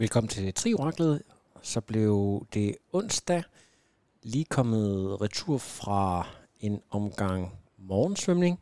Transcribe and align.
Velkommen 0.00 0.28
til 0.28 0.54
Trioraklet. 0.54 1.22
Så 1.62 1.80
blev 1.80 2.46
det 2.54 2.76
onsdag 2.92 3.42
lige 4.22 4.44
kommet 4.44 5.20
retur 5.20 5.58
fra 5.58 6.26
en 6.60 6.80
omgang 6.90 7.52
morgensvømning. 7.78 8.60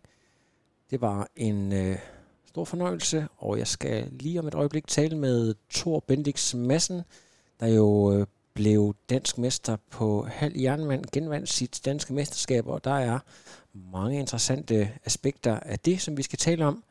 Det 0.90 1.00
var 1.00 1.28
en 1.36 1.72
øh, 1.72 1.98
stor 2.46 2.64
fornøjelse, 2.64 3.28
og 3.36 3.58
jeg 3.58 3.66
skal 3.66 4.08
lige 4.10 4.38
om 4.38 4.46
et 4.46 4.54
øjeblik 4.54 4.86
tale 4.86 5.16
med 5.16 5.54
Thor 5.70 6.00
Bendix 6.00 6.54
Madsen, 6.54 7.02
der 7.60 7.66
jo 7.66 8.12
øh, 8.12 8.26
blev 8.54 8.94
dansk 9.10 9.38
mester 9.38 9.76
på 9.90 10.26
halv 10.30 10.56
jernmand, 10.56 11.04
genvandt 11.12 11.48
sit 11.48 11.80
danske 11.84 12.12
mesterskab, 12.12 12.66
og 12.66 12.84
der 12.84 12.94
er 12.94 13.18
mange 13.92 14.18
interessante 14.18 14.92
aspekter 15.04 15.60
af 15.60 15.78
det, 15.78 16.00
som 16.00 16.16
vi 16.16 16.22
skal 16.22 16.38
tale 16.38 16.66
om. 16.66 16.84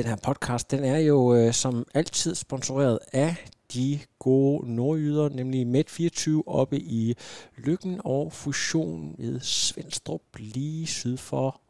Den 0.00 0.08
her 0.08 0.16
podcast, 0.16 0.70
den 0.70 0.84
er 0.84 0.98
jo 0.98 1.34
øh, 1.34 1.52
som 1.52 1.86
altid 1.94 2.34
sponsoreret 2.34 2.98
af 3.12 3.36
de 3.74 3.98
gode 4.18 4.74
nordjyder, 4.74 5.28
nemlig 5.28 5.66
Med24 5.66 6.42
oppe 6.46 6.78
i 6.78 7.16
Lykken 7.56 8.00
og 8.04 8.32
Fusion 8.32 9.14
ved 9.18 9.40
Svendstrup, 9.40 10.22
lige 10.36 10.86
syd 10.86 11.16
for 11.16 11.60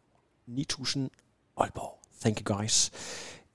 9000 0.47 1.11
Aalborg. 1.57 1.99
Thank 2.21 2.41
you 2.41 2.57
guys. 2.57 2.91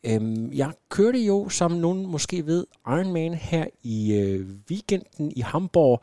Øhm, 0.03 0.53
jeg 0.53 0.73
kørte 0.89 1.19
jo, 1.19 1.49
som 1.49 1.71
nogen 1.71 2.05
måske 2.05 2.45
ved, 2.45 2.65
Ironman 2.87 3.33
her 3.33 3.65
i 3.83 4.13
øh, 4.13 4.47
weekenden 4.69 5.31
i 5.35 5.41
Hamburg. 5.41 6.01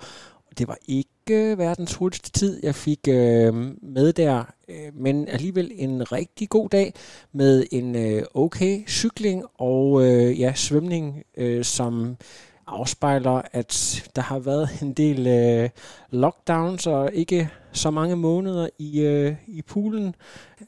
Det 0.58 0.68
var 0.68 0.78
ikke 0.88 1.08
øh, 1.30 1.58
verdens 1.58 1.94
hurtigste 1.94 2.30
tid, 2.30 2.60
jeg 2.62 2.74
fik 2.74 3.08
øh, 3.08 3.54
med 3.82 4.12
der, 4.12 4.44
øh, 4.68 4.94
men 4.94 5.28
alligevel 5.28 5.72
en 5.74 6.12
rigtig 6.12 6.48
god 6.48 6.68
dag 6.68 6.94
med 7.32 7.64
en 7.70 7.96
øh, 7.96 8.22
okay 8.34 8.88
cykling 8.88 9.44
og 9.54 10.02
øh, 10.02 10.40
ja, 10.40 10.52
svømning, 10.54 11.22
øh, 11.36 11.64
som 11.64 12.16
afspejler, 12.66 13.42
at 13.52 14.02
der 14.16 14.22
har 14.22 14.38
været 14.38 14.82
en 14.82 14.92
del 14.92 15.26
øh, 15.26 15.70
lockdowns 16.10 16.86
og 16.86 17.10
ikke 17.12 17.50
så 17.72 17.90
mange 17.90 18.16
måneder 18.16 18.68
i, 18.78 19.00
øh, 19.00 19.34
i 19.46 19.62
poolen. 19.62 20.14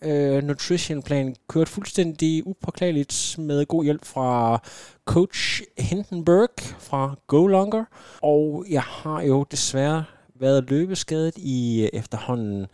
Øh, 0.02 0.42
nutrition 0.42 1.02
plan 1.02 1.36
kørt 1.48 1.68
fuldstændig 1.68 2.46
upåklageligt 2.46 3.36
med 3.38 3.66
god 3.66 3.84
hjælp 3.84 4.04
fra 4.04 4.58
coach 5.04 5.62
Hindenburg 5.78 6.60
fra 6.78 7.14
Go 7.26 7.46
Longer. 7.46 7.84
Og 8.22 8.64
jeg 8.70 8.82
har 8.82 9.22
jo 9.22 9.46
desværre 9.50 10.04
været 10.40 10.70
løbeskadet 10.70 11.36
i 11.36 11.82
øh, 11.82 11.88
efterhånden 11.92 12.66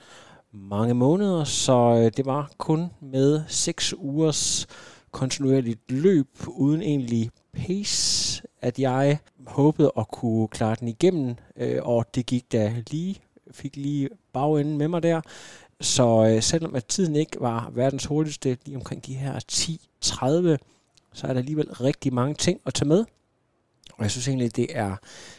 mange 0.53 0.95
måneder, 0.95 1.45
så 1.45 1.73
øh, 1.73 2.13
det 2.17 2.27
var 2.27 2.51
kun 2.59 2.91
med 3.01 3.41
6 3.49 3.95
ugers 3.99 4.67
kontinuerligt 5.13 5.91
løb 5.91 6.29
uden 6.49 6.83
egentlig 6.83 7.31
pace, 7.53 8.43
at 8.63 8.79
jeg 8.79 9.19
håbede 9.47 9.93
at 9.99 10.09
kunne 10.09 10.49
klare 10.49 10.77
den 10.81 10.89
igennem, 10.89 11.35
øh, 11.57 11.79
og 11.83 12.15
det 12.15 12.27
gik 12.27 12.53
da 12.53 12.75
lige, 12.91 13.21
fik 13.51 13.77
lige 13.77 14.09
bagenden 14.33 14.79
med 14.79 14.89
mig 14.89 15.03
der. 15.03 15.21
Så 15.81 16.27
øh, 16.27 16.43
selvom 16.43 16.75
at 16.75 16.85
tiden 16.85 17.17
ikke 17.17 17.37
var 17.41 17.71
verdens 17.75 18.05
hurtigste, 18.05 18.59
lige 18.65 18.77
omkring 18.77 19.07
de 19.07 19.15
her 19.15 19.41
10.30, 19.53 20.65
så 21.13 21.27
er 21.27 21.33
der 21.33 21.41
alligevel 21.41 21.73
rigtig 21.73 22.15
mange 22.15 22.35
ting 22.35 22.61
at 22.67 22.75
tage 22.75 22.89
med. 22.89 23.05
Og 23.93 24.03
jeg 24.03 24.11
synes 24.11 24.29
egentlig, 24.29 24.57
det 24.57 24.67
er 24.71 24.97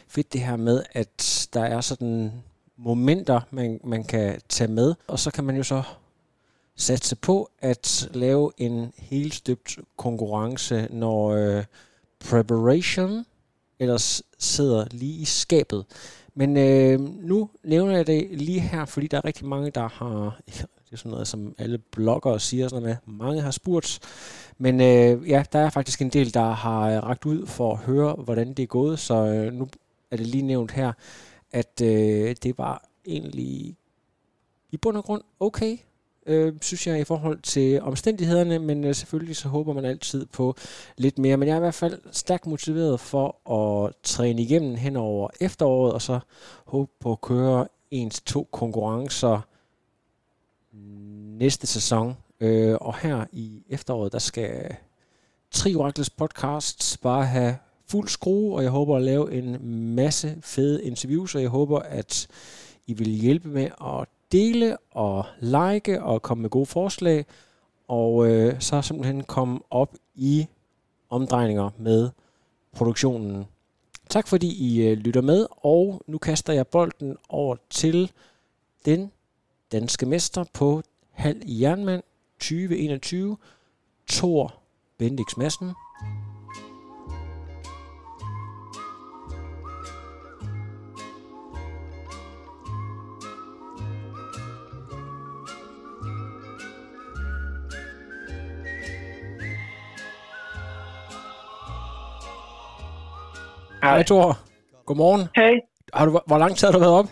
fedt 0.08 0.32
det 0.32 0.40
her 0.40 0.56
med, 0.56 0.82
at 0.92 1.48
der 1.52 1.64
er 1.64 1.80
sådan 1.80 2.32
momenter, 2.76 3.40
man, 3.50 3.80
man 3.84 4.04
kan 4.04 4.40
tage 4.48 4.70
med, 4.70 4.94
og 5.06 5.18
så 5.18 5.30
kan 5.30 5.44
man 5.44 5.56
jo 5.56 5.62
så 5.62 5.82
satse 6.76 7.16
på 7.16 7.50
at 7.58 8.08
lave 8.14 8.52
en 8.58 8.92
helt 8.98 9.34
støbt 9.34 9.78
konkurrence, 9.96 10.88
når 10.90 11.28
øh, 11.28 11.64
preparation 12.30 13.24
ellers 13.78 14.22
sidder 14.38 14.86
lige 14.90 15.20
i 15.20 15.24
skabet. 15.24 15.84
Men 16.34 16.56
øh, 16.56 17.00
nu 17.00 17.50
nævner 17.64 17.96
jeg 17.96 18.06
det 18.06 18.28
lige 18.30 18.60
her, 18.60 18.84
fordi 18.84 19.06
der 19.06 19.16
er 19.16 19.24
rigtig 19.24 19.46
mange, 19.46 19.70
der 19.70 19.88
har... 19.88 20.40
Det 20.84 20.98
er 20.98 21.00
sådan 21.00 21.12
noget, 21.12 21.28
som 21.28 21.54
alle 21.58 21.78
bloggere 21.78 22.40
siger, 22.40 22.68
sådan 22.68 22.82
noget 22.82 22.98
med, 23.06 23.14
mange 23.14 23.42
har 23.42 23.50
spurgt. 23.50 23.98
Men 24.58 24.80
øh, 24.80 25.28
ja, 25.28 25.44
der 25.52 25.58
er 25.58 25.70
faktisk 25.70 26.02
en 26.02 26.08
del, 26.08 26.34
der 26.34 26.50
har 26.50 26.90
øh, 26.90 27.02
ragt 27.02 27.26
ud 27.26 27.46
for 27.46 27.72
at 27.72 27.78
høre, 27.78 28.14
hvordan 28.14 28.54
det 28.54 28.62
er 28.62 28.66
gået. 28.66 28.98
Så 28.98 29.14
øh, 29.14 29.52
nu 29.52 29.68
er 30.10 30.16
det 30.16 30.26
lige 30.26 30.42
nævnt 30.42 30.72
her, 30.72 30.92
at 31.52 31.80
øh, 31.82 32.36
det 32.42 32.58
var 32.58 32.84
egentlig 33.06 33.76
i 34.70 34.76
bund 34.76 34.96
og 34.96 35.04
grund 35.04 35.22
okay 35.40 35.78
øh, 36.26 36.52
synes 36.62 36.86
jeg, 36.86 37.00
i 37.00 37.04
forhold 37.04 37.40
til 37.42 37.80
omstændighederne, 37.82 38.58
men 38.58 38.84
øh, 38.84 38.94
selvfølgelig 38.94 39.36
så 39.36 39.48
håber 39.48 39.72
man 39.72 39.84
altid 39.84 40.26
på 40.26 40.56
lidt 40.96 41.18
mere. 41.18 41.36
Men 41.36 41.48
jeg 41.48 41.54
er 41.54 41.58
i 41.58 41.60
hvert 41.60 41.74
fald 41.74 42.00
stærkt 42.12 42.46
motiveret 42.46 43.00
for 43.00 43.50
at 43.86 43.94
træne 44.02 44.42
igennem 44.42 44.74
hen 44.74 44.96
over 44.96 45.28
efteråret, 45.40 45.92
og 45.92 46.02
så 46.02 46.20
håbe 46.66 46.90
på 47.00 47.12
at 47.12 47.20
køre 47.20 47.68
ens 47.90 48.20
to 48.20 48.48
konkurrencer 48.52 49.40
næste 51.38 51.66
sæson. 51.66 52.16
Øh, 52.40 52.76
og 52.80 52.96
her 52.96 53.24
i 53.32 53.62
efteråret, 53.68 54.12
der 54.12 54.18
skal 54.18 54.76
Trioraklets 55.50 56.10
podcast 56.10 56.98
bare 57.02 57.26
have 57.26 57.56
fuld 57.86 58.08
skrue, 58.08 58.54
og 58.54 58.62
jeg 58.62 58.70
håber 58.70 58.96
at 58.96 59.02
lave 59.02 59.32
en 59.32 59.66
masse 59.94 60.38
fede 60.40 60.84
interviews, 60.84 61.34
og 61.34 61.42
jeg 61.42 61.50
håber, 61.50 61.78
at 61.78 62.26
I 62.86 62.92
vil 62.92 63.08
hjælpe 63.08 63.48
med 63.48 63.64
at 63.64 64.08
dele 64.32 64.76
og 64.90 65.24
like 65.40 66.02
og 66.02 66.22
komme 66.22 66.42
med 66.42 66.50
gode 66.50 66.66
forslag, 66.66 67.26
og 67.88 68.28
øh, 68.28 68.60
så 68.60 68.82
simpelthen 68.82 69.24
komme 69.24 69.60
op 69.70 69.94
i 70.14 70.46
omdrejninger 71.10 71.70
med 71.78 72.10
produktionen. 72.72 73.46
Tak 74.08 74.28
fordi 74.28 74.74
I 74.74 74.82
øh, 74.88 74.96
lytter 74.96 75.20
med, 75.20 75.46
og 75.50 76.02
nu 76.06 76.18
kaster 76.18 76.52
jeg 76.52 76.66
bolden 76.66 77.16
over 77.28 77.56
til 77.70 78.12
den 78.84 79.12
danske 79.72 80.06
mester 80.06 80.44
på 80.52 80.82
halv 81.10 81.42
jernmand 81.46 82.02
2021, 82.38 83.36
Thor 84.08 84.54
Bendix 84.98 85.36
Madsen. 85.36 85.72
Hej 103.82 104.02
Thor. 104.02 104.38
Godmorgen. 104.86 105.22
Hej. 105.36 105.54
Har 105.94 106.04
du, 106.06 106.10
hvor 106.26 106.38
lang 106.38 106.56
tid 106.56 106.66
har 106.68 106.72
du 106.72 106.78
været 106.78 106.98
op? 107.00 107.08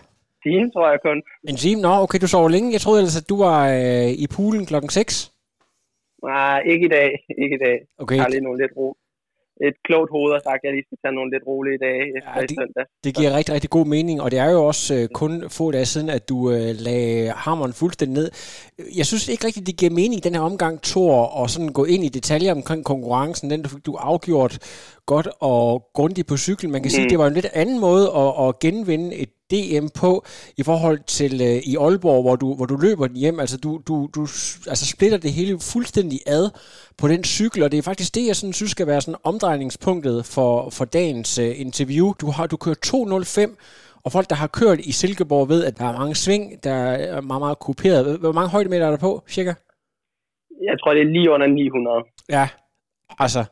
Time, 0.46 0.70
tror 0.70 0.90
jeg 0.90 0.98
kun. 1.08 1.22
En 1.48 1.56
time? 1.56 1.80
Nå, 1.82 1.92
okay, 2.04 2.18
du 2.20 2.26
sover 2.26 2.48
længe. 2.48 2.72
Jeg 2.72 2.80
troede 2.80 2.98
ellers, 3.00 3.16
at 3.22 3.28
du 3.28 3.36
var 3.46 3.60
øh, 3.68 4.10
i 4.24 4.26
poolen 4.36 4.66
klokken 4.66 4.90
6. 4.90 5.32
Nej, 6.24 6.60
ikke 6.72 6.86
i 6.86 6.88
dag. 6.88 7.10
Ikke 7.42 7.54
i 7.56 7.62
dag. 7.66 7.76
Okay. 7.98 8.14
Jeg 8.16 8.22
har 8.24 8.30
lige 8.30 8.40
nogle 8.40 8.62
lidt 8.62 8.72
ro. 8.76 8.96
Et 9.68 9.76
klogt 9.86 10.10
hoved 10.16 10.30
har 10.36 10.42
sagt, 10.48 10.60
at 10.62 10.64
jeg 10.66 10.72
lige 10.76 10.86
skal 10.88 10.98
tage 11.04 11.14
nogle 11.18 11.30
lidt 11.34 11.44
rolige 11.50 11.78
dage 11.86 12.02
efter 12.16 12.30
Ja, 12.36 12.40
i 12.44 12.46
det- 12.50 12.58
søndag. 12.60 12.84
Det 13.04 13.10
giver 13.16 13.30
rigtig, 13.38 13.52
rigtig 13.56 13.70
god 13.78 13.86
mening, 13.96 14.16
og 14.24 14.28
det 14.30 14.38
er 14.38 14.50
jo 14.56 14.60
også 14.70 14.94
øh, 14.96 15.08
kun 15.20 15.32
få 15.58 15.70
dage 15.70 15.86
siden, 15.94 16.08
at 16.16 16.28
du 16.28 16.36
øh, 16.50 16.70
lagde 16.86 17.28
hammeren 17.44 17.72
fuldstændig 17.72 18.14
ned. 18.20 18.28
Jeg 18.98 19.06
synes 19.06 19.28
ikke 19.28 19.46
rigtigt, 19.46 19.66
det 19.66 19.76
giver 19.80 19.92
mening 20.00 20.14
i 20.20 20.26
den 20.28 20.34
her 20.34 20.42
omgang, 20.50 20.74
Thor, 20.82 21.44
at 21.44 21.50
sådan 21.50 21.72
gå 21.78 21.84
ind 21.84 22.02
i 22.04 22.08
detaljer 22.08 22.52
omkring 22.58 22.84
konkurrencen, 22.84 23.50
den 23.50 23.62
du 23.62 23.68
fik 23.68 23.86
du 23.86 23.94
afgjort 24.10 24.54
godt 25.06 25.28
og 25.40 25.64
grundigt 25.94 26.28
på 26.28 26.36
cykel. 26.36 26.68
Man 26.68 26.82
kan 26.82 26.88
mm. 26.88 26.96
sige, 26.96 27.08
det 27.08 27.18
var 27.18 27.26
en 27.26 27.34
lidt 27.34 27.50
anden 27.54 27.80
måde 27.80 28.04
at, 28.22 28.48
at 28.48 28.58
genvinde 28.58 29.16
et 29.16 29.28
DM 29.50 29.86
på 30.00 30.24
i 30.56 30.62
forhold 30.62 30.98
til 31.06 31.32
øh, 31.40 31.56
i 31.72 31.76
Aalborg, 31.76 32.22
hvor 32.22 32.36
du, 32.36 32.54
hvor 32.54 32.66
du 32.66 32.76
løber 32.76 33.06
den 33.06 33.16
hjem. 33.16 33.40
Altså 33.40 33.56
du, 33.56 33.80
du, 33.88 34.08
du 34.14 34.20
altså 34.72 34.86
splitter 34.94 35.18
det 35.18 35.32
hele 35.32 35.58
fuldstændig 35.72 36.18
ad 36.26 36.50
på 36.98 37.08
den 37.08 37.24
cykel, 37.24 37.62
og 37.62 37.72
det 37.72 37.78
er 37.78 37.82
faktisk 37.82 38.14
det, 38.14 38.26
jeg 38.26 38.36
sådan, 38.36 38.52
synes 38.52 38.70
skal 38.70 38.86
være 38.86 39.00
sådan 39.00 39.20
omdrejningspunktet 39.24 40.24
for, 40.24 40.70
for 40.70 40.84
dagens 40.84 41.38
øh, 41.38 41.60
interview. 41.60 42.12
Du 42.20 42.30
har 42.30 42.46
du 42.46 42.56
kører 42.56 42.80
2.05, 42.86 43.56
og 44.04 44.12
folk, 44.12 44.30
der 44.30 44.36
har 44.36 44.46
kørt 44.46 44.78
i 44.80 44.92
Silkeborg, 44.92 45.48
ved, 45.48 45.64
at 45.64 45.78
der 45.78 45.84
er 45.84 45.98
mange 45.98 46.14
sving, 46.14 46.64
der 46.64 46.74
er 46.74 47.20
meget, 47.20 47.40
meget 47.40 47.58
kuperet. 47.58 48.18
Hvor 48.18 48.32
mange 48.32 48.50
højdemeter 48.50 48.86
er 48.86 48.90
der 48.90 48.98
på, 48.98 49.22
cirka? 49.28 49.52
Jeg 50.68 50.76
tror, 50.80 50.94
det 50.94 51.02
er 51.02 51.12
lige 51.16 51.30
under 51.30 51.46
900. 51.46 52.04
Ja, 52.28 52.48
altså, 53.18 53.44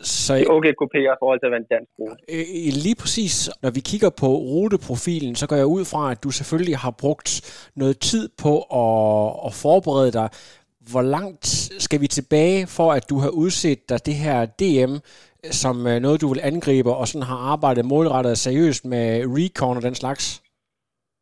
så, 0.00 0.34
er 0.34 0.44
okay 0.48 0.72
kopier 0.72 1.12
i 1.12 1.18
forhold 1.18 1.40
til 1.40 1.46
at 1.46 1.50
være 1.50 1.60
en 1.66 1.70
dansk 1.74 1.92
rute. 1.98 2.16
Øh, 2.34 2.72
lige 2.84 2.98
præcis, 3.02 3.50
når 3.62 3.70
vi 3.70 3.80
kigger 3.80 4.10
på 4.22 4.26
ruteprofilen, 4.26 5.34
så 5.34 5.46
går 5.48 5.56
jeg 5.56 5.66
ud 5.66 5.84
fra, 5.92 6.10
at 6.10 6.22
du 6.24 6.30
selvfølgelig 6.30 6.76
har 6.78 6.94
brugt 7.02 7.30
noget 7.76 7.98
tid 7.98 8.28
på 8.42 8.52
at, 8.82 9.46
at 9.46 9.52
forberede 9.64 10.12
dig. 10.12 10.28
Hvor 10.92 11.02
langt 11.02 11.46
skal 11.84 12.00
vi 12.00 12.06
tilbage 12.06 12.66
for, 12.76 12.88
at 12.92 13.04
du 13.10 13.16
har 13.18 13.30
udset 13.42 13.88
dig 13.90 14.06
det 14.06 14.14
her 14.14 14.38
DM 14.60 14.92
som 15.62 15.76
øh, 15.90 15.96
noget, 16.04 16.20
du 16.20 16.28
vil 16.32 16.46
angribe, 16.50 16.90
og 17.00 17.04
sådan 17.08 17.30
har 17.32 17.40
arbejdet 17.54 17.84
målrettet 17.92 18.38
seriøst 18.46 18.82
med 18.94 19.06
recon 19.36 19.76
og 19.76 19.82
den 19.88 19.94
slags? 20.02 20.24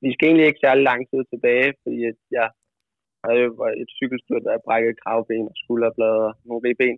Vi 0.05 0.11
skal 0.12 0.26
egentlig 0.28 0.46
ikke 0.46 0.64
særlig 0.67 0.84
lang 0.90 1.00
tid 1.11 1.23
tilbage, 1.32 1.69
fordi 1.82 1.99
jeg 2.38 2.49
havde 3.25 3.40
jo 3.44 3.50
et 3.82 3.90
cykelstyrt, 3.99 4.43
der 4.46 4.64
brækket 4.67 5.00
kravben 5.02 5.44
og 5.50 5.56
skulderblad 5.62 6.17
og 6.28 6.32
nogle 6.49 6.62
ribben. 6.67 6.96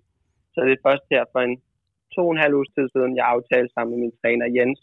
Så 0.53 0.59
det 0.67 0.73
er 0.75 0.87
først 0.89 1.05
her 1.15 1.25
for 1.33 1.41
en 1.49 1.57
to 2.15 2.23
og 2.27 2.33
en 2.33 2.45
halv 2.45 2.55
uges 2.59 2.71
tid 2.77 2.87
siden, 2.95 3.17
jeg 3.19 3.27
aftalte 3.35 3.73
sammen 3.73 3.91
med 3.93 4.01
min 4.05 4.19
træner 4.21 4.47
Jens, 4.57 4.81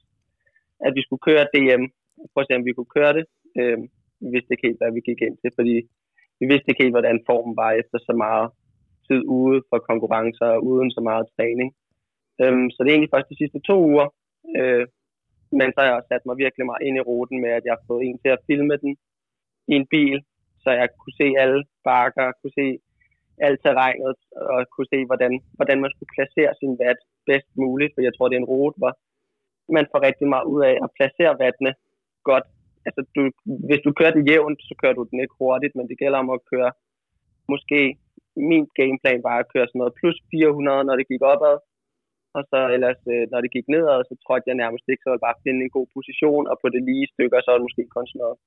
at 0.86 0.92
vi 0.98 1.02
skulle 1.04 1.26
køre 1.30 1.52
DM. 1.54 1.84
for 2.34 2.40
at 2.42 2.48
se, 2.48 2.60
om 2.60 2.66
vi 2.68 2.74
kunne 2.78 2.96
køre 2.98 3.14
det. 3.18 3.26
Øh, 3.60 3.80
vi 4.22 4.28
vidste 4.36 4.52
ikke 4.52 4.68
helt, 4.68 4.80
hvad 4.80 4.92
vi 4.98 5.02
gik 5.10 5.22
ind 5.28 5.38
til, 5.38 5.52
fordi 5.60 5.76
vi 6.40 6.46
vidste 6.52 6.70
ikke 6.70 6.84
helt, 6.84 6.98
hvordan 6.98 7.26
formen 7.30 7.56
var 7.62 7.72
efter 7.82 7.98
så 8.08 8.14
meget 8.26 8.48
tid 9.08 9.22
ude 9.40 9.60
for 9.70 9.78
konkurrencer 9.90 10.48
og 10.56 10.64
uden 10.72 10.90
så 10.92 11.02
meget 11.10 11.26
træning. 11.36 11.70
Øhm, 12.42 12.68
så 12.70 12.78
det 12.80 12.90
er 12.90 12.96
egentlig 12.96 13.16
først 13.16 13.32
de 13.32 13.42
sidste 13.42 13.60
to 13.70 13.76
uger. 13.92 14.08
Øh, 14.58 14.86
men 15.60 15.68
så 15.70 15.78
har 15.80 15.88
jeg 15.88 15.98
også 15.98 16.12
sat 16.12 16.26
mig 16.26 16.38
virkelig 16.44 16.66
meget 16.66 16.86
ind 16.88 16.96
i 16.98 17.06
ruten 17.10 17.38
med, 17.44 17.52
at 17.58 17.66
jeg 17.66 17.74
har 17.76 17.84
fået 17.90 18.04
en 18.08 18.18
til 18.24 18.32
at 18.36 18.44
filme 18.50 18.76
den 18.84 18.92
i 19.72 19.74
en 19.80 19.88
bil, 19.96 20.18
så 20.64 20.70
jeg 20.80 20.88
kunne 21.00 21.18
se 21.22 21.28
alle 21.44 21.62
bakker, 21.90 22.28
kunne 22.40 22.58
se 22.62 22.68
alt 23.48 23.60
terrænet, 23.66 24.18
og 24.54 24.60
kunne 24.74 24.92
se, 24.94 25.00
hvordan, 25.10 25.34
hvordan 25.58 25.80
man 25.84 25.92
skulle 25.94 26.14
placere 26.16 26.54
sin 26.62 26.74
vat 26.82 27.00
bedst 27.30 27.50
muligt, 27.64 27.94
for 27.94 28.02
jeg 28.08 28.14
tror, 28.14 28.28
det 28.28 28.36
er 28.36 28.44
en 28.44 28.54
rute, 28.54 28.78
hvor 28.82 28.94
man 29.78 29.86
får 29.92 30.00
rigtig 30.08 30.28
meget 30.34 30.48
ud 30.54 30.62
af 30.70 30.76
at 30.86 30.94
placere 30.98 31.40
vattene 31.44 31.74
godt. 32.30 32.46
Altså, 32.88 33.02
du, 33.16 33.22
hvis 33.68 33.82
du 33.86 33.92
kører 34.00 34.14
den 34.18 34.28
jævnt, 34.30 34.60
så 34.70 34.74
kører 34.82 34.96
du 34.98 35.04
den 35.12 35.18
ikke 35.24 35.40
hurtigt, 35.42 35.76
men 35.76 35.88
det 35.90 36.00
gælder 36.02 36.20
om 36.24 36.30
at 36.38 36.46
køre, 36.52 36.72
måske 37.54 37.80
min 38.52 38.66
gameplan 38.80 39.22
var 39.28 39.38
at 39.40 39.50
køre 39.54 39.68
sådan 39.68 39.80
noget 39.82 39.98
plus 40.00 40.18
400, 40.32 40.84
når 40.88 40.96
det 41.00 41.10
gik 41.12 41.24
opad, 41.34 41.56
og 42.38 42.42
så 42.52 42.60
ellers, 42.76 43.02
øh, 43.14 43.24
når 43.32 43.40
det 43.42 43.52
gik 43.56 43.68
nedad, 43.74 44.00
så 44.10 44.14
tror 44.24 44.36
jeg 44.38 44.62
nærmest 44.64 44.86
ikke, 44.92 45.04
så 45.04 45.10
var 45.10 45.26
bare 45.28 45.42
finde 45.46 45.62
en 45.64 45.76
god 45.78 45.88
position, 45.96 46.44
og 46.52 46.56
på 46.62 46.68
det 46.74 46.82
lige 46.90 47.12
stykker, 47.14 47.38
så 47.42 47.50
er 47.50 47.58
det 47.58 47.68
måske 47.68 47.84
kun 47.96 48.08
sådan 48.08 48.22
noget 48.24 48.38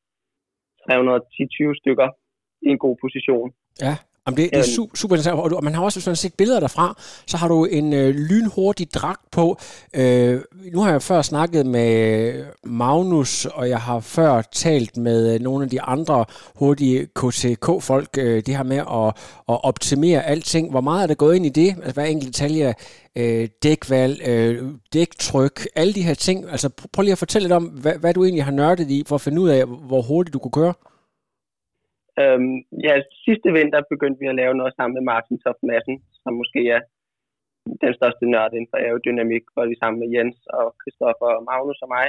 310-20 0.86 1.80
stykker 1.82 2.08
i 2.66 2.69
en 2.75 2.80
god 2.86 2.96
position. 3.04 3.48
Ja, 3.84 3.94
Jamen 4.28 4.36
det, 4.36 4.50
det 4.52 4.58
er 4.58 4.62
su- 4.62 4.90
super 4.94 5.16
interessant, 5.16 5.54
og 5.54 5.64
man 5.64 5.75
har 5.75 5.82
også, 5.82 6.10
har 6.10 6.14
set 6.14 6.34
billeder 6.34 6.60
derfra, 6.60 6.96
så 7.26 7.36
har 7.36 7.48
du 7.48 7.64
en 7.64 7.92
øh, 7.92 8.14
lynhurtig 8.14 8.94
dragt 8.94 9.30
på. 9.30 9.58
Øh, 9.94 10.40
nu 10.72 10.80
har 10.80 10.90
jeg 10.90 11.02
før 11.02 11.22
snakket 11.22 11.66
med 11.66 12.32
Magnus, 12.64 13.44
og 13.44 13.69
jeg 13.69 13.78
har 13.78 14.00
før 14.00 14.42
talt 14.52 14.96
med 14.96 15.34
øh, 15.34 15.40
nogle 15.40 15.64
af 15.64 15.70
de 15.70 15.82
andre 15.82 16.25
hurtige 16.54 17.06
KTK-folk, 17.06 18.08
øh, 18.19 18.42
det 18.46 18.56
her 18.56 18.62
med 18.62 18.76
at, 18.76 19.06
at 19.48 19.64
optimere 19.64 20.26
alting. 20.26 20.70
Hvor 20.70 20.80
meget 20.80 21.02
er 21.02 21.06
det 21.06 21.19
gået 21.19 21.36
ind 21.36 21.46
i 21.46 21.48
det? 21.48 21.69
Altså 21.69 21.92
hver 21.94 22.04
enkelt 22.04 22.34
detalje, 22.34 22.75
øh, 23.16 23.48
dækvalg, 23.62 24.28
øh, 24.28 24.64
dæktryk, 24.92 25.69
alle 25.76 25.92
de 25.92 26.02
her 26.02 26.14
ting. 26.14 26.50
Altså 26.50 26.69
prøv 26.92 27.02
lige 27.02 27.12
at 27.12 27.19
fortælle 27.19 27.44
lidt 27.44 27.52
om, 27.52 27.64
hvad, 27.64 27.92
hvad 28.00 28.14
du 28.14 28.25
egentlig 28.25 28.44
har 28.44 28.52
nørdet 28.52 28.90
i, 28.90 29.04
for 29.06 29.14
at 29.14 29.20
finde 29.20 29.40
ud 29.40 29.48
af, 29.48 29.64
hvor 29.66 30.02
hurtigt 30.02 30.34
du 30.34 30.38
kunne 30.38 30.52
køre. 30.52 30.75
Øhm, 32.20 32.56
ja, 32.87 32.94
sidste 33.25 33.49
vinter 33.59 33.81
begyndte 33.93 34.20
vi 34.23 34.29
at 34.31 34.38
lave 34.43 34.55
noget 34.61 34.73
sammen 34.75 34.94
med 34.97 35.05
Martin 35.11 35.38
Toft 35.43 35.62
Madsen, 35.69 35.97
som 36.23 36.32
måske 36.41 36.61
er 36.76 36.81
den 37.85 37.93
største 37.99 38.25
nørd 38.32 38.53
inden 38.53 38.70
for 38.70 38.79
aerodynamik, 38.79 39.44
hvor 39.53 39.65
vi 39.70 39.76
sammen 39.82 39.99
med 40.00 40.09
Jens 40.15 40.38
og 40.59 40.67
Christoffer 40.81 41.31
og 41.38 41.44
Magnus 41.50 41.85
og 41.85 41.88
mig 41.97 42.06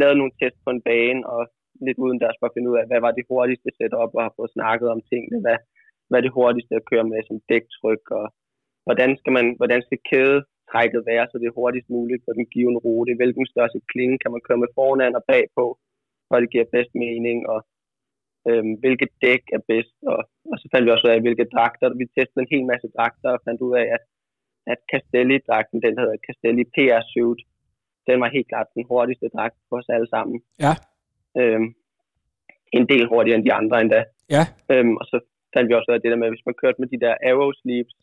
lavede 0.00 0.18
nogle 0.18 0.36
tests 0.40 0.60
på 0.64 0.70
en 0.74 0.84
bane, 0.88 1.20
og 1.34 1.40
lidt 1.86 1.98
uden 2.04 2.20
deres 2.22 2.38
for 2.38 2.46
at 2.46 2.54
finde 2.54 2.70
ud 2.70 2.76
af, 2.80 2.86
hvad 2.88 3.00
var 3.06 3.12
det 3.14 3.28
hurtigste 3.30 3.70
setup, 3.78 4.12
og 4.16 4.22
har 4.26 4.34
fået 4.36 4.54
snakket 4.56 4.88
om 4.94 5.00
tingene, 5.10 5.38
hvad, 5.44 5.58
hvad 6.08 6.18
er 6.18 6.26
det 6.26 6.36
hurtigste 6.38 6.74
at 6.76 6.88
køre 6.90 7.06
med 7.12 7.20
som 7.22 7.38
dæktryk, 7.52 8.04
og 8.20 8.26
hvordan 8.86 9.10
skal, 9.20 9.32
man, 9.38 9.46
hvordan 9.60 9.80
skal 9.86 10.00
kædetrækket 10.10 11.02
være, 11.10 11.24
så 11.26 11.34
det 11.38 11.46
er 11.48 11.58
hurtigst 11.60 11.88
muligt 11.96 12.24
på 12.24 12.30
den 12.38 12.46
givende 12.54 12.80
rute, 12.86 13.18
hvilken 13.20 13.46
størrelse 13.52 13.80
klinge 13.92 14.18
kan 14.22 14.30
man 14.32 14.44
køre 14.46 14.62
med 14.62 14.74
foran 14.76 15.18
og 15.18 15.24
bagpå, 15.32 15.64
hvor 16.28 16.38
det 16.40 16.52
giver 16.54 16.72
bedst 16.74 16.92
mening, 17.04 17.38
og 17.52 17.58
øhm, 18.48 18.72
hvilket 18.82 19.10
dæk 19.24 19.42
er 19.56 19.62
bedst, 19.70 19.96
og, 20.12 20.18
og 20.52 20.56
så 20.60 20.66
fandt 20.70 20.84
vi 20.84 20.92
også 20.92 21.06
ud 21.06 21.14
af, 21.14 21.24
hvilke 21.24 21.50
dragter. 21.54 21.98
Vi 22.00 22.04
testede 22.06 22.42
en 22.42 22.52
hel 22.54 22.64
masse 22.72 22.88
dragter 22.96 23.30
og 23.36 23.44
fandt 23.46 23.60
ud 23.66 23.74
af, 23.82 23.86
at, 23.96 24.02
at 24.72 24.78
Castelli-dragten, 24.90 25.78
den 25.86 25.94
hedder 26.00 26.16
Castelli 26.26 26.64
PR 26.74 27.02
Suit, 27.12 27.40
den 28.08 28.16
var 28.22 28.28
helt 28.36 28.48
klart 28.52 28.74
den 28.76 28.84
hurtigste 28.90 29.28
dragt 29.36 29.56
for 29.68 29.76
os 29.80 29.94
alle 29.96 30.08
sammen. 30.14 30.36
Ja. 30.64 30.74
Øhm, 31.40 31.68
en 32.78 32.86
del 32.92 33.04
hurtigere 33.12 33.38
end 33.38 33.46
de 33.48 33.56
andre 33.60 33.80
endda. 33.80 34.00
Ja. 34.36 34.44
Øhm, 34.72 34.96
og 35.00 35.04
så 35.10 35.16
fandt 35.54 35.68
vi 35.68 35.74
også 35.74 35.88
ud 35.90 35.96
af 35.96 36.02
det 36.02 36.10
der 36.10 36.20
med, 36.20 36.28
at 36.28 36.34
hvis 36.34 36.48
man 36.48 36.60
kørte 36.62 36.80
med 36.80 36.88
de 36.88 37.02
der 37.04 37.14
arrow 37.28 37.50
sleeves, 37.60 37.96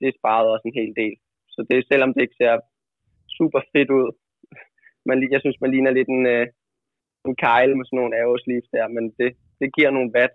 det 0.00 0.10
sparede 0.18 0.52
også 0.54 0.66
en 0.68 0.78
hel 0.80 0.92
del. 1.02 1.14
Så 1.54 1.60
det 1.70 1.86
selvom 1.90 2.10
det 2.14 2.22
ikke 2.22 2.40
ser 2.42 2.54
super 3.38 3.60
fedt 3.72 3.90
ud, 3.98 4.06
man, 5.08 5.16
jeg 5.34 5.40
synes, 5.40 5.60
man 5.60 5.70
ligner 5.70 5.92
lidt 5.98 6.08
en, 6.16 6.26
øh, 6.34 6.46
en 7.30 7.42
kejle 7.46 7.74
med 7.76 7.84
sådan 7.86 7.98
nogle 8.00 8.16
aerosleeves 8.20 8.68
der, 8.76 8.86
men 8.96 9.04
det, 9.18 9.30
det 9.60 9.68
giver 9.76 9.90
nogle 9.96 10.12
watt. 10.16 10.34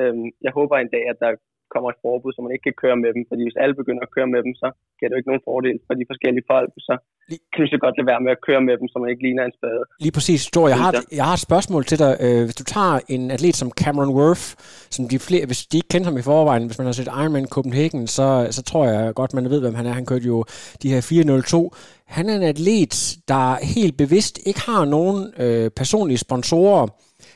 Øhm, 0.00 0.28
jeg 0.46 0.52
håber 0.58 0.76
en 0.76 0.92
dag, 0.96 1.04
at 1.12 1.18
der 1.24 1.30
kommer 1.72 1.88
et 1.90 2.02
forbud, 2.04 2.32
så 2.32 2.40
man 2.42 2.54
ikke 2.54 2.66
kan 2.68 2.80
køre 2.82 2.98
med 3.02 3.10
dem, 3.16 3.22
fordi 3.30 3.42
hvis 3.44 3.60
alle 3.62 3.74
begynder 3.80 4.02
at 4.04 4.14
køre 4.16 4.32
med 4.34 4.40
dem, 4.46 4.54
så 4.62 4.68
giver 4.96 5.08
det 5.08 5.14
jo 5.14 5.20
ikke 5.20 5.30
nogen 5.30 5.48
fordel 5.50 5.78
for 5.86 5.94
de 5.94 6.10
forskellige 6.10 6.48
folk, 6.52 6.70
så 6.88 6.94
kan 7.28 7.62
vi 7.64 7.68
så 7.68 7.78
godt 7.84 7.94
lade 7.98 8.06
være 8.06 8.20
med 8.20 8.32
at 8.36 8.40
køre 8.46 8.60
med 8.68 8.74
dem, 8.80 8.88
så 8.88 8.98
man 8.98 9.10
ikke 9.10 9.22
ligner 9.22 9.44
en 9.44 9.52
spade. 9.58 9.82
Lige 10.00 10.12
præcis. 10.12 10.40
Stor, 10.40 10.68
jeg 10.68 10.78
har, 10.78 10.92
jeg 11.12 11.24
har 11.24 11.32
et 11.32 11.46
spørgsmål 11.48 11.84
til 11.84 11.98
dig. 11.98 12.16
Øh, 12.20 12.44
hvis 12.44 12.54
du 12.54 12.64
tager 12.64 13.00
en 13.08 13.30
atlet 13.30 13.56
som 13.56 13.70
Cameron 13.70 14.14
Worth, 14.18 14.46
som 14.90 15.08
de 15.08 15.18
flere, 15.18 15.46
hvis 15.46 15.66
de 15.66 15.76
ikke 15.76 15.88
kender 15.88 16.08
ham 16.10 16.18
i 16.18 16.22
forvejen, 16.22 16.66
hvis 16.66 16.78
man 16.78 16.86
har 16.86 16.92
set 16.92 17.06
Ironman 17.06 17.46
Copenhagen, 17.46 18.06
så, 18.06 18.48
så 18.50 18.62
tror 18.62 18.84
jeg 18.86 19.14
godt, 19.14 19.34
man 19.34 19.50
ved, 19.50 19.60
hvem 19.60 19.74
han 19.74 19.86
er. 19.86 19.92
Han 19.92 20.06
kørte 20.06 20.26
jo 20.26 20.44
de 20.82 20.92
her 20.92 21.00
402. 21.00 21.74
Han 22.06 22.28
er 22.28 22.36
en 22.36 22.42
atlet, 22.42 23.16
der 23.28 23.64
helt 23.76 23.96
bevidst 23.96 24.40
ikke 24.46 24.60
har 24.60 24.84
nogen 24.84 25.32
øh, 25.38 25.70
personlige 25.70 26.18
sponsorer, 26.18 26.86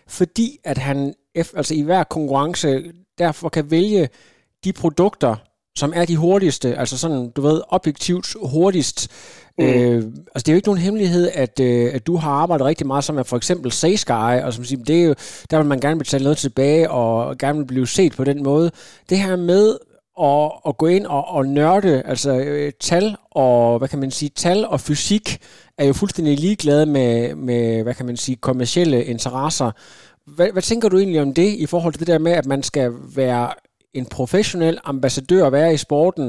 fordi 0.08 0.48
at 0.64 0.78
han 0.78 1.14
altså 1.56 1.74
i 1.74 1.82
hver 1.82 2.04
konkurrence 2.04 2.92
derfor 3.18 3.48
kan 3.48 3.70
vælge 3.70 4.08
de 4.64 4.72
produkter, 4.72 5.36
som 5.80 5.92
er 5.96 6.04
de 6.04 6.16
hurtigste, 6.16 6.78
altså 6.78 6.98
sådan, 6.98 7.30
du 7.30 7.40
ved, 7.42 7.60
objektivt 7.68 8.36
hurtigst. 8.42 9.08
Mm. 9.58 9.64
Øh, 9.64 9.94
altså 10.34 10.42
det 10.46 10.48
er 10.48 10.52
jo 10.52 10.56
ikke 10.56 10.68
nogen 10.68 10.82
hemmelighed, 10.82 11.30
at, 11.34 11.60
øh, 11.60 11.94
at 11.94 12.06
du 12.06 12.16
har 12.16 12.30
arbejdet 12.30 12.66
rigtig 12.66 12.86
meget 12.86 13.04
sammen 13.04 13.18
med 13.18 13.24
for 13.24 13.36
eksempel 13.36 13.72
Saysky, 13.72 14.42
og 14.44 14.52
som 14.52 14.64
siger, 14.64 14.84
det 14.84 15.00
er 15.00 15.04
jo, 15.04 15.14
der 15.50 15.56
vil 15.56 15.66
man 15.66 15.80
gerne 15.80 15.98
betale 15.98 16.24
noget 16.24 16.38
tilbage, 16.38 16.90
og 16.90 17.38
gerne 17.38 17.58
vil 17.58 17.64
blive 17.64 17.86
set 17.86 18.12
på 18.16 18.24
den 18.24 18.42
måde. 18.42 18.70
Det 19.10 19.18
her 19.18 19.36
med 19.36 19.76
at, 20.20 20.52
at 20.68 20.78
gå 20.78 20.86
ind 20.86 21.06
og, 21.06 21.28
og 21.28 21.46
nørde, 21.46 22.02
altså 22.02 22.30
øh, 22.32 22.72
tal 22.80 23.16
og, 23.30 23.78
hvad 23.78 23.88
kan 23.88 23.98
man 23.98 24.10
sige, 24.10 24.28
tal 24.28 24.66
og 24.66 24.80
fysik 24.80 25.38
er 25.78 25.84
jo 25.84 25.92
fuldstændig 25.92 26.38
ligeglade 26.38 26.86
med, 26.86 27.34
med 27.34 27.82
hvad 27.82 27.94
kan 27.94 28.06
man 28.06 28.16
sige, 28.16 28.36
kommercielle 28.36 29.04
interesser. 29.04 29.70
Hvad, 30.26 30.52
hvad 30.52 30.62
tænker 30.62 30.88
du 30.88 30.98
egentlig 30.98 31.22
om 31.22 31.34
det, 31.34 31.48
i 31.48 31.66
forhold 31.66 31.92
til 31.92 32.00
det 32.00 32.06
der 32.06 32.18
med, 32.18 32.32
at 32.32 32.46
man 32.46 32.62
skal 32.62 32.92
være 33.16 33.50
en 33.98 34.06
professionel 34.16 34.76
ambassadør 34.84 35.46
at 35.46 35.52
være 35.52 35.72
i 35.74 35.84
sporten, 35.86 36.26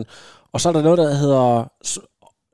og 0.54 0.58
så 0.60 0.66
er 0.70 0.74
der 0.74 0.88
noget, 0.88 0.98
der 1.04 1.10
hedder 1.24 1.46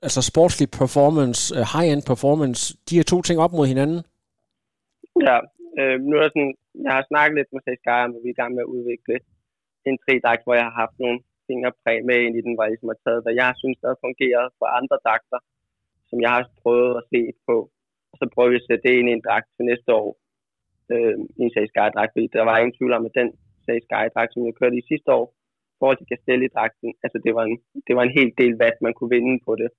altså 0.06 0.22
sportslig 0.32 0.68
performance, 0.82 1.40
øh, 1.58 1.64
high-end 1.74 2.04
performance, 2.12 2.62
de 2.88 2.98
her 2.98 3.06
to 3.14 3.18
ting 3.28 3.38
op 3.46 3.54
mod 3.58 3.68
hinanden? 3.74 4.00
Ja, 5.28 5.38
øh, 5.80 5.98
nu 6.10 6.14
er 6.18 6.28
sådan, 6.30 6.54
jeg 6.86 6.94
har 6.98 7.06
snakket 7.12 7.36
lidt 7.38 7.52
med 7.54 7.62
Sage 7.64 8.04
om, 8.04 8.12
hvor 8.12 8.22
vi 8.24 8.30
er 8.30 8.36
i 8.38 8.42
gang 8.42 8.52
med 8.54 8.64
at 8.66 8.74
udvikle 8.76 9.16
en 9.90 9.98
tridragt, 10.04 10.44
hvor 10.46 10.56
jeg 10.60 10.66
har 10.70 10.76
haft 10.84 10.98
nogle 11.04 11.20
fingerpræg 11.48 12.00
med 12.10 12.18
ind 12.26 12.36
i 12.38 12.46
den, 12.46 12.54
hvor 12.54 12.64
jeg 12.64 12.72
ligesom 12.72 12.92
har 12.94 13.02
taget, 13.06 13.24
hvad 13.24 13.36
jeg 13.42 13.52
synes, 13.62 13.78
der 13.82 13.88
har 13.92 14.04
fungeret 14.06 14.48
for 14.60 14.68
andre 14.80 14.98
dragter, 15.06 15.40
som 16.10 16.18
jeg 16.26 16.32
har 16.36 16.44
prøvet 16.62 16.92
at 17.00 17.04
se 17.12 17.22
på. 17.48 17.56
Og 18.12 18.16
så 18.20 18.26
prøver 18.34 18.52
vi 18.52 18.62
at 18.62 18.68
sætte 18.68 18.84
det 18.86 18.94
ind 19.00 19.10
i 19.10 19.18
en 19.18 19.26
dragt 19.28 19.50
til 19.56 19.64
næste 19.72 19.90
år, 20.02 20.10
øh, 20.94 21.16
i 21.40 21.42
en 21.46 21.54
Sage 21.54 21.94
dragt 21.96 22.12
fordi 22.14 22.28
der 22.38 22.44
var 22.50 22.58
ingen 22.58 22.78
tvivl 22.78 22.94
om, 22.98 23.06
at 23.10 23.18
den 23.20 23.30
Sage 23.68 23.86
Sky-dragt, 23.88 24.32
som 24.34 24.46
jeg 24.46 24.56
kørte 24.60 24.78
i 24.82 24.88
sidste 24.92 25.10
år, 25.20 25.26
i 25.74 25.78
forhold 25.80 25.98
til 26.00 26.12
Castelli-dragten, 26.12 26.90
altså 27.04 27.18
det 27.26 27.32
var, 27.38 27.44
en, 27.50 27.58
det 27.88 27.94
var 27.98 28.04
en 28.06 28.18
hel 28.20 28.30
del 28.42 28.54
watt, 28.62 28.78
man 28.86 28.94
kunne 28.96 29.14
vinde 29.16 29.36
på 29.48 29.52
det. 29.62 29.70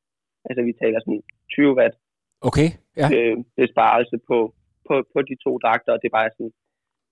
Altså 0.48 0.60
vi 0.68 0.72
taler 0.82 0.98
sådan 1.00 1.22
20 1.56 1.76
watt. 1.78 1.94
Okay, 2.48 2.68
ja. 3.00 3.06
Øh, 3.16 3.36
besparelse 3.62 4.16
på, 4.28 4.38
på, 4.86 4.94
på 5.12 5.18
de 5.28 5.34
to 5.44 5.52
dragter, 5.64 5.92
og 5.92 6.00
det 6.02 6.16
bare 6.18 6.30
sådan, 6.36 6.52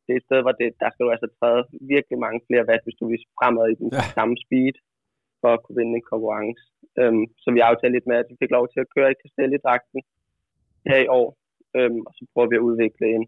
det 0.05 0.13
er 0.13 0.21
et 0.21 0.29
sted, 0.29 0.41
hvor 0.43 0.55
det, 0.61 0.69
der 0.83 0.89
skal 0.91 1.05
du 1.05 1.11
altså 1.15 1.29
træde 1.39 1.63
virkelig 1.95 2.19
mange 2.25 2.41
flere 2.49 2.67
watt, 2.69 2.85
hvis 2.85 2.99
du 3.01 3.05
vil 3.11 3.21
fremad 3.39 3.67
i 3.71 3.79
den 3.81 3.89
ja. 3.93 4.03
samme 4.19 4.37
speed, 4.45 4.77
for 5.41 5.51
at 5.55 5.63
kunne 5.63 5.79
vinde 5.81 5.97
en 5.97 6.11
konkurrence. 6.13 6.63
Øhm, 7.01 7.25
så 7.43 7.49
vi 7.57 7.61
aftalte 7.69 7.95
lidt 7.97 8.07
med, 8.11 8.17
at 8.23 8.29
vi 8.31 8.37
fik 8.43 8.53
lov 8.57 8.65
til 8.69 8.81
at 8.83 8.93
køre 8.95 9.13
i 9.13 9.21
Castelli-dragten 9.23 10.01
her 10.89 11.01
i 11.05 11.09
år, 11.21 11.29
øhm, 11.77 12.01
og 12.07 12.13
så 12.17 12.23
prøver 12.33 12.49
vi 12.51 12.57
at 12.59 12.67
udvikle 12.69 13.07
en, 13.17 13.25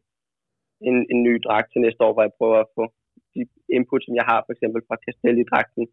en, 0.89 0.97
en 1.13 1.21
ny 1.27 1.35
dragt 1.47 1.69
til 1.71 1.81
næste 1.81 2.01
år, 2.07 2.13
hvor 2.13 2.25
jeg 2.27 2.39
prøver 2.39 2.59
at 2.61 2.73
få 2.77 2.85
de 3.39 3.45
input, 3.77 4.03
som 4.05 4.15
jeg 4.21 4.27
har 4.31 4.39
for 4.47 4.53
eksempel 4.55 4.81
fra 4.89 4.97
Castelli-dragten, 5.05 5.85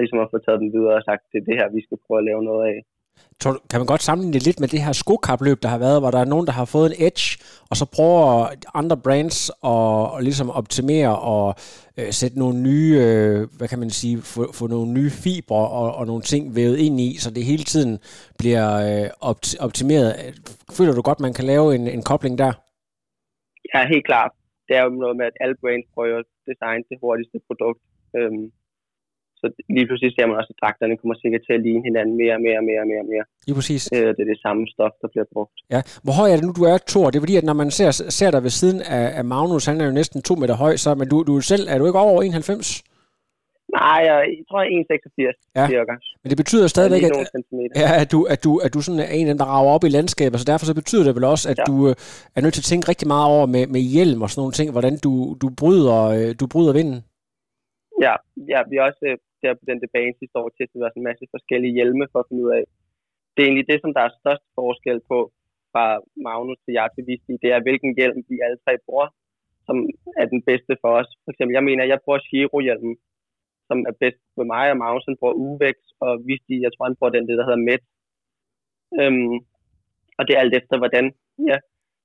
ligesom 0.00 0.22
at 0.24 0.30
få 0.32 0.38
taget 0.42 0.60
dem 0.62 0.70
videre 0.76 0.98
og 1.00 1.06
sagt, 1.08 1.22
det 1.30 1.38
er 1.38 1.48
det 1.48 1.58
her, 1.60 1.74
vi 1.76 1.82
skal 1.86 1.98
prøve 2.04 2.20
at 2.20 2.28
lave 2.30 2.42
noget 2.50 2.64
af. 2.72 2.78
Tror 3.40 3.52
du, 3.52 3.58
kan 3.70 3.80
man 3.80 3.86
godt 3.86 4.02
sammenligne 4.02 4.34
det 4.34 4.46
lidt 4.46 4.60
med 4.60 4.68
det 4.68 4.84
her 4.86 4.92
skokapløb, 4.92 5.58
der 5.62 5.68
har 5.68 5.78
været, 5.78 6.00
hvor 6.00 6.10
der 6.10 6.18
er 6.20 6.32
nogen, 6.32 6.46
der 6.46 6.52
har 6.52 6.64
fået 6.64 6.86
en 6.90 7.06
edge, 7.06 7.26
og 7.70 7.76
så 7.76 7.84
prøver 7.96 8.46
andre 8.80 8.96
brands 9.04 9.50
at, 9.72 10.16
at 10.16 10.24
ligesom 10.28 10.50
optimere 10.50 11.18
og 11.18 11.46
øh, 11.98 12.10
sætte 12.20 12.38
nogle 12.38 12.56
nye, 12.68 12.90
øh, 13.04 13.48
hvad 13.58 13.68
kan 13.68 13.78
man 13.78 13.90
sige, 13.90 14.16
få, 14.32 14.42
få 14.58 14.66
nogle 14.66 14.92
nye 14.98 15.10
fibre 15.10 15.62
og, 15.80 15.88
og 15.98 16.06
nogle 16.06 16.22
ting 16.22 16.56
vævet 16.56 16.78
ind 16.86 17.00
i, 17.00 17.10
så 17.22 17.28
det 17.36 17.44
hele 17.44 17.64
tiden 17.72 17.98
bliver 18.38 18.66
øh, 18.88 19.30
opt- 19.30 19.58
optimeret. 19.66 20.08
Føler 20.76 20.92
du 20.94 21.02
godt, 21.02 21.20
man 21.20 21.34
kan 21.38 21.44
lave 21.44 21.74
en, 21.74 21.84
en 21.96 22.02
kobling 22.10 22.38
der? 22.38 22.52
Ja, 23.74 23.80
helt 23.94 24.06
klart. 24.10 24.32
Det 24.68 24.76
er 24.76 24.82
jo 24.84 24.90
noget 25.04 25.16
med, 25.16 25.26
at 25.26 25.36
alle 25.40 25.56
brands 25.62 25.86
prøver 25.94 26.18
at 26.18 26.24
designe 26.50 26.84
det 26.90 26.98
hurtigste 27.02 27.38
produkt. 27.48 27.80
Øhm, 28.18 28.44
så 29.40 29.46
lige 29.76 29.86
pludselig 29.88 30.10
ser 30.14 30.26
man 30.28 30.36
også, 30.40 30.52
at 30.54 30.60
dragterne 30.62 30.96
kommer 31.00 31.16
sikkert 31.22 31.42
til 31.46 31.54
at 31.58 31.62
ligne 31.66 31.82
hinanden 31.88 32.14
mere 32.22 32.34
og 32.38 32.42
mere 32.46 32.58
og 32.60 32.64
mere 32.70 32.80
og 32.84 32.88
mere. 32.92 33.04
mere. 33.12 33.24
Lige 33.46 33.56
præcis. 33.58 33.82
Øh, 33.94 34.08
det 34.16 34.22
er 34.24 34.30
det 34.34 34.40
samme 34.46 34.62
stof, 34.74 34.94
der 35.02 35.08
bliver 35.12 35.26
brugt. 35.34 35.56
Ja. 35.74 35.80
Hvor 36.04 36.14
høj 36.20 36.28
er 36.30 36.36
det 36.36 36.44
nu, 36.48 36.52
du 36.60 36.64
er, 36.72 36.76
Thor? 36.90 37.06
Det 37.10 37.16
er 37.18 37.24
fordi, 37.26 37.36
at 37.40 37.46
når 37.50 37.56
man 37.62 37.70
ser, 37.78 37.90
ser 38.18 38.30
dig 38.34 38.42
ved 38.46 38.52
siden 38.60 38.78
af, 38.98 39.06
af 39.20 39.24
Magnus, 39.34 39.64
han 39.70 39.76
er 39.80 39.86
jo 39.88 39.94
næsten 40.00 40.18
to 40.28 40.34
meter 40.42 40.56
høj, 40.64 40.74
så, 40.84 40.90
men 41.00 41.06
du, 41.12 41.16
du 41.30 41.34
selv, 41.52 41.64
er 41.72 41.76
du 41.78 41.84
ikke 41.86 41.98
over 41.98 42.22
91? 42.22 42.82
Nej, 43.72 44.00
jeg, 44.08 44.16
jeg 44.38 44.44
tror, 44.48 44.58
jeg 44.62 44.70
er 44.72 44.84
1,86 44.92 45.34
Ja. 45.58 45.66
cirka. 45.72 45.94
Men 46.22 46.28
det 46.32 46.38
betyder 46.42 46.66
stadigvæk, 46.76 47.02
at, 47.08 47.12
ja, 47.84 47.90
at, 48.02 48.08
du, 48.12 48.18
at, 48.34 48.40
du, 48.44 48.50
at 48.64 48.70
du 48.74 48.80
sådan 48.86 49.00
er 49.06 49.10
en 49.18 49.26
af 49.26 49.30
dem, 49.32 49.38
der 49.42 49.48
rager 49.54 49.70
op 49.76 49.84
i 49.84 49.94
landskabet, 49.96 50.40
så 50.40 50.46
derfor 50.52 50.66
så 50.70 50.74
betyder 50.80 51.04
det 51.06 51.14
vel 51.18 51.26
også, 51.34 51.44
at 51.52 51.58
ja. 51.58 51.64
Du 51.70 51.74
øh, 51.88 51.94
er 52.36 52.40
nødt 52.42 52.54
til 52.54 52.64
at 52.64 52.70
tænke 52.70 52.88
rigtig 52.92 53.08
meget 53.14 53.26
over 53.34 53.46
med, 53.54 53.64
med 53.74 53.82
hjelm 53.94 54.20
og 54.24 54.28
sådan 54.28 54.40
nogle 54.42 54.56
ting, 54.58 54.68
hvordan 54.74 54.94
du, 55.06 55.12
du, 55.42 55.46
bryder, 55.60 56.00
øh, 56.16 56.28
du 56.40 56.44
bryder 56.52 56.72
vinden. 56.78 56.98
Ja, 58.06 58.14
ja, 58.52 58.60
vi 58.70 58.74
har 58.76 58.84
også 58.90 59.04
øh, 59.10 59.16
der 59.42 59.60
på 59.60 59.64
den 59.70 59.78
debat 59.84 60.12
sidste 60.20 60.36
år 60.40 60.48
testet 60.58 60.86
os 60.86 60.98
en 61.00 61.08
masse 61.10 61.24
forskellige 61.34 61.76
hjelme 61.78 62.04
for 62.12 62.18
at 62.20 62.28
finde 62.28 62.44
ud 62.46 62.52
af. 62.58 62.64
Det 63.32 63.40
er 63.40 63.48
egentlig 63.48 63.70
det, 63.72 63.78
som 63.80 63.92
der 63.96 64.02
er 64.04 64.18
størst 64.20 64.44
forskel 64.58 64.98
på 65.10 65.18
fra 65.72 65.84
Magnus 66.26 66.60
til 66.64 66.72
jeg 66.78 66.88
til 66.94 67.06
Visti, 67.08 67.34
det 67.42 67.50
er, 67.54 67.66
hvilken 67.66 67.90
hjelm 67.98 68.18
vi 68.30 68.36
alle 68.46 68.58
tre 68.64 68.72
bruger, 68.86 69.08
som 69.66 69.76
er 70.20 70.26
den 70.34 70.42
bedste 70.50 70.72
for 70.82 70.90
os. 71.00 71.10
For 71.24 71.30
eksempel, 71.32 71.54
jeg 71.58 71.64
mener, 71.68 71.82
jeg 71.92 72.02
bruger 72.04 72.20
Giro-hjelmen, 72.30 72.94
som 73.68 73.78
er 73.90 73.94
bedst 74.02 74.22
for 74.36 74.44
mig, 74.52 74.64
og 74.72 74.78
Magnus 74.82 75.08
han 75.08 75.20
bruger 75.20 75.40
Uvex, 75.44 75.76
og 76.04 76.12
Visti, 76.26 76.56
jeg 76.64 76.70
tror, 76.72 76.88
han 76.88 76.98
bruger 76.98 77.14
den, 77.14 77.28
det, 77.28 77.38
der 77.38 77.46
hedder 77.48 77.66
Met. 77.68 77.82
Øhm, 79.00 79.36
og 80.18 80.22
det 80.26 80.32
er 80.32 80.42
alt 80.42 80.54
efter, 80.60 80.74
hvordan 80.82 81.04
ja, 81.50 81.58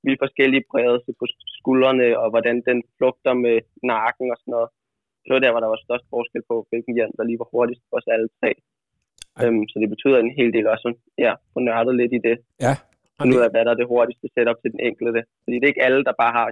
vi 0.03 0.09
er 0.13 0.23
forskellige 0.25 0.67
bredelse 0.71 1.11
på 1.19 1.25
skuldrene, 1.57 2.07
og 2.21 2.27
hvordan 2.33 2.57
den 2.69 2.79
flugter 2.95 3.33
med 3.45 3.55
nakken 3.91 4.27
og 4.33 4.37
sådan 4.39 4.53
noget. 4.55 4.69
Det 5.23 5.31
var 5.33 5.41
der, 5.43 5.51
hvor 5.51 5.63
der 5.63 5.73
var 5.73 5.85
størst 5.85 6.07
forskel 6.13 6.43
på, 6.51 6.55
hvilken 6.69 6.93
hjelm, 6.97 7.13
der 7.17 7.23
lige 7.29 7.41
var 7.43 7.49
hurtigst 7.53 7.83
for 7.89 7.97
os 7.99 8.13
alle 8.15 8.29
tre. 8.39 8.49
Øhm, 9.41 9.63
så 9.71 9.75
det 9.81 9.89
betyder 9.93 10.17
en 10.19 10.35
hel 10.39 10.49
del 10.55 10.65
også, 10.73 10.89
ja, 11.25 11.31
få 11.53 11.59
nørdet 11.67 11.95
lidt 12.01 12.13
i 12.17 12.21
det. 12.27 12.35
Ja. 12.65 12.73
Finde 13.17 13.35
ud 13.37 13.45
af, 13.45 13.51
hvad 13.51 13.63
der 13.65 13.71
er 13.71 13.79
det 13.81 13.91
hurtigste 13.93 14.27
setup 14.33 14.59
til 14.61 14.71
den 14.73 14.81
enkelte. 14.89 15.21
Fordi 15.43 15.55
det 15.55 15.65
er 15.65 15.73
ikke 15.73 15.87
alle, 15.87 16.03
der 16.07 16.21
bare 16.23 16.33
har 16.39 16.47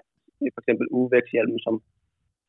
for 0.53 0.62
eksempel 0.63 0.88
uvækshjelmen 1.00 1.60
som 1.65 1.75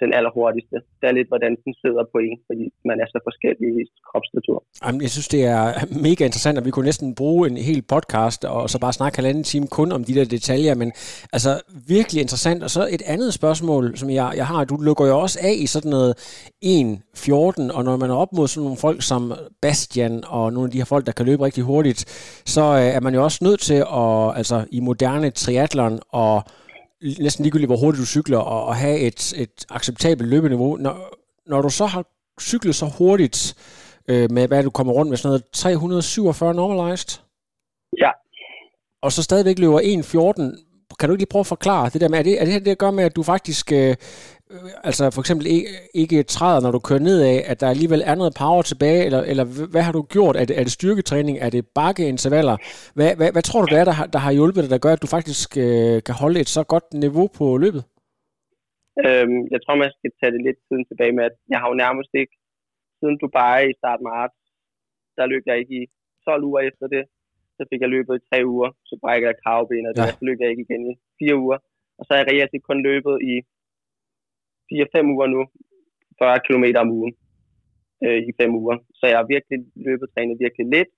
den 0.05 0.13
allerhurtigste. 0.19 0.77
Det 1.01 1.07
er 1.11 1.15
lidt, 1.19 1.29
hvordan 1.33 1.53
den 1.65 1.73
sidder 1.83 2.05
på 2.13 2.19
en, 2.27 2.39
fordi 2.49 2.65
man 2.91 2.97
er 3.03 3.09
så 3.15 3.19
forskellig 3.29 3.69
i 3.81 3.83
kropsstruktur. 4.09 4.59
Jamen, 4.85 5.01
jeg 5.07 5.11
synes, 5.15 5.29
det 5.37 5.43
er 5.57 5.65
mega 6.07 6.23
interessant, 6.29 6.59
og 6.59 6.65
vi 6.67 6.71
kunne 6.71 6.89
næsten 6.91 7.09
bruge 7.21 7.43
en 7.51 7.57
hel 7.57 7.83
podcast, 7.95 8.41
og 8.45 8.71
så 8.71 8.77
bare 8.85 8.99
snakke 9.01 9.19
halvanden 9.19 9.45
time 9.45 9.67
kun 9.79 9.89
om 9.97 10.05
de 10.05 10.15
der 10.19 10.25
detaljer, 10.37 10.75
men 10.83 10.91
altså 11.37 11.51
virkelig 11.95 12.21
interessant. 12.23 12.61
Og 12.67 12.71
så 12.77 12.83
et 12.97 13.03
andet 13.15 13.31
spørgsmål, 13.41 13.97
som 14.01 14.09
jeg, 14.11 14.33
jeg 14.37 14.47
har, 14.47 14.65
du 14.65 14.77
lukker 14.89 15.07
jo 15.07 15.15
også 15.25 15.39
af 15.43 15.55
i 15.65 15.67
sådan 15.67 15.91
noget 15.91 16.13
1.14, 16.65 17.77
og 17.77 17.85
når 17.85 17.97
man 18.03 18.11
er 18.11 18.15
op 18.15 18.33
mod 18.33 18.49
sådan 18.49 18.65
nogle 18.65 18.79
folk 18.87 19.03
som 19.03 19.33
Bastian, 19.63 20.25
og 20.27 20.53
nogle 20.53 20.67
af 20.67 20.71
de 20.71 20.79
her 20.79 20.85
folk, 20.85 21.07
der 21.07 21.13
kan 21.13 21.27
løbe 21.27 21.45
rigtig 21.45 21.65
hurtigt, 21.65 22.01
så 22.47 22.63
øh, 22.63 22.97
er 22.97 23.01
man 23.01 23.15
jo 23.15 23.25
også 23.25 23.39
nødt 23.43 23.61
til 23.61 23.81
at, 24.03 24.37
altså 24.37 24.65
i 24.71 24.81
moderne 24.81 25.31
triathlon, 25.31 26.01
og 26.09 26.43
næsten 27.19 27.43
ligegyldigt, 27.43 27.69
hvor 27.69 27.77
hurtigt 27.77 28.01
du 28.01 28.07
cykler, 28.07 28.39
og, 28.39 28.65
og 28.65 28.77
have 28.77 28.99
et, 28.99 29.33
et 29.37 29.67
acceptabelt 29.71 30.29
løbeniveau. 30.29 30.77
Når, 30.77 31.19
når 31.47 31.63
du 31.63 31.69
så 31.69 31.87
har 31.87 32.05
cyklet 32.41 32.75
så 32.75 32.87
hurtigt, 32.99 33.55
øh, 34.09 34.31
med 34.31 34.49
hvad 34.49 34.63
du 34.63 34.71
kommer 34.71 34.93
rundt 34.93 35.09
med, 35.09 35.17
sådan 35.17 35.29
noget 35.29 35.45
347 35.53 36.55
normalized, 36.55 37.19
Ja, 37.99 38.11
og 39.03 39.13
så 39.13 39.23
stadigvæk 39.23 39.59
løber 39.59 39.81
1.14, 39.81 40.97
kan 40.99 41.09
du 41.09 41.13
ikke 41.13 41.21
lige 41.21 41.29
prøve 41.31 41.41
at 41.41 41.47
forklare 41.47 41.91
det 41.91 42.01
der 42.01 42.09
med, 42.09 42.19
er 42.19 42.23
det, 42.23 42.41
er 42.41 42.45
det 42.45 42.53
her 42.53 42.61
det, 42.61 42.79
gør 42.79 42.91
med, 42.91 43.05
at 43.05 43.17
du 43.17 43.23
faktisk, 43.23 43.73
øh, 43.73 43.97
øh, 44.53 44.71
altså 44.89 45.05
for 45.15 45.21
eksempel 45.25 45.47
ikke, 45.57 45.69
ikke 46.03 46.19
træder, 46.23 46.61
når 46.65 46.73
du 46.77 46.81
kører 46.89 47.05
nedad, 47.09 47.37
at 47.53 47.61
der 47.61 47.69
alligevel 47.75 48.03
er 48.11 48.15
noget 48.21 48.35
power 48.43 48.63
tilbage, 48.71 49.03
eller, 49.07 49.21
eller 49.33 49.45
hvad 49.73 49.83
har 49.87 49.93
du 49.99 50.03
gjort? 50.15 50.37
Er 50.37 50.45
det, 50.49 50.55
er 50.61 50.65
det 50.67 50.73
styrketræning? 50.79 51.35
Er 51.47 51.51
det 51.57 51.63
bakkeintervaller? 51.79 52.57
Hvad, 52.97 53.11
hvad, 53.19 53.31
hvad 53.35 53.45
tror 53.49 53.61
du, 53.63 53.67
det 53.73 53.79
er, 53.83 53.85
der 53.91 53.97
har, 54.01 54.07
der 54.15 54.21
har 54.27 54.33
hjulpet 54.39 54.63
dig, 54.65 54.71
der 54.75 54.85
gør, 54.85 54.93
at 54.97 55.03
du 55.05 55.11
faktisk 55.17 55.49
øh, 55.65 55.97
kan 56.07 56.15
holde 56.23 56.41
et 56.41 56.51
så 56.57 56.63
godt 56.73 56.87
niveau 57.05 57.27
på 57.39 57.45
løbet? 57.65 57.83
øhm, 59.07 59.39
jeg 59.55 59.61
tror, 59.63 59.75
man 59.85 59.93
skal 59.99 60.11
tage 60.19 60.33
det 60.35 60.43
lidt 60.47 60.59
tiden 60.67 60.85
tilbage 60.91 61.15
med, 61.19 61.25
at 61.31 61.37
jeg 61.53 61.59
har 61.61 61.69
jo 61.73 61.77
nærmest 61.85 62.13
ikke, 62.23 62.35
siden 62.99 63.17
Dubai 63.23 63.61
i 63.71 63.79
start 63.81 64.01
marts, 64.11 64.39
der 65.17 65.31
løb 65.33 65.43
jeg 65.51 65.57
ikke 65.63 65.75
i 65.83 65.85
12 66.27 66.45
uger 66.49 66.63
efter 66.71 66.87
det. 66.95 67.05
Så 67.57 67.63
fik 67.71 67.81
jeg 67.85 67.91
løbet 67.97 68.15
i 68.17 68.27
tre 68.31 68.39
uger, 68.55 68.71
så 68.89 68.95
brækker 69.03 69.29
jeg 69.31 69.41
kravben, 69.45 69.87
og 69.89 69.93
det, 69.97 70.03
Ja. 70.03 70.11
så 70.19 70.25
løb 70.29 70.39
jeg 70.41 70.49
ikke 70.51 70.65
igen 70.69 70.83
i 70.93 70.95
fire 71.19 71.37
uger. 71.45 71.59
Og 71.99 72.03
så 72.05 72.11
har 72.13 72.19
jeg 72.21 72.29
reelt 72.31 72.67
kun 72.69 72.81
løbet 72.91 73.17
i 73.33 73.35
4-5 74.73 75.15
uger 75.15 75.29
nu, 75.35 75.41
40 76.19 76.41
km 76.47 76.65
om 76.83 76.91
ugen 76.99 77.13
øh, 78.05 78.21
i 78.29 78.31
fem 78.41 78.53
uger. 78.63 78.77
Så 78.99 79.05
jeg 79.11 79.17
har 79.21 79.27
virkelig 79.35 79.59
løbet 79.89 80.07
trænet 80.15 80.43
virkelig 80.45 80.67
lidt, 80.77 80.91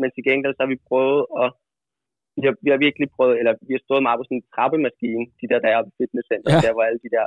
men 0.00 0.08
til 0.10 0.24
gengæld 0.28 0.54
så 0.54 0.62
har 0.64 0.72
vi 0.74 0.86
prøvet 0.90 1.22
at 1.44 1.50
vi 2.40 2.44
har, 2.48 2.54
vi 2.64 2.70
har 2.74 2.80
virkelig 2.86 3.08
prøvet, 3.16 3.34
eller 3.40 3.52
vi 3.68 3.72
har 3.76 3.82
stået 3.86 4.02
meget 4.06 4.18
på 4.18 4.24
sådan 4.26 4.40
en 4.40 4.50
trappemaskine, 4.54 5.24
de 5.40 5.46
der, 5.50 5.58
der 5.64 5.70
er 5.70 5.80
på 5.86 5.92
fitnesscenter, 6.00 6.50
Ja. 6.52 6.60
der 6.64 6.72
hvor 6.74 6.84
alle 6.88 7.00
de 7.06 7.14
der 7.16 7.26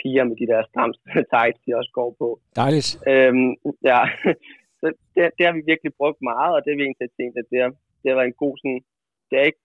piger 0.00 0.24
med 0.28 0.36
de 0.42 0.46
der 0.52 0.60
stramste 0.70 1.04
tights, 1.34 1.60
de 1.64 1.78
også 1.80 1.92
går 1.98 2.10
på. 2.22 2.28
Dejligt. 2.62 2.88
Øhm, 3.10 3.50
ja, 3.90 4.00
så 4.80 4.86
det, 5.14 5.22
det, 5.36 5.42
har 5.46 5.54
vi 5.58 5.70
virkelig 5.72 5.92
brugt 6.00 6.20
meget, 6.32 6.52
og 6.54 6.60
det 6.60 6.68
har 6.70 6.78
vi 6.78 6.84
egentlig 6.86 7.10
tænkt, 7.20 7.34
at 7.42 7.46
det 7.52 7.58
har, 7.62 7.70
det 8.00 8.06
har 8.08 8.18
været 8.18 8.30
en 8.32 8.42
god 8.44 8.54
sådan, 8.60 8.82
det 9.28 9.34
har 9.38 9.46
ikke, 9.50 9.62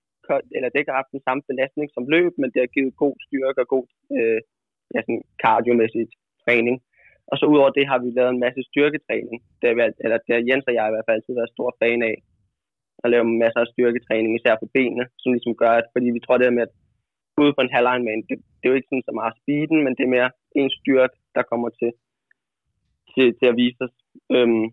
eller 0.56 0.68
det 0.68 0.76
har 0.78 0.84
ikke 0.84 1.00
haft 1.02 1.16
den 1.16 1.26
samme 1.28 1.42
belastning 1.50 1.88
som 1.96 2.04
løb, 2.16 2.34
men 2.42 2.50
det 2.54 2.60
har 2.64 2.72
givet 2.76 3.02
god 3.04 3.16
styrke 3.26 3.60
og 3.64 3.70
god 3.76 3.86
øh, 4.18 4.40
ja, 4.94 5.00
sådan 5.02 5.24
kardiomæssigt 5.44 6.12
træning. 6.44 6.78
Og 7.32 7.36
så 7.40 7.46
udover 7.52 7.72
det 7.78 7.86
har 7.92 8.00
vi 8.04 8.10
lavet 8.18 8.32
en 8.34 8.44
masse 8.46 8.62
styrketræning. 8.70 9.38
Det 9.60 9.66
har, 9.70 9.76
været, 9.82 9.96
eller 10.04 10.18
det 10.26 10.32
har 10.36 10.48
Jens 10.48 10.70
og 10.70 10.74
jeg 10.78 10.86
i 10.88 10.94
hvert 10.94 11.06
fald 11.06 11.18
altid 11.18 11.34
været 11.40 11.56
stor 11.56 11.70
fan 11.82 12.02
af. 12.12 12.16
At 13.04 13.12
lave 13.14 13.26
masser 13.44 13.62
af 13.64 13.72
styrketræning, 13.74 14.32
især 14.34 14.56
på 14.60 14.68
benene, 14.76 15.06
som 15.22 15.30
ligesom 15.34 15.56
gør, 15.62 15.74
at 15.80 15.88
fordi 15.94 16.08
vi 16.16 16.22
tror 16.22 16.38
det 16.38 16.48
her 16.48 16.58
med, 16.58 16.68
at 16.68 16.74
ude 17.44 17.56
på 17.56 17.62
en 17.64 17.76
halvlegnman, 17.76 18.22
det, 18.28 18.36
det 18.58 18.66
er 18.66 18.72
jo 18.72 18.80
ikke 18.80 18.92
sådan 18.92 19.08
så 19.10 19.14
meget 19.20 19.38
speeden, 19.42 19.80
men 19.84 19.94
det 19.96 20.04
er 20.04 20.16
mere 20.18 20.30
en 20.62 20.70
styrke, 20.80 21.18
der 21.36 21.44
kommer 21.52 21.70
til, 21.80 21.92
til, 23.14 23.28
til 23.40 23.48
at 23.52 23.58
vise 23.62 23.80
os. 23.86 23.96
Øhm, 24.36 24.66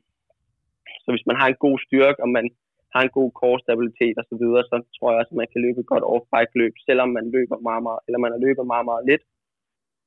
så 1.03 1.09
hvis 1.13 1.29
man 1.29 1.39
har 1.41 1.47
en 1.49 1.63
god 1.67 1.77
styrke, 1.87 2.23
og 2.25 2.29
man 2.39 2.47
har 2.95 3.03
en 3.03 3.17
god 3.19 3.31
core 3.41 3.59
stabilitet 3.65 4.17
og 4.21 4.25
så 4.31 4.35
videre, 4.43 4.65
så 4.71 4.77
tror 4.95 5.09
jeg 5.11 5.19
også, 5.21 5.33
at 5.35 5.41
man 5.43 5.51
kan 5.53 5.63
løbe 5.65 5.81
et 5.81 5.93
godt 5.93 6.05
off-bike 6.13 6.55
løb, 6.61 6.75
selvom 6.89 7.09
man 7.19 7.27
løber 7.37 7.57
meget, 7.69 7.83
meget, 7.87 8.01
eller 8.07 8.19
man 8.25 8.33
har 8.35 8.41
løbet 8.47 8.73
meget, 8.73 8.87
meget 8.91 9.05
lidt 9.11 9.25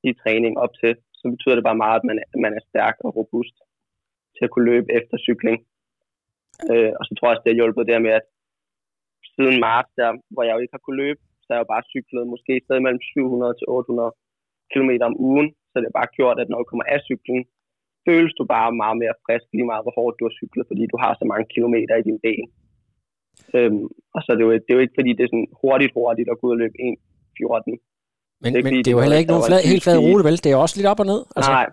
i 0.10 0.12
træning 0.22 0.54
op 0.64 0.74
til, 0.82 0.94
så 1.20 1.26
betyder 1.34 1.56
det 1.56 1.68
bare 1.70 1.82
meget, 1.84 1.98
at 2.00 2.06
man, 2.10 2.18
at 2.34 2.40
man 2.46 2.54
er 2.58 2.64
stærk 2.70 2.96
og 3.06 3.12
robust 3.20 3.56
til 4.36 4.44
at 4.46 4.52
kunne 4.52 4.70
løbe 4.72 4.88
efter 5.00 5.16
cykling. 5.28 5.58
Øh, 6.72 6.92
og 7.00 7.04
så 7.06 7.12
tror 7.14 7.28
jeg 7.28 7.34
også, 7.34 7.44
det 7.46 7.52
har 7.54 7.62
hjulpet 7.62 7.90
der 7.92 8.00
med, 8.06 8.14
at 8.20 8.26
siden 9.36 9.58
marts, 9.68 9.92
der, 10.00 10.10
hvor 10.34 10.44
jeg 10.44 10.54
jo 10.56 10.62
ikke 10.64 10.76
har 10.78 10.86
kunnet 10.86 11.02
løbe, 11.04 11.22
så 11.42 11.48
har 11.50 11.58
jeg 11.58 11.66
jo 11.66 11.74
bare 11.74 11.90
cyklet 11.94 12.32
måske 12.34 12.52
et 12.56 12.66
sted 12.66 12.78
mellem 12.86 13.02
700 13.02 13.54
til 13.60 13.68
800 13.68 14.12
km 14.72 14.92
om 15.10 15.16
ugen. 15.30 15.48
Så 15.70 15.76
det 15.78 15.88
har 15.90 16.00
bare 16.00 16.16
gjort, 16.18 16.38
at 16.42 16.50
når 16.50 16.60
du 16.60 16.68
kommer 16.70 16.86
af 16.96 17.00
cyklen, 17.10 17.42
føles 18.08 18.34
du 18.40 18.44
bare 18.56 18.80
meget 18.84 18.98
mere 19.04 19.16
frisk, 19.26 19.48
lige 19.54 19.70
meget 19.72 19.84
hvor 19.86 19.96
hårdt 20.00 20.18
du 20.20 20.26
har 20.28 20.36
cyklet, 20.40 20.66
fordi 20.72 20.84
du 20.94 20.98
har 21.04 21.12
så 21.14 21.26
mange 21.32 21.46
kilometer 21.54 21.96
i 21.98 22.08
din 22.10 22.20
ben. 22.26 22.48
Øhm, 23.56 23.86
og 24.16 24.20
så 24.22 24.28
er 24.32 24.38
det, 24.38 24.46
jo, 24.48 24.52
det 24.64 24.70
er 24.70 24.78
jo 24.78 24.86
ikke, 24.86 24.98
fordi 25.00 25.12
det 25.18 25.24
er 25.24 25.32
sådan 25.34 25.52
hurtigt, 25.62 25.96
hurtigt 25.98 26.30
at 26.30 26.38
gå 26.40 26.44
ud 26.48 26.56
og 26.56 26.62
løbe 26.64 26.78
1.14. 26.80 27.95
Men, 28.42 28.50
Det 28.54 28.60
er 28.60 28.64
men 28.64 28.74
det 28.74 28.88
er 28.88 28.92
jo 28.98 29.02
heller 29.06 29.18
ikke 29.22 29.32
nogen 29.34 29.46
flad, 29.50 29.60
helt 29.72 29.84
flad 29.84 29.98
rute, 30.08 30.24
vel? 30.28 30.38
Det 30.44 30.50
er 30.52 30.56
også 30.66 30.76
lidt 30.78 30.88
op 30.92 31.00
og 31.04 31.08
ned. 31.14 31.22
Altså, 31.36 31.52
Nej, 31.52 31.66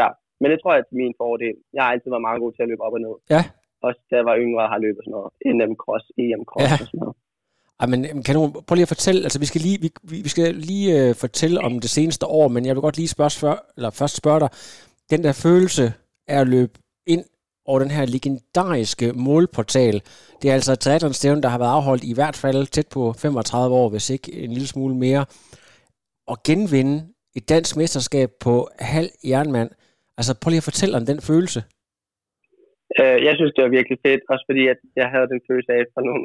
ja. 0.00 0.08
Men 0.40 0.46
det 0.50 0.58
tror 0.60 0.70
jeg 0.74 0.80
er 0.80 0.96
min 1.02 1.14
fordel. 1.22 1.56
Jeg 1.76 1.82
har 1.84 1.90
altid 1.94 2.10
været 2.14 2.26
meget 2.28 2.40
god 2.44 2.52
til 2.52 2.62
at 2.64 2.68
løbe 2.72 2.82
op 2.86 2.92
og 2.98 3.00
ned. 3.06 3.14
Ja. 3.34 3.42
Også 3.86 4.00
da 4.10 4.14
jeg 4.20 4.24
var 4.30 4.36
yngre, 4.44 4.62
har 4.72 4.78
løbet 4.86 5.00
sådan 5.04 5.14
noget 5.16 5.30
NM 5.58 5.72
Cross, 5.82 6.04
EM 6.24 6.42
Cross 6.50 6.64
Ja. 6.70 6.72
og 6.82 6.86
sådan 6.90 7.00
noget. 7.04 7.16
Ej, 7.80 7.86
men 7.92 8.22
kan 8.26 8.34
du 8.38 8.40
prøve 8.66 8.76
lige 8.76 8.88
at 8.88 8.94
fortælle, 8.96 9.20
altså 9.26 9.38
vi 9.38 9.46
skal 9.46 9.60
lige, 9.60 9.78
vi, 9.84 9.88
vi- 10.22 10.28
skal 10.28 10.54
lige 10.54 10.86
øh, 11.08 11.14
fortælle 11.14 11.60
om 11.60 11.72
det 11.84 11.90
seneste 11.90 12.26
år, 12.26 12.48
men 12.48 12.66
jeg 12.66 12.74
vil 12.74 12.80
godt 12.82 12.96
lige 12.96 13.08
spørge, 13.08 13.30
før, 13.30 13.54
eller 13.76 13.90
først 13.90 14.16
spørge 14.16 14.40
dig, 14.40 14.48
den 15.10 15.24
der 15.24 15.32
følelse 15.32 15.92
af 16.28 16.40
at 16.40 16.48
løbe 16.48 16.72
ind 17.06 17.24
over 17.66 17.78
den 17.78 17.90
her 17.90 18.06
legendariske 18.06 19.12
målportal, 19.12 20.02
det 20.42 20.50
er 20.50 20.54
altså 20.54 20.72
et 20.72 20.78
triathlon-stævne, 20.80 21.42
der 21.42 21.48
har 21.48 21.58
været 21.58 21.70
afholdt 21.70 22.04
i 22.04 22.14
hvert 22.14 22.36
fald 22.36 22.66
tæt 22.66 22.88
på 22.88 23.12
35 23.18 23.76
år, 23.76 23.88
hvis 23.88 24.10
ikke 24.10 24.32
en 24.44 24.50
lille 24.52 24.66
smule 24.68 24.94
mere, 24.94 25.24
og 26.32 26.36
genvinde 26.48 26.96
et 27.38 27.44
dansk 27.54 27.72
mesterskab 27.80 28.28
på 28.44 28.54
halv 28.94 29.10
jernmand. 29.32 29.70
Altså 30.18 30.32
prøv 30.40 30.48
lige 30.50 30.62
at 30.64 30.70
fortælle 30.70 30.94
om 31.00 31.04
den 31.10 31.18
følelse. 31.30 31.60
Øh, 33.00 33.18
jeg 33.28 33.34
synes, 33.38 33.52
det 33.56 33.62
var 33.66 33.72
virkelig 33.78 33.98
fedt, 34.06 34.22
også 34.32 34.44
fordi 34.50 34.62
at 34.72 34.78
jeg 35.00 35.08
havde 35.14 35.28
den 35.32 35.40
følelse 35.48 35.70
af, 35.78 35.82
for 35.94 36.02
nogle 36.08 36.24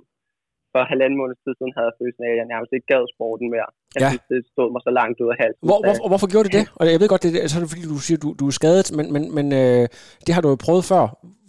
for 0.74 0.82
halvanden 0.94 1.18
måned 1.22 1.36
tid 1.44 1.54
siden 1.58 1.74
havde 1.76 1.88
jeg 1.90 1.96
følelsen 2.02 2.24
af, 2.28 2.32
at 2.34 2.40
jeg 2.42 2.48
nærmest 2.54 2.72
ikke 2.76 2.90
gad 2.94 3.04
sporten 3.16 3.48
mere. 3.56 3.70
Jeg 3.96 4.02
Ja. 4.04 4.10
synes, 4.12 4.26
det 4.34 4.40
stod 4.54 4.70
mig 4.74 4.82
så 4.88 4.92
langt 5.00 5.18
ud 5.24 5.30
af 5.34 5.38
halsen. 5.44 5.64
Hvor, 5.70 5.80
hvor, 5.86 5.96
hvorfor 6.12 6.28
gjorde 6.34 6.48
det 6.48 6.56
det? 6.60 6.66
Og 6.80 6.84
jeg 6.94 7.00
ved 7.02 7.10
godt, 7.14 7.24
det 7.26 7.32
er, 7.44 7.48
så 7.50 7.56
er 7.58 7.62
det 7.64 7.72
fordi, 7.74 7.84
du 7.96 8.00
siger, 8.08 8.20
du, 8.24 8.30
du 8.42 8.46
er 8.52 8.56
skadet, 8.60 8.88
men, 8.98 9.06
men, 9.16 9.24
men 9.38 9.46
øh, 9.62 9.84
det 10.26 10.32
har 10.36 10.42
du 10.44 10.50
jo 10.54 10.58
prøvet 10.66 10.84
før. 10.92 11.04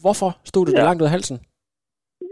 Hvorfor 0.04 0.30
stod 0.50 0.64
det 0.66 0.72
ja. 0.74 0.86
Langt 0.88 1.00
ud 1.02 1.08
af 1.10 1.14
halsen? 1.16 1.38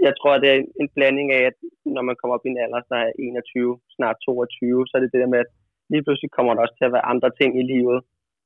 jeg 0.06 0.14
tror, 0.20 0.32
det 0.42 0.48
er 0.52 0.56
en, 0.62 0.68
en 0.82 0.88
blanding 0.96 1.28
af, 1.38 1.42
at 1.50 1.56
når 1.96 2.02
man 2.08 2.16
kommer 2.18 2.34
op 2.36 2.46
i 2.46 2.50
en 2.52 2.62
alder, 2.64 2.80
så 2.90 2.94
er 3.04 3.10
21, 3.18 3.78
snart 3.96 4.16
22, 4.26 4.86
så 4.88 4.92
er 4.96 5.00
det 5.02 5.10
det 5.14 5.20
der 5.22 5.32
med, 5.34 5.40
at 5.44 5.50
lige 5.94 6.04
pludselig 6.06 6.30
kommer 6.36 6.52
der 6.52 6.62
også 6.64 6.76
til 6.78 6.88
at 6.88 6.94
være 6.96 7.08
andre 7.12 7.30
ting 7.40 7.50
i 7.60 7.64
livet, 7.72 7.98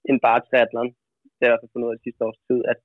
end 0.09 0.19
bare 0.27 0.45
triathlon. 0.49 0.91
Det 1.37 1.43
har 1.43 1.47
jeg 1.47 1.51
i 1.51 1.53
hvert 1.53 1.63
fald 1.63 1.75
fundet 1.75 1.89
ud 1.89 1.97
af 1.97 2.05
sidste 2.07 2.25
års 2.27 2.41
tid, 2.49 2.61
at, 2.73 2.79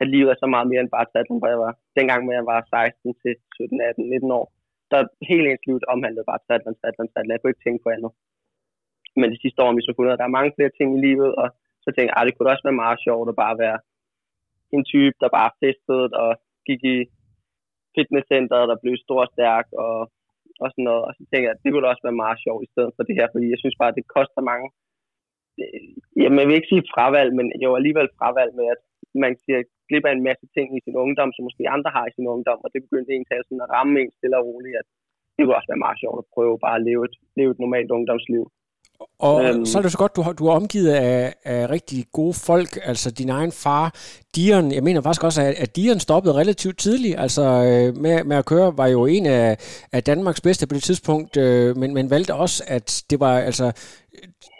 at 0.00 0.06
livet 0.14 0.30
er 0.30 0.38
så 0.42 0.48
meget 0.54 0.66
mere 0.70 0.82
end 0.82 0.94
bare 0.96 1.08
triathlon, 1.08 1.40
hvor 1.40 1.50
jeg 1.54 1.60
var. 1.66 1.72
Dengang, 1.98 2.20
hvor 2.22 2.34
jeg 2.38 2.46
var 2.52 2.60
16 2.62 3.14
til 3.22 3.32
17, 3.56 3.80
18, 3.80 4.10
19 4.10 4.30
år, 4.40 4.46
der 4.90 5.00
hele 5.30 5.46
ens 5.50 5.66
liv 5.66 5.76
omhandlede 5.94 6.28
bare 6.30 6.42
triathlon, 6.46 6.76
triathlon, 6.80 7.08
triathlon. 7.08 7.34
Jeg 7.34 7.40
kunne 7.40 7.52
ikke 7.54 7.66
tænke 7.66 7.82
på 7.84 7.90
andet. 7.96 8.12
Men 9.20 9.28
de 9.32 9.42
sidste 9.42 9.60
år 9.64 9.70
vi 9.76 9.86
så 9.86 9.92
fundet 9.96 10.12
at 10.14 10.20
der 10.20 10.28
er 10.28 10.38
mange 10.38 10.54
flere 10.56 10.72
ting 10.78 10.88
i 10.92 11.04
livet, 11.06 11.30
og 11.42 11.48
så 11.84 11.88
tænkte 11.90 12.10
jeg, 12.12 12.20
at 12.20 12.26
det 12.26 12.34
kunne 12.34 12.52
også 12.52 12.66
være 12.68 12.82
meget 12.84 12.98
sjovt 13.06 13.28
at 13.32 13.40
bare 13.44 13.56
være 13.64 13.78
en 14.74 14.84
type, 14.92 15.16
der 15.22 15.36
bare 15.38 15.50
festede 15.62 16.04
og 16.24 16.30
gik 16.68 16.80
i 16.94 16.98
fitnesscenteret, 17.94 18.70
der 18.70 18.82
blev 18.82 18.94
stor 19.04 19.20
og 19.26 19.30
stærk 19.34 19.66
og, 19.84 19.98
og 20.62 20.66
sådan 20.70 20.86
noget. 20.90 21.02
Og 21.08 21.12
så 21.16 21.22
tænker 21.30 21.46
jeg, 21.48 21.56
at 21.56 21.64
det 21.64 21.72
ville 21.72 21.90
også 21.92 22.04
være 22.06 22.22
meget 22.24 22.38
sjovt 22.44 22.62
i 22.66 22.72
stedet 22.72 22.92
for 22.96 23.02
det 23.08 23.14
her, 23.18 23.26
fordi 23.32 23.46
jeg 23.52 23.60
synes 23.60 23.76
bare, 23.80 23.92
at 23.92 23.98
det 24.00 24.14
koster 24.16 24.42
mange. 24.50 24.66
Øh, 25.60 25.80
jamen, 26.22 26.38
jeg 26.40 26.46
vil 26.48 26.58
ikke 26.58 26.72
sige 26.72 26.90
fravalg, 26.94 27.30
men 27.38 27.46
jo 27.64 27.70
alligevel 27.78 28.08
fravalg 28.18 28.52
med, 28.58 28.66
at 28.74 28.80
man 29.24 29.32
siger 29.44 29.60
glip 29.88 30.04
af 30.08 30.12
en 30.14 30.26
masse 30.28 30.46
ting 30.56 30.68
i 30.76 30.84
sin 30.86 30.96
ungdom, 31.04 31.30
som 31.32 31.42
måske 31.48 31.72
andre 31.76 31.90
har 31.96 32.04
i 32.06 32.16
sin 32.16 32.26
ungdom, 32.34 32.58
og 32.64 32.68
det 32.72 32.84
begyndte 32.86 33.12
en 33.12 33.26
at 33.30 33.46
sådan 33.48 33.64
at 33.64 33.72
ramme 33.76 33.96
en 34.00 34.12
stille 34.16 34.38
og 34.40 34.46
roligt, 34.50 34.76
at 34.80 34.86
det 35.34 35.42
kunne 35.42 35.58
også 35.58 35.70
være 35.72 35.84
meget 35.86 36.00
sjovt 36.02 36.18
at 36.22 36.30
prøve 36.34 36.62
bare 36.64 36.78
at 36.78 36.86
leve 36.88 37.02
et, 37.08 37.16
leve 37.38 37.50
et 37.54 37.62
normalt 37.64 37.90
ungdomsliv. 37.96 38.44
Og 39.20 39.44
øhm. 39.44 39.66
Så 39.66 39.78
er 39.78 39.82
det 39.82 39.92
så 39.92 39.98
godt, 39.98 40.16
du 40.16 40.22
har, 40.22 40.32
du 40.32 40.46
er 40.46 40.54
omgivet 40.54 40.90
af, 40.90 41.34
af 41.44 41.70
rigtig 41.70 42.06
gode 42.12 42.34
folk, 42.34 42.78
altså 42.84 43.10
din 43.10 43.28
egen 43.28 43.52
far, 43.52 43.94
Dion, 44.36 44.72
jeg 44.72 44.82
mener 44.82 45.00
faktisk 45.00 45.24
også, 45.24 45.42
at, 45.42 45.54
at 45.54 45.76
Dion 45.76 46.00
stoppede 46.00 46.34
relativt 46.34 46.78
tidligt, 46.78 47.20
altså 47.20 47.42
øh, 47.42 47.96
med, 47.96 48.24
med 48.24 48.36
at 48.36 48.44
køre, 48.44 48.76
var 48.76 48.86
jo 48.86 49.06
en 49.06 49.26
af, 49.26 49.58
af 49.92 50.04
Danmarks 50.04 50.40
bedste 50.40 50.66
på 50.66 50.74
det 50.74 50.82
tidspunkt, 50.82 51.36
øh, 51.36 51.76
men, 51.76 51.94
men 51.94 52.10
valgte 52.10 52.34
også, 52.34 52.64
at 52.66 53.02
det 53.10 53.20
var 53.20 53.38
altså 53.38 53.72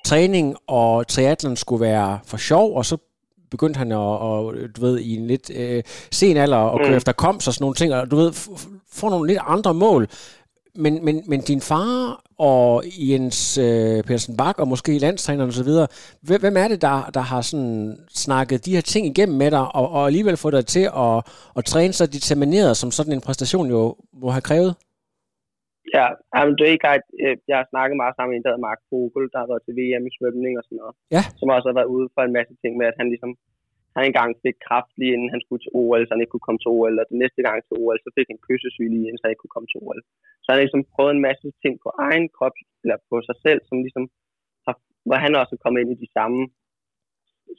træning 0.05 0.57
og 0.67 1.09
triathlon 1.09 1.57
skulle 1.57 1.81
være 1.81 2.19
for 2.27 2.37
sjov, 2.37 2.77
og 2.77 2.87
så 2.87 2.97
begyndte 3.51 3.79
han 3.79 3.93
at, 3.93 3.99
og, 3.99 4.55
du 4.77 4.81
ved, 4.81 4.99
i 4.99 5.17
en 5.17 5.27
lidt 5.27 5.51
øh, 5.55 5.83
sen 6.11 6.37
alder 6.37 6.59
at 6.59 6.81
køre 6.81 6.91
mm. 6.91 6.97
Efter 6.97 7.13
koms 7.13 7.47
og 7.47 7.55
sådan 7.55 7.63
nogle 7.63 7.75
ting, 7.75 7.95
og 7.95 8.11
du 8.11 8.17
ved, 8.17 8.33
få 8.93 9.09
nogle 9.09 9.27
lidt 9.27 9.39
andre 9.47 9.75
mål. 9.75 10.09
Men, 10.85 11.05
men, 11.07 11.17
men 11.31 11.41
din 11.51 11.61
far 11.71 11.95
og 12.51 12.83
Jens 13.11 13.39
øh, 13.67 13.99
Petersen 14.07 14.35
Bak 14.41 14.57
og 14.63 14.69
måske 14.73 14.93
landstræneren 15.07 15.51
osv., 15.53 15.71
hvem, 16.27 16.41
hvem 16.45 16.57
er 16.63 16.69
det, 16.73 16.81
der, 16.89 16.97
der 17.17 17.25
har 17.31 17.41
sådan 17.51 17.97
snakket 18.25 18.65
de 18.67 18.75
her 18.77 18.85
ting 18.93 19.05
igennem 19.13 19.37
med 19.43 19.51
dig, 19.57 19.65
og, 19.79 19.87
og 19.97 20.03
alligevel 20.09 20.37
fået 20.37 20.57
dig 20.59 20.67
til 20.67 20.87
at, 21.07 21.17
at 21.59 21.63
træne 21.73 21.93
så 21.93 22.05
determineret, 22.17 22.77
som 22.77 22.91
sådan 22.91 23.15
en 23.17 23.25
præstation 23.27 23.67
jo 23.77 23.83
må 24.23 24.29
have 24.37 24.49
krævet? 24.51 24.73
Ja, 25.97 26.07
jamen, 26.35 26.55
det 26.57 26.65
er 26.65 26.75
ikke 26.77 26.89
ret. 26.93 27.07
øh, 27.25 27.37
Jeg 27.51 27.57
har 27.61 27.67
snakket 27.73 27.97
meget 28.03 28.15
sammen 28.15 28.31
med 28.33 28.39
en, 28.39 28.47
der 28.47 28.65
Mark 28.69 28.81
Vogel, 28.91 29.25
der 29.33 29.39
har 29.43 29.49
været 29.51 29.65
til 29.65 29.75
VM 29.79 30.05
i 30.09 30.13
svømning 30.17 30.53
og 30.59 30.65
sådan 30.65 30.81
noget. 30.83 30.95
Ja. 31.17 31.23
Som 31.39 31.55
også 31.57 31.67
har 31.71 31.79
været 31.79 31.93
ude 31.97 32.07
for 32.15 32.23
en 32.25 32.37
masse 32.39 32.55
ting 32.63 32.73
med, 32.81 32.87
at 32.91 32.99
han 33.01 33.09
ligesom 33.13 33.33
han 33.99 34.09
engang 34.11 34.31
fik 34.45 34.57
kraft 34.67 34.93
lige 35.01 35.15
inden 35.17 35.35
han 35.35 35.43
skulle 35.45 35.63
til 35.63 35.75
OL, 35.81 36.03
så 36.05 36.13
han 36.13 36.23
ikke 36.23 36.35
kunne 36.35 36.47
komme 36.49 36.61
til 36.63 36.73
OL, 36.77 37.01
og 37.01 37.07
den 37.11 37.19
næste 37.25 37.41
gang 37.47 37.57
til 37.61 37.75
OL, 37.83 37.99
så 38.05 38.11
fik 38.17 38.29
han 38.31 38.45
kyssesyge 38.47 38.93
lige 38.95 39.07
inden, 39.07 39.19
så 39.19 39.25
han 39.25 39.33
ikke 39.35 39.45
kunne 39.45 39.57
komme 39.57 39.71
til 39.71 39.83
OL. 39.85 40.01
Så 40.41 40.47
han 40.49 40.57
har 40.57 40.67
ligesom 40.67 40.89
prøvet 40.95 41.13
en 41.15 41.27
masse 41.29 41.47
ting 41.63 41.75
på 41.85 41.89
egen 42.07 42.27
krop, 42.37 42.57
eller 42.83 42.97
på 43.11 43.17
sig 43.29 43.37
selv, 43.45 43.61
som 43.69 43.77
ligesom 43.87 44.05
har, 44.67 44.75
hvor 45.09 45.19
han 45.25 45.33
også 45.41 45.53
er 45.55 45.63
kommet 45.65 45.81
ind 45.81 45.91
i 45.93 46.03
de 46.05 46.11
samme 46.19 46.41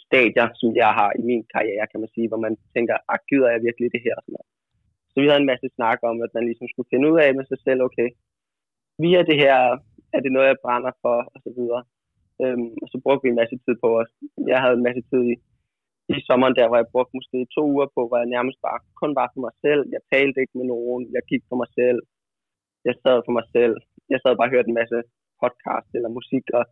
stadier, 0.06 0.48
som 0.60 0.70
jeg 0.82 0.92
har 1.00 1.10
i 1.20 1.22
min 1.30 1.44
karriere, 1.54 1.90
kan 1.92 2.02
man 2.04 2.12
sige, 2.16 2.28
hvor 2.30 2.42
man 2.46 2.54
tænker, 2.76 2.96
ah, 3.12 3.20
gider 3.30 3.50
jeg 3.54 3.62
virkelig 3.68 3.88
det 3.96 4.02
her? 4.06 4.16
Og 4.18 4.24
sådan 4.24 4.36
noget. 4.36 4.50
Så 5.12 5.16
vi 5.22 5.28
havde 5.28 5.42
en 5.44 5.52
masse 5.54 5.68
snak 5.78 6.00
om, 6.10 6.18
at 6.26 6.32
man 6.38 6.46
ligesom 6.50 6.68
skulle 6.70 6.92
finde 6.92 7.06
ud 7.12 7.18
af 7.26 7.30
med 7.38 7.46
sig 7.52 7.60
selv, 7.68 7.80
okay, 7.88 8.10
via 9.04 9.22
det 9.30 9.38
her, 9.44 9.56
er 10.16 10.20
det 10.24 10.32
noget, 10.32 10.48
jeg 10.52 10.64
brænder 10.66 10.92
for, 11.04 11.18
og 11.34 11.40
så 11.46 11.52
videre. 11.58 11.84
Øhm, 12.44 12.74
og 12.84 12.88
så 12.92 12.98
brugte 13.04 13.24
vi 13.24 13.30
en 13.30 13.42
masse 13.42 13.58
tid 13.66 13.76
på 13.84 13.90
os. 14.02 14.12
Jeg 14.52 14.60
havde 14.64 14.78
en 14.80 14.88
masse 14.88 15.04
tid 15.12 15.22
i, 15.34 15.36
i 16.16 16.18
sommeren 16.28 16.56
der, 16.60 16.68
hvor 16.68 16.80
jeg 16.82 16.92
brugte 16.94 17.18
måske 17.18 17.40
to 17.56 17.64
uger 17.76 17.88
på, 17.96 18.02
hvor 18.08 18.18
jeg 18.22 18.34
nærmest 18.36 18.60
bare, 18.68 18.80
kun 19.02 19.12
var 19.20 19.28
for 19.34 19.42
mig 19.46 19.54
selv. 19.66 19.82
Jeg 19.96 20.02
talte 20.12 20.42
ikke 20.42 20.58
med 20.60 20.68
nogen. 20.74 21.04
Jeg 21.16 21.24
gik 21.32 21.44
for 21.50 21.58
mig 21.62 21.70
selv. 21.80 22.00
Jeg 22.88 22.96
sad 23.04 23.18
for 23.26 23.34
mig 23.38 23.46
selv. 23.56 23.76
Jeg 24.12 24.20
sad 24.20 24.34
bare 24.36 24.50
og 24.50 24.54
hørte 24.56 24.70
en 24.72 24.80
masse 24.82 24.98
podcast 25.42 25.90
eller 25.98 26.18
musik, 26.20 26.46
og 26.60 26.64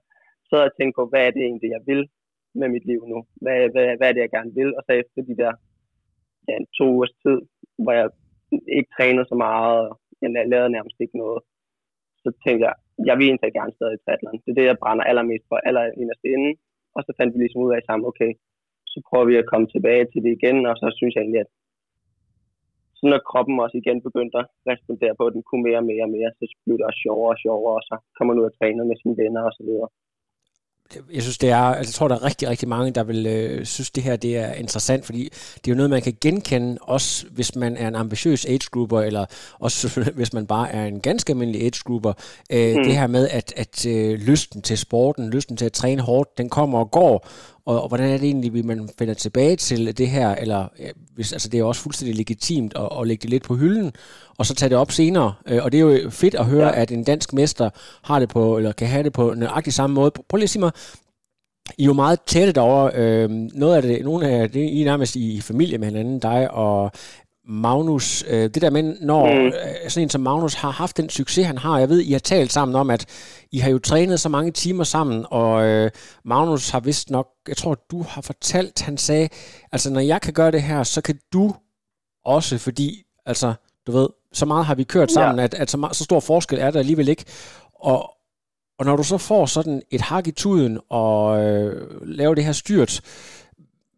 sad 0.49 0.61
og 0.67 0.73
tænkte 0.75 0.97
på, 0.97 1.03
hvad 1.11 1.23
er 1.27 1.31
det 1.35 1.43
egentlig, 1.45 1.69
jeg 1.75 1.83
vil 1.89 2.01
med 2.59 2.69
mit 2.75 2.85
liv 2.91 3.01
nu? 3.13 3.19
Hvad, 3.43 3.57
hvad, 3.73 3.85
hvad 3.97 4.07
er 4.09 4.13
det, 4.15 4.25
jeg 4.25 4.35
gerne 4.37 4.53
vil? 4.59 4.69
Og 4.77 4.81
så 4.85 4.91
efter 5.01 5.19
de 5.29 5.35
der 5.43 5.53
ja, 6.47 6.55
to 6.77 6.85
ugers 6.93 7.15
tid, 7.23 7.39
hvor 7.83 7.93
jeg 7.99 8.07
ikke 8.77 8.91
trænede 8.97 9.27
så 9.31 9.35
meget, 9.45 9.79
og 9.89 9.93
jeg 10.21 10.29
lavede 10.53 10.75
nærmest 10.75 10.97
ikke 11.03 11.17
noget, 11.23 11.39
så 12.23 12.29
tænkte 12.43 12.63
jeg, 12.67 12.75
jeg 13.09 13.15
vil 13.17 13.27
egentlig 13.27 13.57
gerne 13.59 13.73
stadig 13.77 13.95
i 13.97 14.01
triathlon. 14.03 14.41
Det 14.43 14.49
er 14.51 14.57
det, 14.59 14.69
jeg 14.71 14.81
brænder 14.83 15.03
allermest 15.09 15.45
for, 15.49 15.55
aller 15.67 15.83
inderst 16.01 16.25
inde. 16.35 16.51
Og 16.95 17.01
så 17.05 17.11
fandt 17.17 17.31
vi 17.33 17.39
ligesom 17.39 17.63
ud 17.65 17.71
af 17.75 17.81
sammen, 17.87 18.09
okay, 18.11 18.31
så 18.91 18.97
prøver 19.09 19.25
vi 19.31 19.35
at 19.41 19.49
komme 19.51 19.67
tilbage 19.67 20.05
til 20.05 20.21
det 20.25 20.31
igen, 20.37 20.57
og 20.69 20.75
så 20.81 20.87
synes 20.97 21.13
jeg 21.15 21.21
egentlig, 21.21 21.43
at 21.45 21.51
så 22.99 23.03
når 23.11 23.27
kroppen 23.29 23.59
også 23.65 23.77
igen 23.81 23.99
begyndte 24.07 24.37
at 24.41 24.47
respondere 24.71 25.13
på, 25.17 25.23
at 25.27 25.33
den 25.35 25.43
kunne 25.47 25.63
mere 25.67 25.81
og 25.83 25.87
mere 25.91 26.03
og 26.07 26.13
mere, 26.17 26.29
så 26.37 26.43
blev 26.65 26.75
det 26.77 26.85
også 26.89 27.01
sjovere 27.05 27.33
og 27.35 27.41
sjovere, 27.45 27.75
og 27.79 27.83
så 27.89 27.95
kommer 28.15 28.29
man 28.33 28.41
ud 28.41 28.49
og 28.49 28.55
træner 28.59 28.83
med 28.89 28.97
sine 29.01 29.17
venner 29.21 29.41
og 29.49 29.53
så 29.57 29.63
videre. 29.67 29.89
jeg 31.15 31.23
synes, 31.25 31.37
det 31.43 31.49
er, 31.59 31.65
altså, 31.77 31.89
jeg 31.91 31.95
tror, 31.97 32.07
der 32.07 32.15
er 32.15 32.25
rigtig, 32.29 32.45
rigtig 32.53 32.69
mange, 32.75 32.91
der 32.97 33.03
vil 33.11 33.21
øh, 33.35 33.65
synes, 33.65 33.91
det 33.91 34.03
her 34.03 34.15
det 34.15 34.33
er 34.43 34.51
interessant, 34.63 35.05
fordi 35.05 35.23
det 35.59 35.65
er 35.67 35.73
jo 35.73 35.79
noget, 35.79 35.89
man 35.89 36.01
kan 36.07 36.17
genkende, 36.21 36.77
også 36.81 37.11
hvis 37.35 37.55
man 37.55 37.77
er 37.77 37.87
en 37.87 37.95
ambitiøs 37.95 38.45
age 38.45 38.67
grouper, 38.73 38.99
eller 39.01 39.25
også 39.59 39.81
hvis 40.19 40.33
man 40.33 40.45
bare 40.47 40.67
er 40.71 40.85
en 40.85 40.99
ganske 41.07 41.31
almindelig 41.31 41.61
age 41.61 41.81
grouper. 41.87 42.13
Øh, 42.55 42.75
mm. 42.75 42.83
Det 42.85 42.93
her 42.99 43.07
med, 43.07 43.23
at, 43.39 43.47
at 43.63 43.75
øh, 43.93 44.13
lysten 44.29 44.61
til 44.61 44.77
sporten, 44.77 45.29
lysten 45.29 45.57
til 45.57 45.65
at 45.65 45.73
træne 45.81 46.01
hårdt, 46.01 46.37
den 46.37 46.49
kommer 46.49 46.79
og 46.79 46.91
går, 46.91 47.15
og, 47.67 47.81
og 47.81 47.87
hvordan 47.87 48.09
er 48.09 48.17
det 48.17 48.25
egentlig, 48.25 48.59
at 48.59 48.65
man 48.65 48.89
finder 48.99 49.13
tilbage 49.13 49.55
til 49.55 49.97
det 49.97 50.09
her, 50.09 50.35
eller 50.35 50.67
hvis, 51.15 51.33
altså, 51.33 51.49
det 51.49 51.57
er 51.57 51.59
jo 51.59 51.67
også 51.67 51.81
fuldstændig 51.81 52.15
legitimt 52.15 52.73
at, 52.75 52.89
at 52.99 53.07
lægge 53.07 53.21
det 53.21 53.29
lidt 53.29 53.43
på 53.43 53.55
hylden, 53.55 53.91
og 54.37 54.45
så 54.45 54.55
tage 54.55 54.69
det 54.69 54.77
op 54.77 54.91
senere. 54.91 55.33
Øh, 55.47 55.63
og 55.63 55.71
det 55.71 55.77
er 55.77 55.81
jo 55.81 56.09
fedt 56.09 56.35
at 56.35 56.45
høre, 56.45 56.67
ja. 56.67 56.81
at 56.81 56.91
en 56.91 57.03
dansk 57.03 57.33
mester 57.33 57.69
har 58.03 58.19
det 58.19 58.29
på, 58.29 58.57
eller 58.57 58.71
kan 58.71 58.87
have 58.87 59.03
det 59.03 59.13
på 59.13 59.33
nøjagtig 59.33 59.73
samme 59.73 59.93
måde. 59.93 60.11
Prøv 60.29 60.37
lige 60.37 60.43
at 60.43 60.49
sige 60.49 60.59
mig, 60.59 60.71
I 61.77 61.83
er 61.83 61.85
jo 61.85 61.93
meget 61.93 62.19
tætte 62.25 62.53
derovre. 62.53 62.91
Øh, 62.95 63.29
noget 63.29 63.75
af 63.75 63.81
det, 63.81 64.03
nogle 64.03 64.27
af 64.27 64.51
det, 64.51 64.59
I 64.69 64.81
er 64.81 64.85
nærmest 64.85 65.15
i 65.15 65.41
familie 65.41 65.77
med 65.77 65.87
hinanden, 65.87 66.19
dig 66.19 66.51
og 66.51 66.91
Magnus. 67.49 68.23
Øh, 68.27 68.43
det 68.43 68.61
der 68.61 68.69
med, 68.69 68.83
når 69.01 69.33
Mm. 69.33 69.43
mm. 69.43 69.51
sådan 69.89 70.03
en 70.03 70.09
som 70.09 70.21
Magnus 70.21 70.53
har 70.53 70.69
haft 70.71 70.97
den 70.97 71.09
succes, 71.09 71.45
han 71.45 71.57
har. 71.57 71.79
Jeg 71.79 71.89
ved, 71.89 71.99
I 71.99 72.11
har 72.11 72.19
talt 72.19 72.51
sammen 72.53 72.75
om, 72.75 72.89
at 72.89 73.05
I 73.51 73.57
har 73.59 73.69
jo 73.69 73.79
trænet 73.79 74.19
så 74.19 74.29
mange 74.29 74.51
timer 74.51 74.83
sammen, 74.83 75.25
og 75.29 75.65
øh, 75.65 75.91
Magnus 76.25 76.69
har 76.69 76.79
vist 76.79 77.09
nok, 77.09 77.27
jeg 77.47 77.57
tror, 77.57 77.77
du 77.91 78.03
har 78.03 78.21
fortalt, 78.21 78.81
han 78.81 78.97
sagde, 78.97 79.29
altså 79.71 79.89
når 79.89 79.99
jeg 79.99 80.21
kan 80.21 80.33
gøre 80.33 80.51
det 80.51 80.61
her, 80.63 80.83
så 80.83 81.01
kan 81.01 81.19
du 81.33 81.53
også, 82.25 82.57
fordi, 82.57 83.03
altså, 83.25 83.53
du 83.87 83.91
ved, 83.91 84.07
så 84.33 84.45
meget 84.45 84.65
har 84.65 84.75
vi 84.75 84.83
kørt 84.83 85.11
sammen, 85.11 85.39
ja. 85.39 85.43
at, 85.43 85.53
at 85.53 85.71
så, 85.71 85.77
meget, 85.77 85.95
så 85.95 86.03
stor 86.03 86.19
forskel 86.19 86.59
er 86.59 86.71
der 86.71 86.79
alligevel 86.79 87.07
ikke. 87.07 87.25
Og, 87.75 88.09
og 88.79 88.85
når 88.85 88.95
du 88.95 89.03
så 89.03 89.17
får 89.17 89.45
sådan 89.45 89.81
et 89.91 90.01
hak 90.01 90.27
i 90.27 90.31
tuden 90.31 90.79
og 90.89 91.43
øh, 91.43 91.87
laver 92.01 92.35
det 92.35 92.45
her 92.45 92.51
styrt, 92.51 93.01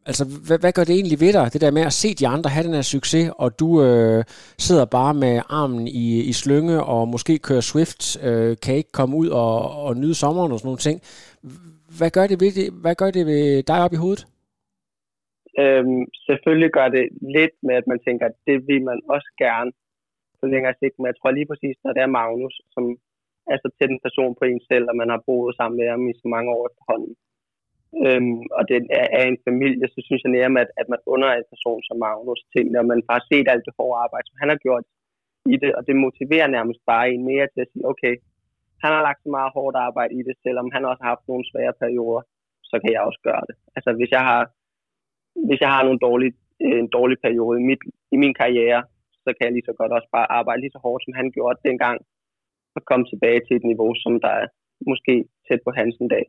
altså 0.09 0.23
hvad, 0.47 0.59
hvad 0.63 0.73
gør 0.77 0.85
det 0.87 0.95
egentlig 0.95 1.19
ved 1.25 1.33
dig, 1.37 1.45
det 1.53 1.61
der 1.63 1.77
med 1.77 1.85
at 1.89 1.97
se 2.01 2.09
de 2.21 2.27
andre 2.35 2.49
have 2.55 2.67
den 2.67 2.77
her 2.79 2.87
succes, 2.95 3.25
og 3.43 3.49
du 3.61 3.69
øh, 3.87 4.19
sidder 4.65 4.85
bare 4.97 5.13
med 5.23 5.35
armen 5.59 5.83
i, 6.03 6.07
i 6.31 6.33
slynge 6.41 6.77
og 6.93 7.01
måske 7.13 7.33
kører 7.47 7.65
Swift, 7.71 8.01
øh, 8.27 8.51
kan 8.63 8.75
ikke 8.79 8.97
komme 8.99 9.13
ud 9.21 9.29
og, 9.43 9.55
og 9.85 9.91
nyde 10.01 10.17
sommeren 10.23 10.51
og 10.51 10.59
sådan 10.59 10.69
nogle 10.69 10.85
ting. 10.87 10.97
Hvad 11.99 12.11
gør 12.17 12.25
det 12.31 12.37
ved, 12.43 12.51
det, 12.59 12.67
hvad 12.83 12.95
gør 13.01 13.11
det 13.17 13.23
ved 13.31 13.43
dig 13.71 13.79
op 13.85 13.93
i 13.93 14.01
hovedet? 14.03 14.23
Øhm, 15.61 16.03
selvfølgelig 16.27 16.71
gør 16.77 16.87
det 16.95 17.05
lidt 17.37 17.55
med, 17.67 17.75
at 17.81 17.87
man 17.91 17.99
tænker, 18.07 18.25
at 18.29 18.37
det 18.47 18.57
vil 18.67 18.81
man 18.89 18.99
også 19.15 19.29
gerne 19.45 19.71
på 20.39 20.45
længere 20.53 20.75
sigt, 20.81 20.95
men 20.97 21.07
jeg 21.09 21.17
tror 21.17 21.31
lige 21.31 21.49
præcis, 21.51 21.75
når 21.83 21.91
det 21.93 22.01
er 22.03 22.15
Magnus, 22.19 22.55
som 22.75 22.83
er 23.51 23.57
så 23.59 23.69
tæt 23.77 23.91
en 23.93 24.05
person 24.05 24.33
på 24.39 24.43
en 24.51 24.61
selv, 24.71 24.85
og 24.91 24.95
man 25.01 25.09
har 25.13 25.21
boet 25.27 25.55
sammen 25.55 25.77
med 25.79 25.87
ham 25.93 26.03
i 26.11 26.13
så 26.21 26.27
mange 26.35 26.49
år 26.55 26.63
efterhånden, 26.69 27.13
øhm, 28.05 28.41
og 28.57 28.61
det 28.69 28.75
er, 29.01 29.07
er 29.19 29.25
en 29.27 29.41
familie, 29.47 29.85
så 29.93 29.99
synes 30.05 30.21
jeg 30.23 30.31
nærmere, 30.39 30.63
at, 30.65 30.71
at 30.81 30.87
man 30.91 31.01
under 31.13 31.29
en 31.31 31.49
person 31.53 31.81
som 31.87 31.97
Magnus 32.03 32.41
til, 32.53 32.63
når 32.75 32.83
man 32.91 32.99
bare 33.07 33.19
har 33.21 33.29
set 33.31 33.47
alt 33.53 33.65
det 33.67 33.73
hårde 33.77 34.01
arbejde, 34.03 34.27
som 34.27 34.41
han 34.41 34.49
har 34.53 34.59
gjort 34.65 34.85
i 35.53 35.55
det, 35.61 35.71
og 35.77 35.81
det 35.87 35.95
motiverer 36.05 36.47
nærmest 36.57 36.81
bare 36.91 37.05
en 37.13 37.23
mere 37.31 37.47
til 37.53 37.61
at 37.63 37.71
sige, 37.71 37.89
okay, 37.91 38.13
han 38.83 38.91
har 38.95 39.01
lagt 39.07 39.21
så 39.23 39.29
meget 39.37 39.51
hårdt 39.57 39.75
arbejde 39.87 40.13
i 40.19 40.23
det, 40.27 40.35
selvom 40.45 40.67
han 40.75 40.85
også 40.89 41.01
har 41.03 41.11
haft 41.13 41.27
nogle 41.27 41.45
svære 41.51 41.73
perioder, 41.81 42.21
så 42.69 42.75
kan 42.81 42.91
jeg 42.95 43.01
også 43.07 43.21
gøre 43.27 43.43
det. 43.49 43.55
Altså 43.75 43.89
hvis 43.99 44.11
jeg 44.17 44.23
har, 44.29 44.41
hvis 45.47 45.61
jeg 45.65 45.71
har 45.75 45.83
nogle 45.83 46.03
dårlige 46.07 46.33
øh, 46.65 46.79
en 46.83 46.89
dårlig 46.97 47.17
periode 47.25 47.55
i, 47.61 47.65
mit, 47.69 47.83
i 48.15 48.17
min 48.23 48.33
karriere, 48.41 48.81
så 49.23 49.29
kan 49.33 49.43
jeg 49.45 49.53
lige 49.53 49.69
så 49.69 49.73
godt 49.79 49.91
også 49.97 50.09
bare 50.17 50.31
arbejde 50.39 50.61
lige 50.61 50.75
så 50.75 50.79
hårdt, 50.85 51.03
som 51.03 51.13
han 51.19 51.31
gjorde 51.35 51.65
dengang, 51.69 51.97
og 52.75 52.81
komme 52.89 53.05
tilbage 53.05 53.41
til 53.43 53.55
et 53.55 53.65
niveau, 53.71 53.91
som 54.03 54.13
der 54.25 54.33
er 54.41 54.47
måske 54.91 55.13
tæt 55.47 55.61
på 55.65 55.71
hans 55.79 55.95
en 55.95 56.09
dag. 56.15 56.25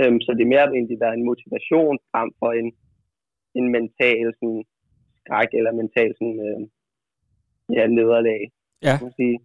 Øhm, 0.00 0.20
så 0.24 0.30
det 0.36 0.42
er 0.44 0.52
mere 0.54 0.74
egentlig 0.78 1.00
være 1.04 1.14
en 1.18 1.28
motivation 1.30 1.96
frem 2.10 2.28
for 2.40 2.50
en, 2.60 2.68
en 3.58 3.66
mental 3.76 4.26
sådan, 4.38 4.62
skræk 5.20 5.50
eller 5.58 5.72
mental 5.82 6.10
sådan, 6.18 6.38
øh, 6.48 6.60
ja, 7.76 7.84
nederlag. 7.86 8.42
Ja. 8.86 8.94
Kan 8.98 9.06
man 9.06 9.18
sige. 9.22 9.36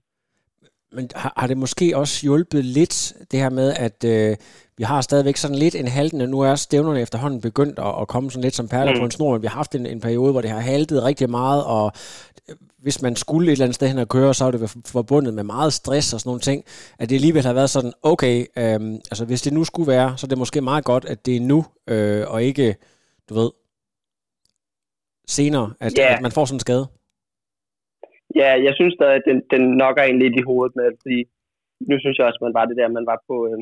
Men 0.92 1.10
har, 1.16 1.34
har 1.38 1.48
det 1.48 1.58
måske 1.58 1.98
også 1.98 2.22
hjulpet 2.22 2.66
lidt, 2.66 3.14
det 3.32 3.40
her 3.40 3.50
med, 3.50 3.74
at 3.74 4.04
øh, 4.04 4.36
vi 4.78 4.84
har 4.84 5.02
stadigvæk 5.02 5.38
sådan 5.38 5.58
lidt 5.58 5.76
en 5.76 5.88
haltende, 5.88 6.28
nu 6.28 6.40
er 6.40 6.56
stævnerne 6.56 7.02
efterhånden 7.02 7.42
begyndt 7.42 7.80
at, 7.80 8.02
at 8.02 8.08
komme 8.08 8.32
sådan 8.32 8.44
lidt 8.44 8.56
som 8.56 8.68
perler 8.68 8.94
mm. 8.94 9.00
på 9.00 9.06
en 9.06 9.12
snor, 9.12 9.32
men 9.32 9.42
vi 9.42 9.48
har 9.48 9.56
haft 9.56 9.76
en, 9.76 9.86
en 9.86 10.00
periode, 10.00 10.32
hvor 10.32 10.42
det 10.42 10.50
har 10.50 10.60
haltet 10.60 11.04
rigtig 11.04 11.30
meget, 11.30 11.64
og 11.64 11.92
øh, 12.50 12.56
hvis 12.82 13.02
man 13.02 13.16
skulle 13.16 13.48
et 13.48 13.52
eller 13.52 13.66
andet 13.66 13.76
sted 13.76 13.88
hen 13.88 13.98
og 13.98 14.10
køre, 14.10 14.34
så 14.34 14.44
har 14.44 14.52
det 14.52 14.76
forbundet 14.86 15.34
med 15.34 15.44
meget 15.44 15.74
stress 15.74 16.14
og 16.14 16.20
sådan 16.20 16.30
nogle 16.30 16.42
ting, 16.42 16.64
at 17.00 17.10
det 17.10 17.16
alligevel 17.16 17.46
har 17.46 17.54
været 17.54 17.70
sådan, 17.70 17.94
okay, 18.04 18.46
øh, 18.58 19.00
altså 19.12 19.26
hvis 19.26 19.42
det 19.42 19.54
nu 19.54 19.64
skulle 19.64 19.88
være, 19.88 20.18
så 20.18 20.26
er 20.26 20.30
det 20.30 20.38
måske 20.38 20.62
meget 20.62 20.84
godt, 20.84 21.06
at 21.06 21.26
det 21.26 21.36
er 21.36 21.42
nu, 21.42 21.66
øh, 21.88 22.28
og 22.28 22.44
ikke, 22.44 22.76
du 23.30 23.34
ved, 23.34 23.50
senere, 25.28 25.74
at, 25.80 25.94
yeah. 26.00 26.14
at 26.14 26.22
man 26.22 26.32
får 26.32 26.46
sådan 26.46 26.56
en 26.56 26.60
skade. 26.60 26.88
Ja, 28.36 28.50
jeg 28.68 28.74
synes 28.76 28.96
da, 29.02 29.06
at 29.18 29.24
den, 29.30 29.38
den 29.54 29.64
nokker 29.84 30.04
en 30.04 30.20
lidt 30.20 30.36
i 30.40 30.48
hovedet 30.50 30.76
med, 30.76 30.90
fordi 31.02 31.20
nu 31.90 31.96
synes 32.00 32.18
jeg 32.18 32.26
også, 32.28 32.40
at 32.42 32.48
man 32.48 32.58
var 32.60 32.66
det 32.66 32.78
der, 32.80 32.96
man 32.98 33.10
var 33.12 33.20
på, 33.30 33.36
øh, 33.50 33.60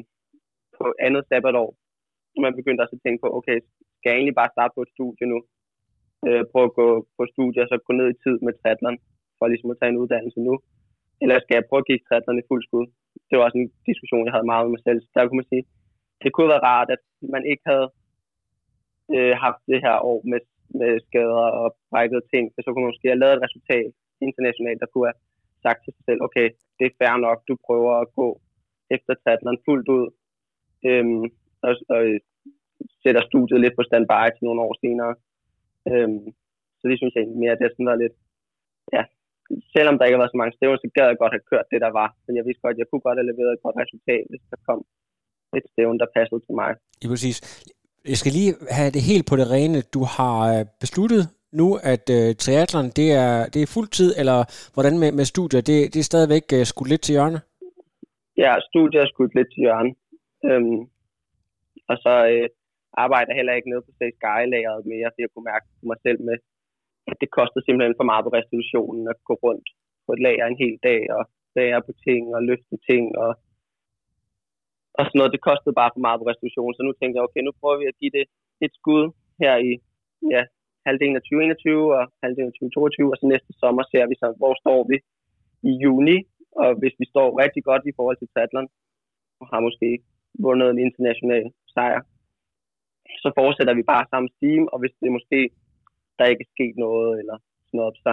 på 0.78 0.86
andet 1.08 1.24
sabbatår. 1.30 1.70
Man 2.46 2.56
begyndte 2.60 2.82
også 2.84 2.96
at 2.98 3.04
tænke 3.04 3.22
på, 3.22 3.30
okay, 3.38 3.58
skal 3.96 4.10
jeg 4.10 4.18
egentlig 4.18 4.40
bare 4.42 4.54
starte 4.56 4.76
på 4.76 4.82
et 4.86 4.94
studie 4.96 5.26
nu? 5.34 5.40
Øh, 6.28 6.44
prøve 6.52 6.68
at 6.70 6.78
gå 6.82 6.88
på 7.18 7.24
studie 7.34 7.62
og 7.64 7.68
så 7.70 7.76
gå 7.88 7.92
ned 7.94 8.08
i 8.12 8.20
tid 8.24 8.36
med 8.46 8.54
triathlon, 8.54 8.98
for 9.38 9.46
ligesom 9.48 9.72
at 9.72 9.78
tage 9.80 9.92
en 9.94 10.02
uddannelse 10.04 10.40
nu? 10.48 10.54
Eller 11.22 11.36
skal 11.40 11.56
jeg 11.56 11.68
prøve 11.70 11.84
at 11.84 11.90
give 11.90 12.06
triathlon 12.08 12.42
i 12.42 12.48
fuld 12.50 12.64
skud? 12.68 12.86
Det 13.28 13.34
var 13.36 13.44
også 13.46 13.58
en 13.58 13.72
diskussion, 13.90 14.26
jeg 14.26 14.34
havde 14.36 14.52
meget 14.52 14.64
med 14.66 14.74
mig 14.76 14.84
selv. 14.88 15.00
Så 15.02 15.10
der 15.14 15.28
kunne 15.28 15.42
man 15.42 15.52
sige, 15.52 15.66
det 16.24 16.30
kunne 16.32 16.54
være 16.54 16.68
rart, 16.72 16.90
at 16.96 17.04
man 17.36 17.44
ikke 17.52 17.64
havde 17.72 17.88
øh, 19.16 19.34
haft 19.46 19.62
det 19.72 19.80
her 19.86 19.96
år 20.12 20.20
med, 20.32 20.42
med 20.80 20.92
skader 21.08 21.48
og 21.62 21.68
brækkede 21.92 22.24
ting, 22.34 22.44
for 22.52 22.60
så 22.62 22.68
kunne 22.70 22.84
man 22.84 22.92
måske 22.92 23.12
have 23.12 23.22
lavet 23.24 23.36
et 23.36 23.46
resultat 23.48 23.92
internationalt, 24.28 24.80
der 24.82 24.92
kunne 24.92 25.08
have 25.10 25.22
sagt 25.66 25.80
til 25.84 25.94
sig 25.94 26.04
selv, 26.10 26.20
okay, 26.28 26.48
det 26.78 26.86
er 26.86 26.98
fair 27.00 27.16
nok, 27.28 27.40
du 27.50 27.56
prøver 27.68 27.94
at 28.04 28.08
gå 28.20 28.28
efter 28.96 29.14
triathlon 29.14 29.64
fuldt 29.66 29.88
ud, 29.98 30.06
øhm, 30.90 31.26
og, 31.68 31.74
og 31.96 32.02
sætter 33.04 33.22
studiet 33.30 33.62
lidt 33.62 33.76
på 33.78 33.84
standby 33.90 34.26
til 34.32 34.44
nogle 34.48 34.62
år 34.66 34.74
senere. 34.84 35.14
Øhm, 35.92 36.26
så 36.80 36.84
det 36.90 36.98
synes 36.98 37.14
jeg 37.14 37.22
egentlig 37.22 37.44
mere, 37.44 37.56
at 37.56 37.62
det 37.62 37.72
sådan 37.72 37.92
var 37.92 38.02
lidt, 38.04 38.16
ja, 38.96 39.04
selvom 39.76 39.96
der 39.96 40.06
ikke 40.06 40.18
har 40.18 40.24
været 40.24 40.36
så 40.36 40.42
mange 40.42 40.56
stævner, 40.56 40.78
så 40.82 40.90
gad 40.98 41.08
jeg 41.10 41.22
godt 41.24 41.36
have 41.36 41.50
kørt 41.52 41.68
det, 41.74 41.80
der 41.86 41.92
var. 42.02 42.10
Men 42.26 42.34
jeg 42.38 42.46
vidste 42.46 42.62
godt, 42.64 42.76
at 42.76 42.82
jeg 42.82 42.90
kunne 42.90 43.06
godt 43.08 43.20
have 43.20 43.30
leveret 43.32 43.52
et 43.54 43.64
godt 43.66 43.78
resultat, 43.84 44.24
hvis 44.32 44.44
der 44.52 44.58
kom 44.68 44.80
et 45.60 45.66
stævn, 45.74 45.98
der 46.02 46.08
passede 46.18 46.42
til 46.46 46.56
mig. 46.62 46.72
Ja, 47.02 47.08
præcis. 47.14 47.38
Jeg 48.12 48.18
skal 48.22 48.32
lige 48.40 48.52
have 48.78 48.92
det 48.96 49.02
helt 49.12 49.26
på 49.30 49.36
det 49.40 49.48
rene. 49.56 49.80
Du 49.96 50.02
har 50.16 50.36
øh, 50.54 50.66
besluttet 50.84 51.24
nu, 51.62 51.68
at 51.94 52.06
øh, 52.18 52.30
triathlon, 52.44 52.88
det 53.00 53.08
er, 53.24 53.34
det 53.54 53.60
er 53.62 53.74
fuldtid, 53.76 54.10
eller 54.22 54.38
hvordan 54.76 54.96
med, 55.02 55.12
med 55.20 55.26
studier? 55.34 55.62
Det, 55.70 55.78
det 55.94 56.00
er 56.00 56.12
stadigvæk 56.12 56.46
øh, 56.58 56.64
skudt 56.72 56.90
lidt 56.92 57.04
til 57.06 57.14
hjørne? 57.16 57.40
Ja, 58.44 58.52
studier 58.70 59.02
er 59.02 59.10
skudt 59.14 59.36
lidt 59.38 59.50
til 59.54 59.62
hjørne. 59.66 59.92
Øhm, 60.50 60.80
og 61.92 61.96
så 62.04 62.14
øh, 62.34 62.48
arbejder 63.04 63.30
jeg 63.32 63.40
heller 63.40 63.58
ikke 63.58 63.70
nede 63.72 63.86
på 63.86 63.92
Stage 63.96 64.18
Sky-lageret 64.20 64.82
mere, 64.94 65.10
så 65.12 65.20
jeg 65.24 65.32
kunne 65.32 65.50
mærke 65.54 65.66
på 65.80 65.84
mig 65.92 66.00
selv 66.06 66.20
med, 66.30 66.38
at 67.12 67.18
det 67.22 67.30
koster 67.38 67.60
simpelthen 67.62 68.00
for 68.00 68.08
meget 68.12 68.24
på 68.26 68.32
restitutionen 68.38 69.04
at 69.14 69.18
gå 69.30 69.34
rundt 69.46 69.68
på 70.06 70.10
et 70.16 70.22
lager 70.26 70.46
en 70.48 70.62
hel 70.64 70.76
dag, 70.90 71.02
og 71.18 71.24
bære 71.56 71.82
på 71.88 71.94
ting, 72.08 72.24
og 72.36 72.42
løfte 72.50 72.78
ting, 72.90 73.06
og, 73.24 73.32
og 74.98 75.04
sådan 75.06 75.18
noget. 75.20 75.36
Det 75.36 75.48
kostede 75.50 75.80
bare 75.82 75.94
for 75.96 76.04
meget 76.06 76.20
på 76.20 76.28
restitutionen, 76.32 76.76
så 76.76 76.82
nu 76.84 76.92
tænkte 76.94 77.16
jeg, 77.16 77.26
okay, 77.28 77.42
nu 77.44 77.52
prøver 77.60 77.78
vi 77.82 77.88
at 77.92 78.00
give 78.02 78.14
det 78.18 78.26
et 78.66 78.74
skud 78.80 79.04
her 79.44 79.56
i 79.70 79.72
ja, 80.34 80.44
halvdelen 80.86 81.18
af 81.20 81.24
2021 81.24 81.96
og 81.98 82.04
halvdelen 82.24 82.52
af 82.52 82.56
2022, 82.56 83.12
og 83.14 83.18
så 83.20 83.26
næste 83.34 83.52
sommer 83.62 83.84
ser 83.92 84.06
vi 84.12 84.16
så, 84.22 84.28
hvor 84.40 84.54
står 84.64 84.80
vi 84.92 84.98
i 85.70 85.72
juni, 85.84 86.18
og 86.62 86.70
hvis 86.80 86.96
vi 87.02 87.06
står 87.14 87.28
rigtig 87.44 87.64
godt 87.70 87.84
i 87.90 87.96
forhold 87.98 88.18
til 88.18 88.30
triathlon, 88.34 88.68
og 89.40 89.46
har 89.52 89.60
måske 89.68 89.90
vundet 90.46 90.68
en 90.70 90.80
international 90.88 91.44
sejr, 91.76 92.02
så 93.24 93.30
fortsætter 93.40 93.74
vi 93.80 93.84
bare 93.94 94.10
samme 94.14 94.30
steam, 94.36 94.64
og 94.72 94.78
hvis 94.82 94.96
det 95.02 95.12
måske 95.18 95.40
der 96.18 96.26
ikke 96.32 96.46
er 96.48 96.54
sket 96.56 96.76
noget, 96.86 97.12
eller 97.22 97.38
sådan 97.68 97.78
noget, 97.82 97.96
så, 98.06 98.12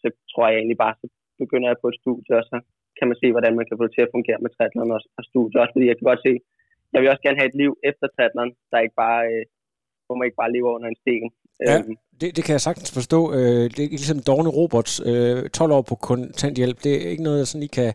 så 0.00 0.06
tror 0.30 0.44
jeg 0.48 0.58
egentlig 0.58 0.80
bare, 0.84 0.94
så 1.00 1.06
begynder 1.42 1.68
jeg 1.68 1.78
på 1.80 1.88
et 1.90 2.00
studie, 2.02 2.32
og 2.40 2.44
så 2.50 2.56
kan 2.98 3.08
man 3.08 3.20
se, 3.22 3.28
hvordan 3.34 3.54
man 3.56 3.66
kan 3.66 3.78
få 3.78 3.84
det 3.86 3.94
til 3.94 4.06
at 4.06 4.14
fungere 4.16 4.40
med 4.42 4.50
triathlon 4.50 4.90
og, 4.96 5.00
og 5.18 5.22
studie. 5.30 5.60
Også 5.62 5.74
fordi 5.74 5.86
jeg 5.88 5.96
kan 5.96 6.10
godt 6.10 6.22
se, 6.26 6.32
jeg 6.92 7.00
vil 7.00 7.10
også 7.12 7.24
gerne 7.24 7.40
have 7.40 7.50
et 7.52 7.60
liv 7.62 7.72
efter 7.90 8.06
triathlon, 8.08 8.52
der 8.70 8.84
ikke 8.84 8.98
bare, 9.04 9.22
øh, 9.32 9.44
hvor 10.08 10.16
man 10.16 10.26
ikke 10.26 10.40
bare 10.42 10.52
lever 10.52 10.70
under 10.76 10.88
en 10.88 10.98
sten. 11.02 11.30
Ja, 11.66 11.78
øhm. 11.78 11.96
det, 12.20 12.36
det 12.36 12.44
kan 12.44 12.52
jeg 12.52 12.60
sagtens 12.60 12.90
forstå. 12.92 13.32
Øh, 13.32 13.70
det 13.70 13.84
er 13.84 13.88
ligesom 13.88 14.20
Dorne 14.22 14.48
Roberts, 14.48 15.00
øh, 15.04 15.50
12 15.50 15.72
år 15.72 15.82
på 15.82 15.94
kontanthjælp. 15.94 16.84
Det 16.84 17.06
er 17.06 17.10
ikke 17.10 17.22
noget, 17.22 17.38
jeg 17.38 17.46
sådan 17.46 17.60
lige 17.60 17.68
kan 17.68 17.92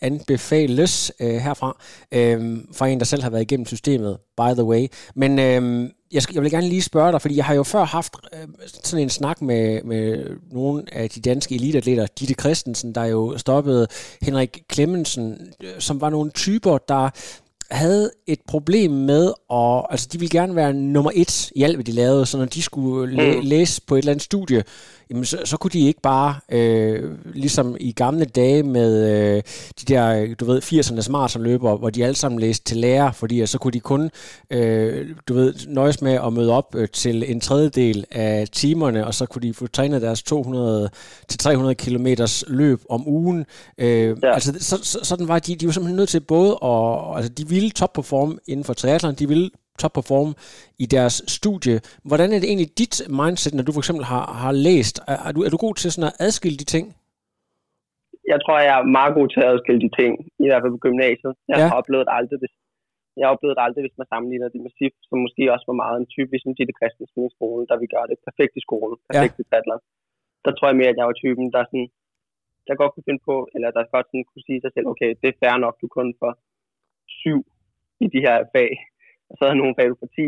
anbefales 0.00 1.12
øh, 1.20 1.36
herfra. 1.46 1.76
Øh, 2.14 2.58
fra 2.72 2.88
en, 2.88 2.98
der 2.98 3.04
selv 3.04 3.22
har 3.22 3.30
været 3.30 3.42
igennem 3.42 3.66
systemet, 3.66 4.18
by 4.36 4.50
the 4.54 4.64
way. 4.64 4.86
Men 5.14 5.38
øh, 5.38 5.90
jeg, 6.12 6.22
skal, 6.22 6.34
jeg 6.34 6.42
vil 6.42 6.50
gerne 6.50 6.68
lige 6.68 6.82
spørge 6.82 7.12
dig, 7.12 7.20
fordi 7.20 7.36
jeg 7.36 7.44
har 7.44 7.54
jo 7.54 7.62
før 7.62 7.84
haft 7.84 8.16
øh, 8.34 8.48
sådan 8.64 9.02
en 9.02 9.10
snak 9.10 9.42
med, 9.42 9.82
med 9.82 10.26
nogle 10.52 10.84
af 10.92 11.10
de 11.10 11.20
danske 11.20 11.54
eliteatleter, 11.54 12.06
Ditte 12.06 12.34
Christensen, 12.34 12.94
der 12.94 13.04
jo 13.04 13.38
stoppede 13.38 13.86
Henrik 14.22 14.62
Klemmensen, 14.68 15.52
øh, 15.62 15.68
som 15.78 16.00
var 16.00 16.10
nogle 16.10 16.30
typer, 16.30 16.78
der 16.78 17.10
havde 17.70 18.10
et 18.26 18.38
problem 18.48 18.90
med, 18.90 19.32
at, 19.52 19.86
altså 19.90 20.08
de 20.12 20.18
ville 20.18 20.38
gerne 20.40 20.56
være 20.56 20.72
nummer 20.72 21.10
et 21.14 21.50
i 21.56 21.62
alt, 21.62 21.76
hvad 21.76 21.84
de 21.84 21.92
lavede, 21.92 22.26
så 22.26 22.38
når 22.38 22.44
de 22.44 22.62
skulle 22.62 23.16
læ- 23.16 23.36
mm. 23.36 23.40
læse 23.42 23.80
på 23.86 23.94
et 23.94 23.98
eller 23.98 24.12
andet 24.12 24.24
studie, 24.24 24.64
jamen 25.10 25.24
så, 25.24 25.38
så 25.44 25.56
kunne 25.56 25.70
de 25.70 25.86
ikke 25.86 26.00
bare, 26.00 26.34
øh, 26.48 27.10
ligesom 27.34 27.76
i 27.80 27.92
gamle 27.92 28.24
dage 28.24 28.62
med 28.62 29.10
øh, 29.10 29.42
de 29.80 29.94
der, 29.94 30.34
du 30.34 30.44
ved, 30.44 30.62
80'ernes 30.62 31.10
maratonløbere, 31.10 31.76
hvor 31.76 31.90
de 31.90 32.04
alle 32.04 32.14
sammen 32.14 32.40
læste 32.40 32.64
til 32.64 32.76
lærer, 32.76 33.12
fordi 33.12 33.46
så 33.46 33.58
kunne 33.58 33.72
de 33.72 33.80
kun, 33.80 34.10
øh, 34.50 35.08
du 35.28 35.34
ved, 35.34 35.54
nøjes 35.68 36.02
med 36.02 36.12
at 36.12 36.32
møde 36.32 36.52
op 36.52 36.74
øh, 36.74 36.88
til 36.88 37.30
en 37.30 37.40
tredjedel 37.40 38.04
af 38.10 38.48
timerne, 38.52 39.06
og 39.06 39.14
så 39.14 39.26
kunne 39.26 39.42
de 39.42 39.54
få 39.54 39.66
trænet 39.66 40.02
deres 40.02 40.22
200 40.22 40.90
til 41.28 41.38
300 41.38 41.74
kilometers 41.74 42.44
løb 42.48 42.80
om 42.90 43.08
ugen. 43.08 43.44
Øh, 43.78 44.16
ja. 44.22 44.34
Altså, 44.34 44.54
så, 44.58 44.78
så, 44.82 44.98
sådan 45.02 45.28
var 45.28 45.38
de, 45.38 45.56
de 45.56 45.66
var 45.66 45.72
simpelthen 45.72 45.96
nødt 45.96 46.08
til 46.08 46.20
både 46.20 46.58
at, 46.62 47.16
altså 47.16 47.32
de 47.32 47.48
ville 47.48 47.70
topperforme 47.70 48.38
inden 48.46 48.64
for 48.64 48.74
triathlon, 48.74 49.14
de 49.14 49.28
ville 49.28 49.50
topperform 49.82 50.30
i 50.84 50.86
deres 50.94 51.16
studie. 51.38 51.76
Hvordan 52.10 52.28
er 52.34 52.38
det 52.40 52.48
egentlig 52.52 52.70
dit 52.82 52.96
mindset, 53.20 53.52
når 53.54 53.64
du 53.66 53.72
for 53.72 53.82
eksempel 53.82 54.04
har, 54.12 54.24
har 54.42 54.54
læst? 54.66 54.96
Er, 55.12 55.16
er, 55.26 55.32
du, 55.36 55.40
er 55.46 55.50
du 55.54 55.58
god 55.66 55.74
til 55.74 55.88
sådan 55.92 56.10
at 56.10 56.16
adskille 56.26 56.58
de 56.62 56.68
ting? 56.74 56.84
Jeg 58.32 58.38
tror, 58.42 58.56
jeg 58.68 58.74
er 58.80 58.86
meget 58.98 59.12
god 59.18 59.28
til 59.32 59.40
at 59.44 59.50
adskille 59.54 59.80
de 59.86 59.90
ting, 60.00 60.12
i 60.44 60.46
hvert 60.48 60.62
fald 60.62 60.76
på 60.76 60.84
gymnasiet. 60.86 61.32
Jeg 61.50 61.58
ja. 61.58 61.66
har 61.70 61.76
oplevet 61.80 62.08
aldrig, 62.18 62.38
hvis, 62.42 62.54
jeg 63.18 63.24
har 63.26 63.34
oplevet 63.36 63.58
aldrig, 63.64 63.82
hvis 63.84 63.98
man 64.00 64.10
sammenligner 64.12 64.48
det 64.54 64.60
med 64.64 64.72
SIF, 64.78 64.94
som 65.08 65.16
måske 65.24 65.42
også 65.54 65.66
var 65.70 65.82
meget 65.84 65.96
en 65.98 66.10
type, 66.14 66.30
ligesom 66.32 66.56
Ditte 66.58 66.74
Christensen 66.78 67.22
i 67.28 67.34
skolen, 67.36 67.64
der 67.70 67.76
vi 67.82 67.88
gør 67.94 68.04
det 68.10 68.24
perfekt 68.28 68.54
i 68.60 68.66
skolen, 68.66 68.96
perfekt 69.08 69.36
ja. 69.36 69.42
i 69.42 69.48
Tatler. 69.52 69.78
Der 70.44 70.52
tror 70.52 70.68
jeg 70.68 70.78
mere, 70.80 70.92
at 70.92 70.98
jeg 71.00 71.08
var 71.10 71.18
typen, 71.22 71.46
der 71.54 71.62
sådan, 71.64 71.88
der 72.66 72.80
godt 72.80 72.92
kunne 72.92 73.08
finde 73.08 73.22
på, 73.30 73.36
eller 73.54 73.68
der 73.76 73.92
godt 73.94 74.08
sådan 74.08 74.28
kunne 74.30 74.46
sige 74.48 74.60
sig 74.62 74.70
selv, 74.72 74.86
okay, 74.92 75.10
det 75.20 75.28
er 75.28 75.40
fair 75.40 75.56
nok, 75.64 75.74
du 75.82 75.88
kun 75.98 76.08
får 76.20 76.32
syv 77.20 77.40
i 78.04 78.06
de 78.14 78.20
her 78.26 78.36
fag 78.54 78.70
og 79.30 79.34
så 79.36 79.42
havde 79.44 79.60
nogle 79.62 79.76
fag 79.78 79.88
10. 80.16 80.26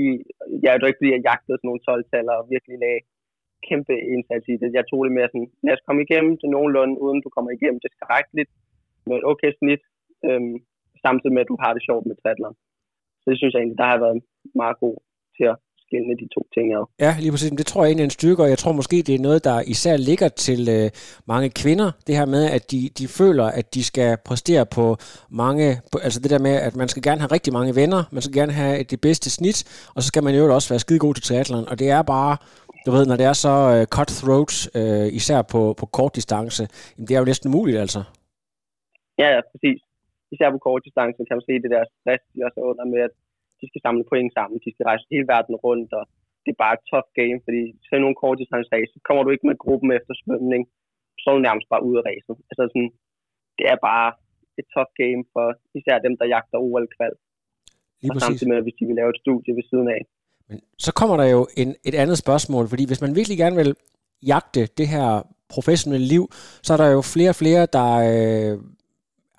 Jeg 0.62 0.70
er 0.70 0.78
jo 0.80 0.88
ikke, 0.88 1.00
fordi 1.00 1.14
jeg 1.14 1.26
jagtede 1.30 1.56
sådan 1.58 1.68
nogle 1.70 1.86
12-taller 1.88 2.34
og 2.40 2.44
virkelig 2.54 2.76
lagde 2.84 3.00
kæmpe 3.68 3.94
indsats 4.14 4.46
i 4.52 4.56
det. 4.60 4.76
Jeg 4.78 4.84
tog 4.90 5.00
det 5.06 5.12
mere 5.16 5.30
sådan, 5.32 5.50
lad 5.66 5.76
os 5.76 5.86
komme 5.86 6.00
igennem 6.06 6.32
til 6.40 6.48
nogenlunde, 6.54 6.94
uden 7.04 7.20
du 7.24 7.30
kommer 7.36 7.50
igennem 7.52 7.80
det 7.84 7.90
skrækkeligt, 7.96 8.50
med 9.08 9.16
et 9.18 9.28
okay 9.30 9.50
snit, 9.58 9.82
øhm, 10.28 10.56
samtidig 11.04 11.34
med, 11.34 11.44
at 11.44 11.50
du 11.52 11.56
har 11.62 11.72
det 11.74 11.82
sjovt 11.88 12.04
med 12.06 12.16
triathlon. 12.16 12.56
Så 13.20 13.26
det 13.30 13.38
synes 13.38 13.52
jeg 13.52 13.60
egentlig, 13.60 13.82
der 13.82 13.92
har 13.92 14.00
været 14.04 14.18
meget 14.62 14.76
god 14.84 14.96
til 15.36 15.44
at 15.52 15.56
skille 15.88 16.16
de 16.22 16.28
to 16.36 16.40
ting 16.54 16.66
ad. 16.78 16.84
Ja, 17.06 17.12
lige 17.22 17.32
præcis. 17.34 17.50
Det 17.50 17.66
tror 17.66 17.80
jeg 17.82 17.88
egentlig 17.88 18.04
er 18.06 18.10
en 18.12 18.18
styrke, 18.20 18.42
og 18.42 18.50
jeg 18.54 18.58
tror 18.58 18.72
måske, 18.80 18.96
det 19.08 19.14
er 19.14 19.26
noget, 19.28 19.40
der 19.44 19.56
især 19.74 19.96
ligger 19.96 20.28
til 20.28 20.60
øh, 20.76 20.90
mange 21.32 21.48
kvinder. 21.62 21.88
Det 22.06 22.14
her 22.18 22.26
med, 22.36 22.44
at 22.56 22.62
de, 22.72 22.80
de 22.98 23.04
føler, 23.08 23.46
at 23.60 23.66
de 23.74 23.82
skal 23.90 24.10
præstere 24.28 24.64
på 24.76 24.96
mange... 25.42 25.66
På, 25.92 25.96
altså 26.06 26.18
det 26.20 26.30
der 26.34 26.38
med, 26.48 26.54
at 26.68 26.74
man 26.76 26.88
skal 26.88 27.02
gerne 27.08 27.20
have 27.20 27.32
rigtig 27.36 27.52
mange 27.58 27.72
venner, 27.80 28.00
man 28.12 28.22
skal 28.22 28.34
gerne 28.40 28.52
have 28.52 28.82
det 28.92 29.00
bedste 29.06 29.28
snit, 29.36 29.58
og 29.94 30.02
så 30.02 30.06
skal 30.08 30.22
man 30.24 30.34
jo 30.34 30.54
også 30.54 30.68
være 30.72 30.84
skide 30.84 30.98
god 30.98 31.14
til 31.14 31.24
triathlon. 31.24 31.68
Og 31.70 31.78
det 31.78 31.88
er 31.90 32.02
bare... 32.02 32.36
Du 32.86 32.90
ved, 32.96 33.06
når 33.06 33.16
det 33.20 33.26
er 33.32 33.36
så 33.46 33.54
uh, 33.74 33.84
cutthroat, 33.96 34.54
uh, 34.80 35.06
især 35.20 35.40
på, 35.52 35.60
på 35.80 35.86
kort 35.86 36.12
distance, 36.18 36.62
det 37.06 37.10
er 37.14 37.20
jo 37.22 37.30
næsten 37.30 37.48
umuligt, 37.50 37.78
altså. 37.84 38.00
Ja, 39.22 39.28
ja, 39.34 39.40
præcis. 39.52 39.80
Især 40.34 40.48
på 40.50 40.58
kort 40.66 40.82
distance 40.86 41.18
kan 41.28 41.36
man 41.38 41.48
se 41.48 41.54
det 41.64 41.70
der 41.74 41.84
stress, 41.98 42.22
de 42.32 42.38
også 42.46 42.60
under 42.70 42.84
med, 42.92 43.00
at 43.08 43.14
de 43.60 43.66
skal 43.70 43.82
samle 43.84 44.04
point 44.10 44.30
sammen, 44.36 44.56
de 44.64 44.70
skal 44.74 44.86
rejse 44.90 45.04
hele 45.12 45.26
verden 45.34 45.54
rundt, 45.64 45.90
og 45.98 46.04
det 46.42 46.50
er 46.52 46.62
bare 46.64 46.76
et 46.78 46.86
tough 46.90 47.10
game, 47.20 47.38
fordi 47.46 47.62
så 47.86 47.92
nogle 48.04 48.20
kortdistanceræs, 48.22 48.88
så 48.94 49.00
kommer 49.06 49.22
du 49.22 49.30
ikke 49.32 49.48
med 49.50 49.62
gruppen 49.64 49.90
efter 49.98 50.12
svømning, 50.22 50.62
så 51.20 51.24
er 51.28 51.34
du 51.36 51.42
nærmest 51.48 51.68
bare 51.72 51.86
ude 51.88 51.98
af 52.00 52.04
racen. 52.08 52.34
Altså 52.50 52.62
sådan, 52.72 52.90
det 53.58 53.66
er 53.72 53.78
bare 53.90 54.08
et 54.60 54.66
tough 54.74 54.92
game 55.02 55.22
for 55.34 55.46
især 55.78 55.96
dem, 56.06 56.14
der 56.20 56.26
jagter 56.34 56.58
OL-kval. 56.66 57.14
Lige 58.00 58.10
og 58.10 58.14
præcis. 58.14 58.26
samtidig 58.26 58.50
med, 58.52 58.62
hvis 58.64 58.76
de 58.78 58.84
vil 58.88 58.98
lave 59.00 59.10
et 59.14 59.20
studie 59.24 59.52
ved 59.58 59.64
siden 59.70 59.88
af. 59.96 60.02
Men 60.48 60.58
så 60.84 60.90
kommer 60.98 61.16
der 61.20 61.26
jo 61.36 61.40
en, 61.62 61.70
et 61.88 61.96
andet 62.02 62.18
spørgsmål, 62.24 62.64
fordi 62.72 62.84
hvis 62.86 63.02
man 63.04 63.16
virkelig 63.18 63.38
gerne 63.38 63.56
vil 63.62 63.70
jagte 64.32 64.62
det 64.80 64.88
her 64.94 65.08
professionelle 65.54 66.06
liv, 66.14 66.24
så 66.66 66.70
er 66.74 66.78
der 66.82 66.88
jo 66.96 67.00
flere 67.14 67.32
og 67.34 67.38
flere, 67.42 67.62
der 67.76 67.90
øh, 68.12 68.54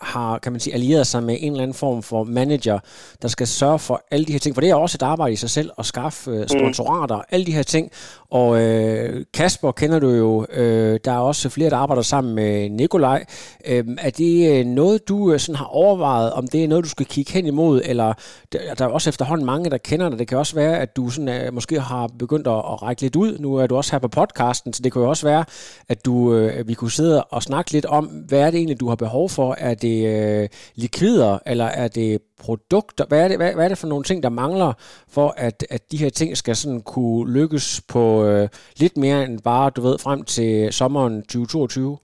har, 0.01 0.39
kan 0.39 0.51
man 0.51 0.59
sige, 0.59 0.73
allieret 0.73 1.07
sig 1.07 1.23
med 1.23 1.37
en 1.39 1.51
eller 1.51 1.63
anden 1.63 1.75
form 1.75 2.03
for 2.03 2.23
manager, 2.23 2.79
der 3.21 3.27
skal 3.27 3.47
sørge 3.47 3.79
for 3.79 4.03
alle 4.11 4.25
de 4.25 4.31
her 4.31 4.39
ting, 4.39 4.55
for 4.55 4.61
det 4.61 4.69
er 4.69 4.75
også 4.75 4.97
et 4.97 5.01
arbejde 5.01 5.33
i 5.33 5.35
sig 5.35 5.49
selv 5.49 5.71
at 5.77 5.85
skaffe 5.85 6.31
øh, 6.31 6.47
sponsorater, 6.47 7.15
mm. 7.15 7.23
alle 7.29 7.45
de 7.45 7.51
her 7.51 7.63
ting. 7.63 7.91
Og 8.29 8.61
øh, 8.61 9.25
Kasper 9.33 9.71
kender 9.71 9.99
du 9.99 10.09
jo, 10.09 10.45
øh, 10.53 10.99
der 11.05 11.11
er 11.11 11.17
også 11.17 11.49
flere, 11.49 11.69
der 11.69 11.77
arbejder 11.77 12.01
sammen 12.01 12.35
med 12.35 12.69
Nikolaj. 12.69 13.25
Øh, 13.65 13.83
er 13.99 14.09
det 14.09 14.67
noget, 14.67 15.09
du 15.09 15.37
sådan 15.37 15.55
har 15.55 15.65
overvejet, 15.65 16.33
om 16.33 16.47
det 16.47 16.63
er 16.63 16.67
noget, 16.67 16.83
du 16.83 16.89
skal 16.89 17.05
kigge 17.05 17.31
hen 17.33 17.45
imod, 17.45 17.81
eller 17.85 18.13
der, 18.51 18.59
der 18.77 18.85
er 18.85 18.89
også 18.89 19.09
efterhånden 19.09 19.45
mange, 19.45 19.69
der 19.69 19.77
kender 19.77 20.09
dig. 20.09 20.19
Det 20.19 20.27
kan 20.27 20.37
også 20.37 20.55
være, 20.55 20.79
at 20.79 20.95
du 20.95 21.09
sådan, 21.09 21.29
øh, 21.29 21.53
måske 21.53 21.79
har 21.79 22.07
begyndt 22.19 22.47
at, 22.47 22.53
at 22.53 22.81
række 22.81 23.01
lidt 23.01 23.15
ud. 23.15 23.37
Nu 23.39 23.55
er 23.55 23.67
du 23.67 23.75
også 23.75 23.91
her 23.91 23.99
på 23.99 24.07
podcasten, 24.07 24.73
så 24.73 24.81
det 24.81 24.93
kan 24.93 25.01
jo 25.01 25.09
også 25.09 25.27
være, 25.27 25.45
at 25.89 26.05
du, 26.05 26.33
øh, 26.33 26.67
vi 26.67 26.73
kunne 26.73 26.91
sidde 26.91 27.23
og 27.23 27.43
snakke 27.43 27.71
lidt 27.71 27.85
om, 27.85 28.05
hvad 28.05 28.39
er 28.39 28.51
det 28.51 28.57
egentlig, 28.57 28.79
du 28.79 28.89
har 28.89 28.95
behov 28.95 29.29
for? 29.29 29.55
Er 29.57 29.73
det 29.73 29.88
øh, 30.13 30.45
likvider, 30.81 31.33
eller 31.51 31.69
er 31.83 31.87
det 31.99 32.09
produkter? 32.45 33.03
Hvad 33.09 33.19
er 33.23 33.27
det, 33.27 33.37
hvad, 33.41 33.51
hvad 33.55 33.65
er 33.65 33.71
det 33.73 33.81
for 33.83 33.91
nogle 33.93 34.05
ting, 34.09 34.19
der 34.25 34.29
mangler, 34.43 34.71
for 35.15 35.27
at, 35.47 35.57
at 35.75 35.81
de 35.91 35.97
her 36.03 36.11
ting 36.19 36.29
skal 36.41 36.55
sådan 36.61 36.81
kunne 36.93 37.21
lykkes 37.37 37.67
på 37.93 38.03
øh, 38.27 38.45
lidt 38.81 38.95
mere 39.03 39.19
end 39.25 39.35
bare, 39.51 39.67
du 39.75 39.81
ved, 39.87 39.95
frem 40.05 40.19
til 40.35 40.51
sommeren 40.79 41.15
2022? 41.21 41.97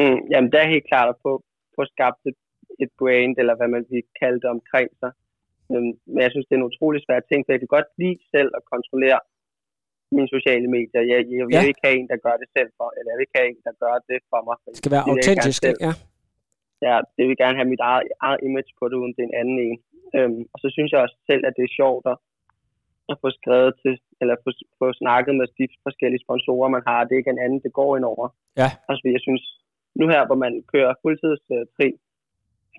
Mm, 0.00 0.18
jamen, 0.32 0.50
der 0.52 0.58
er 0.64 0.68
helt 0.74 0.88
klart 0.92 1.08
at 1.14 1.18
få, 1.26 1.32
få 1.76 1.82
skabt 1.94 2.20
et, 2.30 2.38
et 2.84 2.90
brand, 2.98 3.34
eller 3.40 3.54
hvad 3.58 3.68
man 3.76 3.84
vil 3.92 4.02
kalde 4.20 4.38
det 4.42 4.50
omkring 4.56 4.88
sig. 5.02 5.12
Men 5.72 5.82
jeg 6.24 6.30
synes, 6.30 6.46
det 6.46 6.54
er 6.54 6.60
en 6.62 6.70
utrolig 6.72 7.00
svær 7.06 7.20
ting, 7.30 7.40
for 7.42 7.50
jeg 7.54 7.60
kan 7.62 7.74
godt 7.76 7.88
lide 8.02 8.18
selv 8.34 8.50
at 8.58 8.62
kontrollere 8.74 9.20
mine 10.16 10.28
sociale 10.36 10.68
medier. 10.76 11.00
Jeg, 11.12 11.18
jeg, 11.30 11.36
jeg 11.38 11.44
vil 11.46 11.54
Ja. 11.56 11.70
ikke 11.72 11.82
have 11.86 11.96
en, 12.00 12.08
der 12.12 12.18
gør 12.26 12.36
det 12.42 12.48
selv 12.56 12.70
for, 12.78 12.88
eller 12.96 13.08
jeg 13.10 13.16
vil 13.18 13.26
ikke 13.26 13.38
have 13.40 13.48
en, 13.52 13.58
der 13.68 13.74
gør 13.84 13.94
det 14.10 14.18
for 14.32 14.40
mig. 14.48 14.56
Det 14.72 14.76
skal 14.82 14.92
være 14.96 15.04
vil 15.06 15.12
autentisk, 15.14 15.60
ja. 15.86 15.92
Ja, 16.86 16.96
det 17.16 17.24
vil 17.28 17.36
gerne 17.42 17.58
have 17.60 17.72
mit 17.74 17.84
eget, 17.90 18.08
eget 18.20 18.40
image 18.46 18.72
på 18.78 18.84
det, 18.88 18.96
uden 19.00 19.14
det 19.16 19.22
er 19.22 19.30
en 19.30 19.40
anden 19.40 19.58
en. 19.66 19.78
Øhm, 20.16 20.42
og 20.52 20.58
så 20.62 20.68
synes 20.74 20.90
jeg 20.92 21.00
også 21.00 21.18
selv, 21.30 21.42
at 21.48 21.54
det 21.56 21.64
er 21.64 21.76
sjovt 21.80 22.04
at, 22.12 22.16
at 23.10 23.16
få 23.22 23.28
skrevet 23.38 23.72
til, 23.82 23.94
eller 24.20 24.34
få, 24.44 24.50
få 24.78 24.86
snakket 25.02 25.34
med 25.40 25.46
de 25.58 25.66
forskellige 25.86 26.24
sponsorer, 26.26 26.68
man 26.76 26.82
har. 26.86 27.04
Det 27.04 27.12
er 27.14 27.22
ikke 27.22 27.34
en 27.36 27.44
anden, 27.44 27.60
det 27.66 27.72
går 27.80 27.96
ind 27.96 28.06
over. 28.12 28.26
Ja. 28.60 28.68
Også 28.88 29.00
fordi 29.02 29.12
jeg 29.18 29.24
synes, 29.28 29.44
nu 30.00 30.04
her, 30.12 30.26
hvor 30.26 30.38
man 30.44 30.52
kører 30.72 31.00
fuldtidstri, 31.02 31.88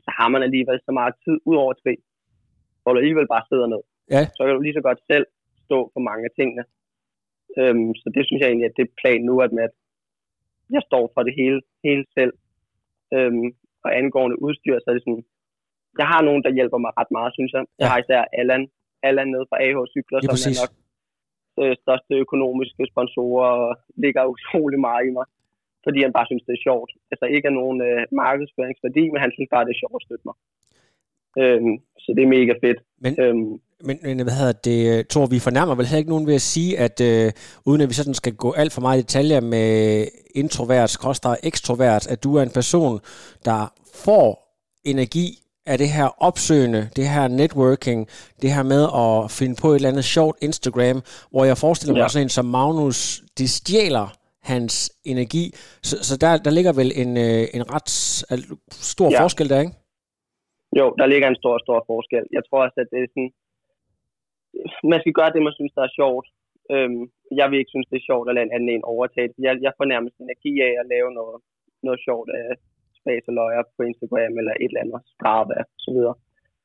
så 0.05 0.09
har 0.17 0.27
man 0.33 0.43
alligevel 0.43 0.79
så 0.87 0.91
meget 0.99 1.13
tid 1.25 1.37
ud 1.49 1.55
over 1.63 1.73
tri, 1.73 1.93
hvor 2.81 2.91
du 2.93 2.99
alligevel 2.99 3.27
bare 3.27 3.45
sidder 3.49 3.67
ned. 3.67 3.83
Ja. 4.15 4.21
Så 4.35 4.41
kan 4.43 4.55
du 4.55 4.61
lige 4.61 4.77
så 4.79 4.81
godt 4.81 4.99
selv 5.11 5.25
stå 5.65 5.79
for 5.93 6.01
mange 6.09 6.23
af 6.27 6.33
tingene. 6.39 6.63
Øhm, 7.59 7.91
så 8.01 8.07
det 8.15 8.23
synes 8.25 8.39
jeg 8.41 8.47
egentlig, 8.47 8.69
at 8.69 8.77
det 8.77 8.85
er 8.85 8.97
plan 9.01 9.21
nu, 9.29 9.35
at, 9.45 9.51
med, 9.51 9.63
at 9.63 9.75
jeg 10.75 10.81
står 10.89 11.11
for 11.13 11.21
det 11.23 11.33
hele, 11.39 11.61
hele 11.83 12.05
selv. 12.17 12.33
Øhm, 13.13 13.47
og 13.83 13.89
angående 13.99 14.37
udstyr, 14.45 14.75
så 14.79 14.85
er 14.89 14.95
det 14.95 15.03
sådan, 15.05 15.23
jeg 16.01 16.07
har 16.13 16.21
nogen, 16.27 16.43
der 16.45 16.51
hjælper 16.57 16.79
mig 16.85 16.91
ret 16.99 17.11
meget, 17.17 17.31
synes 17.37 17.51
jeg. 17.55 17.63
Jeg 17.79 17.85
Ja. 17.85 17.89
har 17.91 17.97
især 18.03 18.21
Allan, 18.39 18.63
Allan 19.07 19.27
nede 19.33 19.45
fra 19.49 19.57
AH 19.65 19.77
Cykler, 19.93 20.19
som 20.21 20.33
præcis. 20.33 20.57
er 20.57 20.61
nok 20.61 20.71
øh, 21.61 21.73
største 21.83 22.13
økonomiske 22.25 22.83
sponsorer 22.91 23.51
og 23.65 23.71
ligger 24.03 24.31
utrolig 24.33 24.79
meget 24.87 25.03
i 25.09 25.11
mig, 25.17 25.25
fordi 25.85 25.99
han 26.05 26.13
bare 26.17 26.27
synes, 26.29 26.43
det 26.47 26.53
er 26.55 26.65
sjovt. 26.67 26.91
Altså 27.11 27.25
ikke 27.35 27.47
er 27.51 27.55
nogen 27.61 27.77
øh, 27.89 28.01
markedsføringsværdi, 28.23 29.03
men 29.11 29.19
han 29.25 29.31
synes 29.35 29.49
bare, 29.53 29.65
det 29.67 29.73
er 29.75 29.81
sjovt 29.83 29.99
at 29.99 30.05
støtte 30.07 30.25
mig. 30.29 30.35
Øhm, 31.41 31.73
så 32.03 32.09
det 32.15 32.23
er 32.23 32.33
mega 32.37 32.53
fedt. 32.65 32.79
Men, 33.03 33.11
Øhm, 33.23 33.51
men, 33.83 33.99
men 34.03 34.21
hvad 34.23 34.33
hedder 34.33 34.51
det, 34.51 35.07
Tor, 35.07 35.25
vi 35.25 35.39
fornærmer 35.39 35.75
vel 35.75 35.85
heller 35.85 35.97
ikke 35.97 36.09
nogen 36.09 36.27
ved 36.27 36.35
at 36.35 36.41
sige, 36.41 36.79
at 36.79 37.01
øh, 37.01 37.31
uden 37.65 37.81
at 37.81 37.89
vi 37.89 37.93
sådan 37.93 38.13
skal 38.13 38.33
gå 38.35 38.51
alt 38.51 38.73
for 38.73 38.81
meget 38.81 38.97
i 38.99 39.01
detaljer 39.01 39.41
med 39.41 40.07
introvert, 40.35 40.89
skråstrej 40.89 41.37
ekstrovert, 41.43 42.07
at 42.07 42.23
du 42.23 42.35
er 42.35 42.41
en 42.43 42.49
person, 42.49 42.99
der 43.45 43.73
får 43.93 44.29
energi 44.85 45.27
af 45.65 45.77
det 45.77 45.89
her 45.89 46.23
opsøgende, 46.23 46.89
det 46.95 47.07
her 47.09 47.27
networking, 47.27 48.07
det 48.41 48.51
her 48.53 48.63
med 48.63 48.83
at 49.03 49.31
finde 49.31 49.55
på 49.61 49.67
et 49.71 49.75
eller 49.75 49.89
andet 49.89 50.05
sjovt 50.05 50.37
Instagram, 50.41 51.01
hvor 51.31 51.45
jeg 51.45 51.57
forestiller 51.57 51.93
mig 51.93 52.01
Ja. 52.01 52.07
sådan 52.07 52.25
en 52.25 52.29
som 52.29 52.45
Magnus, 52.45 53.21
det 53.37 53.49
stjæler 53.49 54.07
hans 54.41 54.91
energi. 55.05 55.53
Så, 55.83 56.03
så 56.03 56.17
der, 56.17 56.37
der 56.37 56.51
ligger 56.51 56.73
vel 56.73 56.91
en, 56.95 57.17
øh, 57.17 57.47
en 57.53 57.63
ret 57.73 57.89
stor 58.71 59.09
ja. 59.11 59.23
forskel 59.23 59.49
der, 59.49 59.59
ikke? 59.59 59.73
Jo, 60.79 60.85
der 60.99 61.05
ligger 61.13 61.27
en 61.27 61.39
stor, 61.41 61.55
stor 61.65 61.79
forskel. 61.91 62.23
Jeg 62.37 62.41
tror 62.47 62.59
også, 62.65 62.77
at 62.83 62.87
det 62.93 62.99
er 63.03 63.09
sådan, 63.13 63.31
man 64.91 64.99
skal 65.01 65.17
gøre 65.19 65.33
det, 65.33 65.41
man 65.47 65.57
synes, 65.57 65.73
der 65.77 65.83
er 65.85 65.97
sjovt. 65.99 66.27
Øhm, 66.73 67.03
jeg 67.39 67.45
vil 67.49 67.59
ikke 67.59 67.73
synes, 67.73 67.89
det 67.89 67.97
er 67.97 68.09
sjovt 68.09 68.29
at 68.29 68.35
lade 68.35 68.45
en 68.47 68.55
anden 68.55 68.69
en 68.69 68.89
overtage 68.93 69.27
det. 69.27 69.39
Jeg, 69.47 69.53
jeg 69.65 69.73
får 69.77 69.85
nærmest 69.93 70.15
energi 70.25 70.53
af 70.67 70.73
at 70.81 70.89
lave 70.93 71.09
noget, 71.19 71.37
noget 71.87 71.99
sjovt 72.07 72.29
af 72.39 72.47
spas 72.99 73.29
og 73.29 73.33
løjer 73.41 73.63
på 73.75 73.81
Instagram 73.89 74.33
eller 74.39 74.53
et 74.53 74.71
eller 74.71 74.83
andet 74.83 75.01
Strava 75.13 75.59
og 75.75 75.79
så 75.85 75.91
videre. 75.95 76.15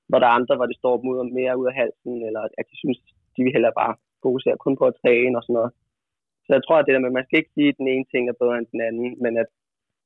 Hvor 0.08 0.18
der 0.18 0.28
er 0.28 0.38
andre, 0.38 0.56
hvor 0.56 0.68
det 0.70 0.80
står 0.80 0.94
dem 0.96 1.08
ud 1.12 1.18
mere 1.38 1.58
ud 1.60 1.66
af 1.70 1.74
halsen, 1.80 2.14
eller 2.28 2.42
at 2.60 2.66
de 2.70 2.76
synes, 2.82 2.98
de 3.34 3.40
vil 3.44 3.54
hellere 3.56 3.78
bare 3.82 3.94
fokusere 4.24 4.62
kun 4.64 4.76
på 4.80 4.84
at 4.90 4.98
træne 5.02 5.38
og 5.38 5.42
sådan 5.44 5.58
noget. 5.58 5.72
Så 6.44 6.50
jeg 6.56 6.62
tror, 6.64 6.76
at 6.78 6.86
det 6.86 6.94
der 6.94 7.04
med, 7.04 7.12
at 7.12 7.18
man 7.18 7.26
skal 7.26 7.40
ikke 7.40 7.56
sige, 7.56 7.70
at 7.72 7.80
den 7.80 7.88
ene 7.94 8.06
ting 8.12 8.22
er 8.24 8.40
bedre 8.42 8.58
end 8.58 8.72
den 8.74 8.80
anden, 8.88 9.08
men 9.24 9.32
at 9.42 9.50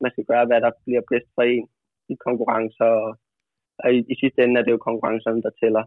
man 0.02 0.10
skal 0.12 0.24
gøre, 0.32 0.46
hvad 0.48 0.60
der 0.66 0.72
bliver 0.84 1.02
bedst 1.12 1.28
for 1.36 1.44
en 1.54 1.66
i 2.12 2.14
konkurrencer. 2.26 2.90
Og, 3.04 3.10
og 3.82 3.88
i, 3.96 3.98
i 4.12 4.14
sidste 4.20 4.38
ende 4.42 4.60
er 4.60 4.64
det 4.64 4.76
jo 4.76 4.86
konkurrencerne, 4.88 5.42
der 5.46 5.58
tæller. 5.60 5.84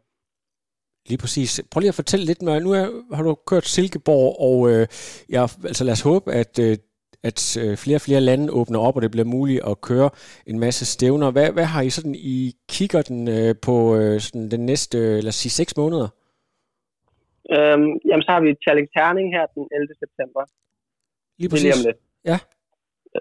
Lige 1.10 1.18
præcis. 1.18 1.62
Prøv 1.72 1.80
lige 1.80 1.90
at 1.90 1.96
fortælle 1.96 2.26
lidt 2.26 2.42
mere. 2.42 2.60
Nu 2.60 2.72
er, 2.72 3.16
har 3.16 3.24
du 3.24 3.36
kørt 3.36 3.66
Silkeborg, 3.66 4.30
og 4.40 4.72
øh, 4.72 4.88
ja, 5.30 5.44
altså 5.66 5.84
lad 5.84 5.94
os 5.94 6.02
håbe, 6.02 6.34
at, 6.34 6.60
øh, 6.60 6.78
at 7.24 7.58
øh, 7.58 7.78
flere 7.78 7.98
og 7.98 8.02
flere 8.02 8.22
lande 8.22 8.54
åbner 8.54 8.80
op, 8.80 8.96
og 8.96 9.02
det 9.02 9.12
bliver 9.12 9.26
muligt 9.26 9.62
at 9.68 9.82
køre 9.82 10.10
en 10.48 10.60
masse 10.60 10.86
stævner. 10.86 11.32
Hvad, 11.32 11.52
hvad 11.52 11.66
har 11.66 11.82
I 11.82 11.90
sådan 11.90 12.16
i 12.16 12.54
kigger 12.70 13.02
den 13.02 13.28
øh, 13.28 13.56
på 13.62 13.96
øh, 13.96 14.20
sådan 14.20 14.52
den 14.52 14.66
næste, 14.66 14.98
øh, 14.98 15.16
lad 15.24 15.28
os 15.28 15.36
sige, 15.36 15.52
seks 15.52 15.78
måneder? 15.78 16.08
Øhm, 17.56 17.90
jamen, 18.10 18.24
så 18.26 18.32
har 18.36 18.42
vi 18.42 18.56
Challenge 18.66 18.92
Herning 18.96 19.28
her 19.36 19.46
den 19.56 19.68
11. 19.72 19.88
september. 20.04 20.42
Lige 21.38 21.48
er 21.48 21.50
lige 21.50 21.50
præcis. 21.50 21.76
om 21.76 21.86
lidt. 21.88 22.00
Ja. 22.26 22.38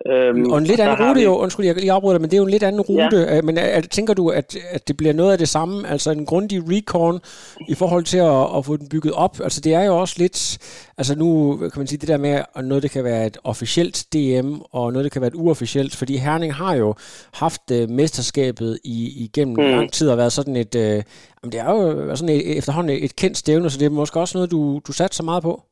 Øhm, 0.07 0.51
Og 0.53 0.59
en 0.59 0.65
lidt 0.65 0.81
anden 0.81 1.09
rute 1.09 1.21
vi- 1.21 1.25
jo, 1.25 1.37
undskyld, 1.37 1.67
jeg 1.67 1.75
lige 1.75 1.93
afbryder 1.93 2.19
men 2.19 2.31
det 2.31 2.35
er 2.35 2.39
jo 2.39 2.45
en 2.45 2.51
lidt 2.51 2.63
anden 2.63 2.81
rute. 2.81 3.17
Ja. 3.19 3.43
Men 3.43 3.59
er, 3.59 3.63
er, 3.63 3.81
tænker 3.81 4.15
du, 4.15 4.29
at, 4.29 4.57
at 4.71 4.89
det 4.89 4.97
bliver 4.97 5.13
noget 5.13 5.33
af 5.33 5.39
det 5.39 5.49
samme, 5.49 5.89
altså 5.89 6.11
en 6.11 6.27
grundig 6.27 6.61
recon 6.69 7.21
i 7.69 7.75
forhold 7.75 8.05
til 8.05 8.19
at, 8.19 8.57
at 8.57 8.65
få 8.65 8.77
den 8.77 8.89
bygget 8.89 9.13
op? 9.15 9.41
Altså 9.41 9.61
det 9.61 9.75
er 9.75 9.85
jo 9.85 9.97
også 9.97 10.15
lidt, 10.19 10.59
altså 10.99 11.19
nu 11.19 11.57
kan 11.57 11.71
man 11.77 11.87
sige 11.87 11.99
det 11.99 12.09
der 12.09 12.17
med, 12.17 12.43
at 12.57 12.65
noget 12.65 12.83
det 12.83 12.91
kan 12.91 13.05
være 13.05 13.27
et 13.27 13.39
officielt 13.45 14.07
DM, 14.13 14.55
og 14.73 14.93
noget 14.93 15.05
det 15.05 15.13
kan 15.13 15.21
være 15.23 15.29
et 15.29 15.35
uofficielt, 15.35 15.97
fordi 15.97 16.17
Herning 16.17 16.55
har 16.55 16.75
jo 16.75 16.95
haft 17.35 17.63
uh, 17.71 17.91
mesterskabet 17.91 18.79
i, 18.85 19.25
igennem 19.25 19.57
mm. 19.57 19.63
Lang 19.71 19.93
tid 19.93 20.11
og 20.11 20.17
været 20.19 20.33
sådan 20.33 20.57
et, 20.57 20.75
uh, 20.75 20.81
jamen 20.83 21.53
det 21.53 21.61
er 21.61 21.71
jo 21.71 22.17
sådan 22.17 22.35
et, 22.37 22.59
efterhånden 22.59 22.97
et, 22.97 23.05
et 23.05 23.17
kendt 23.17 23.37
stævne, 23.37 23.71
så 23.71 23.79
det 23.79 23.87
er 23.87 23.91
måske 23.91 24.21
også 24.21 24.39
noget, 24.39 24.51
du, 24.51 24.81
du 24.87 24.93
satte 24.93 25.17
så 25.17 25.23
meget 25.23 25.43
på. 25.43 25.63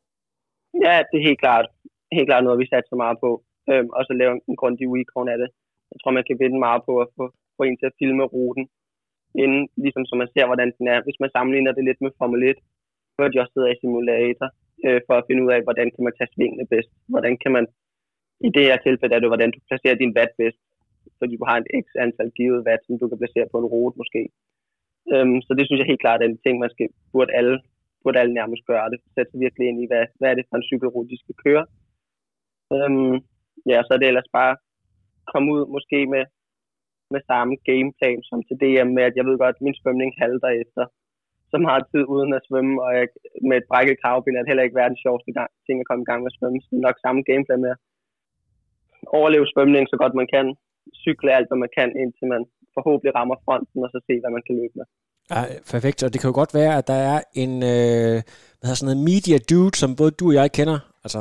Ja, 0.85 0.97
det 1.11 1.17
er 1.21 1.27
helt 1.29 1.41
klart, 1.41 1.67
helt 2.13 2.29
klart 2.29 2.45
noget, 2.45 2.59
vi 2.59 2.67
satte 2.73 2.89
så 2.89 2.97
meget 2.97 3.19
på. 3.25 3.43
Øhm, 3.71 3.89
og 3.97 4.03
så 4.09 4.13
lave 4.21 4.33
en, 4.51 4.57
grundig 4.61 4.87
recon 4.95 5.29
af 5.35 5.39
det. 5.43 5.49
Jeg 5.93 5.99
tror, 5.99 6.17
man 6.19 6.27
kan 6.29 6.41
vinde 6.43 6.59
meget 6.67 6.83
på 6.89 6.93
at 7.05 7.09
få, 7.17 7.25
få 7.57 7.63
en 7.63 7.79
til 7.79 7.91
at 7.91 7.99
filme 8.01 8.25
ruten, 8.35 8.65
inden, 9.43 9.63
ligesom 9.85 10.05
så 10.07 10.15
man 10.23 10.33
ser, 10.35 10.47
hvordan 10.51 10.71
den 10.79 10.87
er. 10.95 10.99
Hvis 11.07 11.21
man 11.23 11.31
sammenligner 11.35 11.73
det 11.73 11.85
lidt 11.85 12.01
med 12.05 12.11
Formel 12.19 12.43
1, 12.43 12.57
så 13.15 13.21
de 13.33 13.41
også 13.41 13.53
sidder 13.55 13.71
i 13.73 13.81
simulator, 13.81 14.49
øh, 14.87 15.01
for 15.07 15.15
at 15.17 15.27
finde 15.29 15.43
ud 15.45 15.51
af, 15.55 15.61
hvordan 15.67 15.89
kan 15.95 16.05
man 16.07 16.15
tage 16.17 16.33
svingene 16.35 16.67
bedst. 16.73 16.91
Hvordan 17.13 17.35
kan 17.43 17.53
man, 17.57 17.65
i 18.47 18.49
det 18.57 18.65
her 18.69 18.77
tilfælde 18.87 19.15
er 19.15 19.21
det, 19.23 19.33
hvordan 19.33 19.53
du 19.55 19.59
placerer 19.69 19.97
din 20.03 20.17
watt 20.17 20.33
bedst. 20.41 20.61
Fordi 21.19 21.33
du 21.37 21.45
har 21.49 21.57
et 21.59 21.71
x 21.85 21.87
antal 22.05 22.31
givet 22.39 22.65
watt, 22.67 22.83
som 22.87 22.99
du 23.01 23.07
kan 23.09 23.21
placere 23.23 23.51
på 23.53 23.59
en 23.59 23.71
rute 23.75 23.99
måske. 24.03 24.23
Øhm, 25.13 25.39
så 25.47 25.51
det 25.57 25.65
synes 25.65 25.81
jeg 25.81 25.91
helt 25.91 26.05
klart 26.05 26.21
er 26.21 26.29
en 26.29 26.43
ting, 26.45 26.55
man 26.59 26.71
skal, 26.75 26.89
burde 27.13 27.33
alle, 27.39 27.57
burde 28.03 28.21
alle 28.21 28.35
nærmest 28.41 28.63
gøre 28.71 28.91
det. 28.93 28.99
Sætte 29.15 29.31
sig 29.31 29.41
virkelig 29.45 29.65
ind 29.69 29.79
i, 29.83 29.87
hvad, 29.91 30.05
hvad 30.19 30.29
er 30.31 30.37
det 30.37 30.47
for 30.49 30.57
en 30.57 30.69
cykelrute, 30.71 31.11
de 31.13 31.19
skal 31.23 31.37
køre. 31.45 31.65
Øhm, 32.75 33.17
ja, 33.71 33.79
så 33.83 33.91
er 33.95 33.99
det 34.01 34.09
ellers 34.09 34.31
bare 34.39 34.55
komme 35.33 35.49
ud 35.55 35.63
måske 35.77 35.99
med, 36.15 36.25
med 37.13 37.21
samme 37.31 37.53
gameplan 37.69 38.21
som 38.29 38.39
til 38.49 38.57
DM 38.63 38.91
med, 38.97 39.05
at 39.09 39.17
jeg 39.17 39.25
ved 39.29 39.37
godt, 39.43 39.57
at 39.57 39.65
min 39.67 39.79
svømning 39.81 40.11
halter 40.23 40.51
efter 40.63 40.85
så 41.53 41.59
meget 41.67 41.85
tid 41.93 42.05
uden 42.15 42.31
at 42.39 42.47
svømme, 42.49 42.75
og 42.85 42.91
jeg, 42.99 43.07
med 43.49 43.57
et 43.61 43.69
brækket 43.71 44.01
kravben 44.03 44.37
er 44.37 44.41
det 44.43 44.51
heller 44.51 44.67
ikke 44.67 44.81
verdens 44.83 45.03
sjoveste 45.05 45.31
gang, 45.39 45.51
ting 45.67 45.77
at 45.81 45.89
komme 45.89 46.03
i 46.05 46.09
gang 46.11 46.21
med 46.23 46.33
at 46.33 46.39
svømme. 46.39 46.59
Så 46.61 46.71
nok 46.87 46.97
samme 47.05 47.21
gameplan 47.29 47.63
med 47.65 47.73
at 47.75 47.81
overleve 49.19 49.47
svømning 49.53 49.85
så 49.89 49.97
godt 50.03 50.15
man 50.21 50.29
kan, 50.35 50.47
cykle 51.05 51.31
alt, 51.37 51.49
hvad 51.49 51.61
man 51.65 51.73
kan, 51.79 51.89
indtil 52.03 52.27
man 52.35 52.43
forhåbentlig 52.77 53.13
rammer 53.19 53.37
fronten, 53.45 53.79
og 53.85 53.91
så 53.93 53.99
se, 54.09 54.15
hvad 54.23 54.33
man 54.37 54.45
kan 54.47 54.57
løbe 54.61 54.75
med. 54.81 54.87
Ja, 55.33 55.43
perfekt. 55.73 55.99
Og 56.05 56.11
det 56.13 56.19
kan 56.21 56.31
jo 56.31 56.37
godt 56.41 56.55
være, 56.61 56.73
at 56.81 56.87
der 56.93 57.01
er 57.13 57.19
en 57.43 57.53
øh, 57.73 58.17
hvad 58.57 58.67
hedder 58.67 58.81
sådan 58.81 58.91
noget 58.91 59.05
media 59.11 59.39
dude, 59.51 59.75
som 59.83 59.91
både 60.01 60.13
du 60.21 60.27
og 60.31 60.35
jeg 60.41 60.49
kender. 60.59 60.79
Altså, 61.05 61.21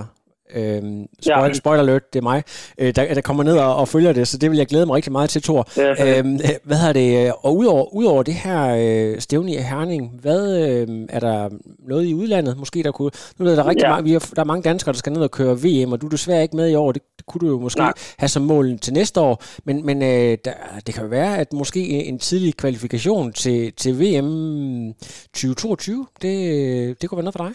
Øhm, 0.55 1.07
spoiler, 1.21 1.45
ja. 1.45 1.53
spoiler 1.53 1.83
alert, 1.83 2.13
det 2.13 2.19
er 2.19 2.23
mig, 2.23 2.43
øh, 2.77 2.95
der, 2.95 3.13
der 3.13 3.21
kommer 3.21 3.43
ned 3.43 3.57
og, 3.57 3.75
og 3.75 3.88
følger 3.88 4.13
det, 4.13 4.27
så 4.27 4.38
det 4.38 4.51
vil 4.51 4.57
jeg 4.57 4.67
glæde 4.67 4.86
mig 4.86 4.95
rigtig 4.95 5.12
meget 5.12 5.29
til, 5.29 5.41
Thor. 5.41 5.67
Ja, 5.77 6.19
øhm, 6.19 6.39
hvad 6.63 6.77
har 6.77 6.93
det, 6.93 7.33
og 7.41 7.57
udover, 7.57 7.93
udover 7.93 8.23
det 8.23 8.33
her 8.33 8.75
øh, 8.79 9.21
stævne 9.21 9.53
i 9.53 9.57
Herning, 9.57 10.19
hvad 10.21 10.67
øh, 10.67 11.05
er 11.10 11.19
der 11.19 11.49
noget 11.79 12.05
i 12.05 12.13
udlandet, 12.13 12.57
måske 12.57 12.83
der 12.83 12.91
kunne, 12.91 13.12
nu 13.38 13.45
er 13.45 13.55
der 13.55 13.67
rigtig 13.67 13.83
ja. 13.83 13.89
mange, 13.89 14.03
vi 14.03 14.12
har, 14.12 14.29
der 14.36 14.41
er 14.41 14.45
mange 14.45 14.63
danskere, 14.63 14.93
der 14.93 14.97
skal 14.97 15.13
ned 15.13 15.21
og 15.21 15.31
køre 15.31 15.57
VM, 15.63 15.91
og 15.91 16.01
du 16.01 16.05
er 16.05 16.10
desværre 16.10 16.43
ikke 16.43 16.55
med 16.55 16.69
i 16.69 16.75
år, 16.75 16.91
det, 16.91 17.01
det 17.17 17.25
kunne 17.25 17.47
du 17.47 17.53
jo 17.53 17.60
måske 17.60 17.79
Nej. 17.79 17.93
have 18.17 18.29
som 18.29 18.43
mål 18.43 18.79
til 18.79 18.93
næste 18.93 19.21
år, 19.21 19.43
men, 19.63 19.86
men 19.86 20.01
øh, 20.01 20.38
der, 20.45 20.53
det 20.86 20.93
kan 20.93 21.03
jo 21.03 21.10
være, 21.10 21.38
at 21.38 21.53
måske 21.53 21.79
en 21.79 22.19
tidlig 22.19 22.57
kvalifikation 22.57 23.33
til, 23.33 23.73
til 23.73 23.99
VM 23.99 24.93
2022, 25.33 26.07
det, 26.21 27.01
det 27.01 27.10
kunne 27.10 27.17
være 27.17 27.23
noget 27.23 27.38
for 27.38 27.45
dig? 27.45 27.53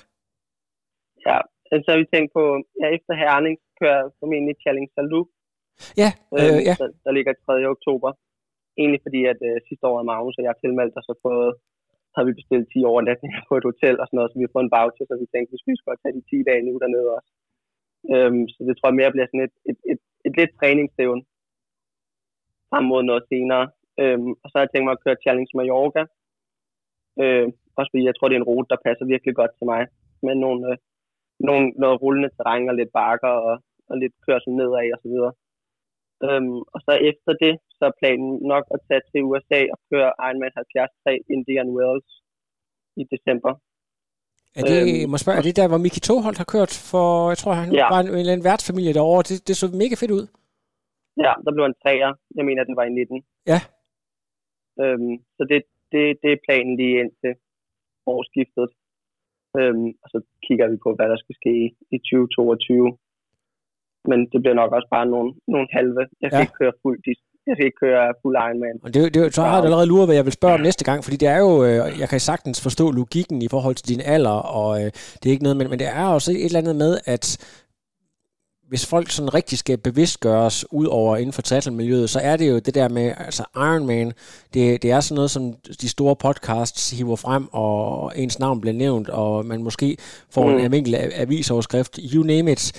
Ja, 1.26 1.38
så 1.84 1.88
har 1.92 1.98
vi 2.02 2.12
tænkt 2.14 2.30
på, 2.38 2.42
ja, 2.80 2.86
efter 2.96 3.12
Herning 3.22 3.56
kører 3.80 4.02
formentlig 4.20 4.56
Challenge 4.62 4.90
Salou. 4.94 5.24
Ja, 6.02 6.10
øh, 6.36 6.50
øh, 6.54 6.60
ja. 6.68 6.74
Der, 6.80 6.88
der 7.04 7.12
ligger 7.16 7.32
3. 7.32 7.74
oktober. 7.74 8.10
Egentlig 8.80 9.00
fordi, 9.06 9.20
at 9.32 9.40
øh, 9.48 9.56
sidste 9.68 9.84
år 9.90 9.96
er 9.98 10.08
Magnus 10.10 10.38
og 10.38 10.44
jeg 10.46 10.54
tilmeldt 10.62 10.96
og 10.98 11.04
så 11.08 11.14
har 12.16 12.22
vi 12.26 12.32
bestilt 12.40 12.66
10 12.72 12.90
overnatninger 12.92 13.40
på 13.48 13.54
et 13.58 13.68
hotel 13.70 13.94
og 14.00 14.06
sådan 14.06 14.16
noget, 14.18 14.30
så 14.30 14.36
vi 14.38 14.46
har 14.46 14.54
fået 14.54 14.66
en 14.66 14.74
voucher, 14.76 15.04
så 15.06 15.14
vi 15.22 15.26
tænkte, 15.32 15.52
vi 15.52 15.58
skulle 15.58 15.88
godt 15.88 16.02
tage 16.02 16.16
de 16.18 16.24
10 16.30 16.48
dage 16.48 16.62
nu 16.66 16.72
dernede 16.82 17.08
også. 17.16 17.30
Øhm, 18.12 18.44
så 18.54 18.60
det 18.66 18.74
tror 18.74 18.88
jeg 18.88 18.98
mere 19.00 19.14
bliver 19.14 19.28
sådan 19.28 19.46
et, 19.48 19.56
et, 19.70 19.78
et, 19.92 20.00
et 20.26 20.34
lidt 20.40 20.52
træningsstævn 20.58 21.20
frem 22.70 22.84
mod 22.92 23.02
noget 23.10 23.24
senere. 23.32 23.64
Øhm, 24.02 24.32
og 24.42 24.46
så 24.48 24.54
har 24.54 24.64
jeg 24.64 24.72
tænkt 24.72 24.86
mig 24.86 24.96
at 24.96 25.04
køre 25.04 25.22
Challenge 25.24 25.52
Mallorca. 25.58 26.02
Øh, 27.22 27.46
også 27.78 27.90
fordi 27.92 28.04
jeg 28.08 28.14
tror, 28.14 28.28
det 28.28 28.36
er 28.36 28.42
en 28.42 28.50
rute, 28.50 28.70
der 28.72 28.84
passer 28.86 29.04
virkelig 29.12 29.34
godt 29.40 29.52
til 29.58 29.66
mig. 29.72 29.82
Med 30.26 30.34
nogle, 30.44 30.60
øh, 30.70 30.76
nogle, 31.48 31.64
noget 31.82 31.96
rullende 32.02 32.30
terræn 32.36 32.70
og 32.70 32.74
lidt 32.80 32.92
bakker 33.00 33.34
og, 33.48 33.54
og 33.90 33.94
lidt 34.02 34.14
kørsel 34.26 34.52
nedad 34.58 34.86
og 34.94 35.00
så 35.02 35.08
videre. 35.12 35.32
Øhm, 36.26 36.58
og 36.74 36.78
så 36.86 36.92
efter 37.10 37.32
det, 37.44 37.54
så 37.76 37.82
er 37.90 37.98
planen 38.00 38.30
nok 38.52 38.64
at 38.74 38.80
tage 38.88 39.04
til 39.10 39.20
USA 39.28 39.60
og 39.74 39.78
køre 39.90 40.10
Ironman 40.26 40.52
73 40.54 41.24
Indian 41.36 41.70
Wells 41.76 42.10
i 43.00 43.04
december. 43.12 43.52
Er 44.58 44.64
det, 44.70 44.80
øhm, 44.82 45.10
må 45.10 45.16
spørge, 45.18 45.38
er 45.38 45.46
det 45.46 45.60
der, 45.60 45.68
hvor 45.70 45.84
Miki 45.84 46.00
Toholt 46.00 46.38
har 46.42 46.48
kørt 46.54 46.74
for, 46.90 47.06
jeg 47.32 47.38
tror, 47.40 47.52
han 47.62 47.70
ja. 47.80 47.86
var 47.94 48.00
en, 48.00 48.08
en 48.08 48.22
eller 48.22 48.34
anden 48.34 48.48
værtsfamilie 48.50 48.96
derovre. 48.98 49.22
Det, 49.28 49.36
det 49.48 49.54
så 49.56 49.66
mega 49.82 49.94
fedt 50.02 50.16
ud. 50.18 50.24
Ja, 51.24 51.32
der 51.44 51.50
blev 51.54 51.64
en 51.64 51.80
træer. 51.82 52.12
Jeg 52.36 52.44
mener, 52.48 52.64
den 52.64 52.76
var 52.78 52.84
i 52.86 52.92
19. 52.92 53.24
Ja. 53.52 53.60
Øhm, 54.82 55.14
så 55.36 55.42
det, 55.50 55.60
det, 55.92 56.02
det 56.22 56.30
er 56.32 56.44
planen 56.46 56.74
lige 56.80 56.96
indtil 57.02 57.32
årsskiftet. 58.06 58.68
Øhm, 59.58 59.88
og 60.02 60.08
så 60.12 60.18
kigger 60.46 60.66
vi 60.72 60.76
på, 60.84 60.90
hvad 60.96 61.08
der 61.12 61.18
skal 61.22 61.34
ske 61.40 61.54
i 61.96 61.98
2022. 61.98 62.98
Men 64.10 64.18
det 64.32 64.38
bliver 64.42 64.58
nok 64.60 64.72
også 64.76 64.88
bare 64.96 65.06
nogle, 65.14 65.30
nogle 65.54 65.68
halve. 65.76 66.02
Jeg 66.20 66.28
skal 66.28 66.42
ja. 66.42 66.46
ikke 66.46 66.58
køre 66.60 66.74
fuld 66.82 66.98
jeg 67.46 67.54
skal 67.56 67.66
ikke 67.66 67.82
køre 67.84 68.14
fuld 68.22 68.36
Ironman. 68.36 68.80
Og 68.84 68.94
det, 68.94 69.14
det, 69.14 69.34
så 69.34 69.42
har 69.42 69.60
du 69.60 69.64
allerede 69.64 69.86
luret, 69.86 70.06
hvad 70.06 70.16
jeg 70.16 70.24
vil 70.24 70.32
spørge 70.32 70.54
om 70.54 70.60
næste 70.60 70.84
gang, 70.84 71.04
fordi 71.04 71.16
det 71.16 71.28
er 71.28 71.38
jo, 71.38 71.64
øh, 71.64 72.00
jeg 72.00 72.08
kan 72.08 72.20
sagtens 72.20 72.62
forstå 72.62 72.90
logikken 72.90 73.42
i 73.42 73.48
forhold 73.48 73.74
til 73.74 73.88
din 73.88 74.00
alder, 74.04 74.38
og 74.60 74.80
øh, 74.80 74.90
det 75.18 75.26
er 75.26 75.30
ikke 75.30 75.42
noget, 75.42 75.56
men, 75.56 75.70
men 75.70 75.78
det 75.78 75.88
er 75.88 76.04
også 76.04 76.30
et 76.32 76.44
eller 76.44 76.58
andet 76.58 76.76
med, 76.76 76.98
at 77.04 77.24
hvis 78.72 78.86
folk 78.86 79.10
sådan 79.10 79.34
rigtig 79.34 79.58
skal 79.58 79.78
bevidstgøres 79.78 80.64
ud 80.72 80.86
over 80.86 81.16
inden 81.16 81.32
for 81.32 81.42
triathlon-miljøet, 81.42 82.10
så 82.10 82.20
er 82.20 82.36
det 82.36 82.50
jo 82.50 82.58
det 82.58 82.74
der 82.74 82.88
med, 82.88 83.12
altså 83.18 83.44
Ironman, 83.56 84.12
det, 84.54 84.82
det 84.82 84.90
er 84.90 85.00
sådan 85.00 85.14
noget, 85.14 85.30
som 85.30 85.54
de 85.80 85.88
store 85.88 86.16
podcasts 86.16 86.90
hiver 86.90 87.16
frem, 87.16 87.48
og 87.52 88.12
ens 88.16 88.38
navn 88.38 88.60
bliver 88.60 88.74
nævnt, 88.74 89.08
og 89.08 89.46
man 89.46 89.62
måske 89.62 89.96
får 90.30 90.46
mm. 90.46 90.54
en 90.54 90.60
almindelig 90.60 91.10
avisoverskrift, 91.14 91.98
you 92.12 92.22
name 92.22 92.52
it, 92.52 92.72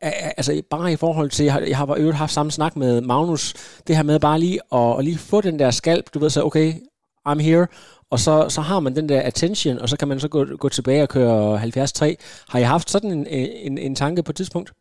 altså 0.00 0.62
bare 0.70 0.92
i 0.92 0.96
forhold 0.96 1.30
til, 1.30 1.44
jeg 1.44 1.52
har, 1.52 1.60
jeg 1.60 1.76
har 1.76 1.94
øvrigt 1.98 2.16
haft 2.16 2.32
samme 2.32 2.52
snak 2.52 2.76
med 2.76 3.00
Magnus, 3.00 3.54
det 3.86 3.96
her 3.96 4.02
med 4.02 4.20
bare 4.20 4.40
lige 4.40 4.60
at, 4.72 4.98
at 4.98 5.04
lige 5.04 5.18
få 5.18 5.40
den 5.40 5.58
der 5.58 5.70
skalp, 5.70 6.14
du 6.14 6.18
ved 6.18 6.30
så, 6.30 6.44
okay, 6.44 6.74
I'm 7.28 7.40
here, 7.40 7.66
og 8.10 8.20
så, 8.20 8.46
så 8.48 8.60
har 8.60 8.80
man 8.80 8.96
den 8.96 9.08
der 9.08 9.20
attention, 9.20 9.78
og 9.78 9.88
så 9.88 9.96
kan 9.96 10.08
man 10.08 10.20
så 10.20 10.28
gå, 10.28 10.44
gå 10.44 10.68
tilbage 10.68 11.02
og 11.02 11.08
køre 11.08 11.58
73. 11.58 12.00
Har 12.48 12.58
I 12.58 12.62
haft 12.62 12.90
sådan 12.90 13.10
en, 13.10 13.26
en, 13.26 13.78
en 13.78 13.94
tanke 13.94 14.22
på 14.22 14.32
et 14.32 14.36
tidspunkt? 14.36 14.72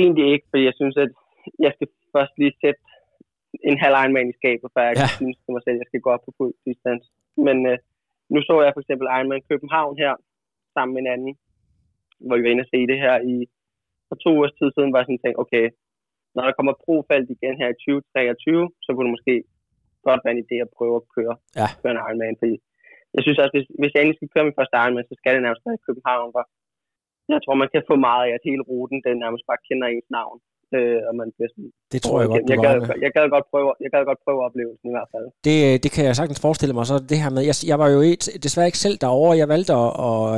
Egentlig 0.00 0.26
ikke, 0.34 0.46
for 0.50 0.58
jeg 0.68 0.74
synes, 0.80 0.96
at 1.04 1.12
jeg 1.64 1.72
skal 1.76 1.88
først 2.14 2.34
lige 2.40 2.54
sætte 2.62 2.80
en 3.70 3.78
halv 3.82 3.96
Ironman 4.02 4.32
i 4.32 4.38
skabet, 4.40 4.68
før 4.74 4.84
jeg 4.88 4.96
ja. 5.02 5.08
synes 5.18 5.36
til 5.44 5.52
mig 5.54 5.62
selv, 5.62 5.76
at 5.76 5.82
jeg 5.82 5.90
skal 5.90 6.04
gå 6.04 6.10
op 6.14 6.24
på 6.24 6.32
fuld 6.38 6.54
distance. 6.66 7.06
Men 7.46 7.56
øh, 7.70 7.78
nu 8.32 8.38
så 8.42 8.54
jeg 8.64 8.74
for 8.74 8.82
eksempel 8.84 9.06
Ironman 9.16 9.48
København 9.50 9.94
her, 10.02 10.12
sammen 10.74 10.92
med 10.94 11.02
en 11.02 11.12
anden, 11.14 11.32
hvor 12.26 12.36
vi 12.36 12.42
var 12.44 12.52
inde 12.52 12.66
og 12.66 12.72
se 12.72 12.80
det 12.90 12.98
her 13.04 13.14
i 13.32 13.36
for 14.08 14.16
to 14.24 14.30
års 14.40 14.56
tid 14.58 14.68
siden, 14.72 14.92
var 14.92 14.98
jeg 15.00 15.08
sådan 15.08 15.24
tænkt, 15.24 15.42
okay, 15.44 15.64
når 16.34 16.42
der 16.44 16.56
kommer 16.56 16.74
profalt 16.86 17.28
igen 17.36 17.54
her 17.60 17.68
i 17.70 17.78
2023, 17.80 18.70
så 18.84 18.88
kunne 18.90 19.06
det 19.06 19.16
måske 19.16 19.34
godt 20.08 20.20
være 20.24 20.34
en 20.36 20.44
idé 20.46 20.56
at 20.64 20.74
prøve 20.76 20.96
at 21.00 21.06
køre, 21.16 21.34
ja. 21.60 21.68
køre 21.80 21.92
en 21.94 22.02
Ironman, 22.04 22.40
fordi 22.40 22.56
jeg 23.14 23.22
synes 23.22 23.38
også, 23.42 23.54
hvis, 23.56 23.68
hvis 23.80 23.92
jeg 23.92 24.00
egentlig 24.00 24.18
skal 24.18 24.32
køre 24.34 24.46
min 24.46 24.58
første 24.58 24.76
Ironman, 24.82 25.08
så 25.10 25.14
skal 25.18 25.32
det 25.34 25.42
nærmest 25.42 25.64
være 25.66 25.78
i 25.78 25.86
København, 25.86 26.30
hvor 26.34 26.44
jeg 27.34 27.40
tror, 27.42 27.54
man 27.62 27.70
kan 27.74 27.82
få 27.90 27.94
meget 28.08 28.24
af, 28.26 28.32
at 28.36 28.42
hele 28.48 28.62
ruten, 28.70 28.98
den 29.06 29.16
nærmest 29.24 29.44
bare 29.50 29.60
kender 29.68 29.86
ens 29.86 30.10
navn. 30.18 30.38
Øh, 30.74 31.00
og 31.08 31.14
man 31.20 31.28
bliver 31.36 31.48
sådan, 31.52 31.70
det 31.92 32.02
tror 32.02 32.20
jeg, 32.20 32.28
godt, 32.28 32.50
jeg, 32.52 32.58
gad, 32.66 32.76
jeg, 33.04 33.10
gad 33.16 33.26
godt 33.36 33.46
prøve, 33.52 33.74
jeg 33.84 33.90
gad 33.94 34.04
godt 34.10 34.20
prøve 34.24 34.40
oplevelsen 34.46 34.86
i 34.90 34.94
hvert 34.96 35.10
fald. 35.14 35.26
Det, 35.46 35.82
det 35.84 35.90
kan 35.94 36.04
jeg 36.04 36.16
sagtens 36.16 36.40
forestille 36.46 36.74
mig. 36.74 36.86
Så 36.86 36.96
det 37.10 37.18
her 37.22 37.30
med, 37.30 37.42
jeg, 37.50 37.54
jeg 37.70 37.78
var 37.82 37.88
jo 37.94 38.00
et, 38.00 38.24
desværre 38.42 38.68
ikke 38.70 38.84
selv 38.86 38.96
derovre. 39.04 39.38
Jeg 39.42 39.48
valgte 39.48 39.72
at, 39.72 39.90
at, 40.08 40.32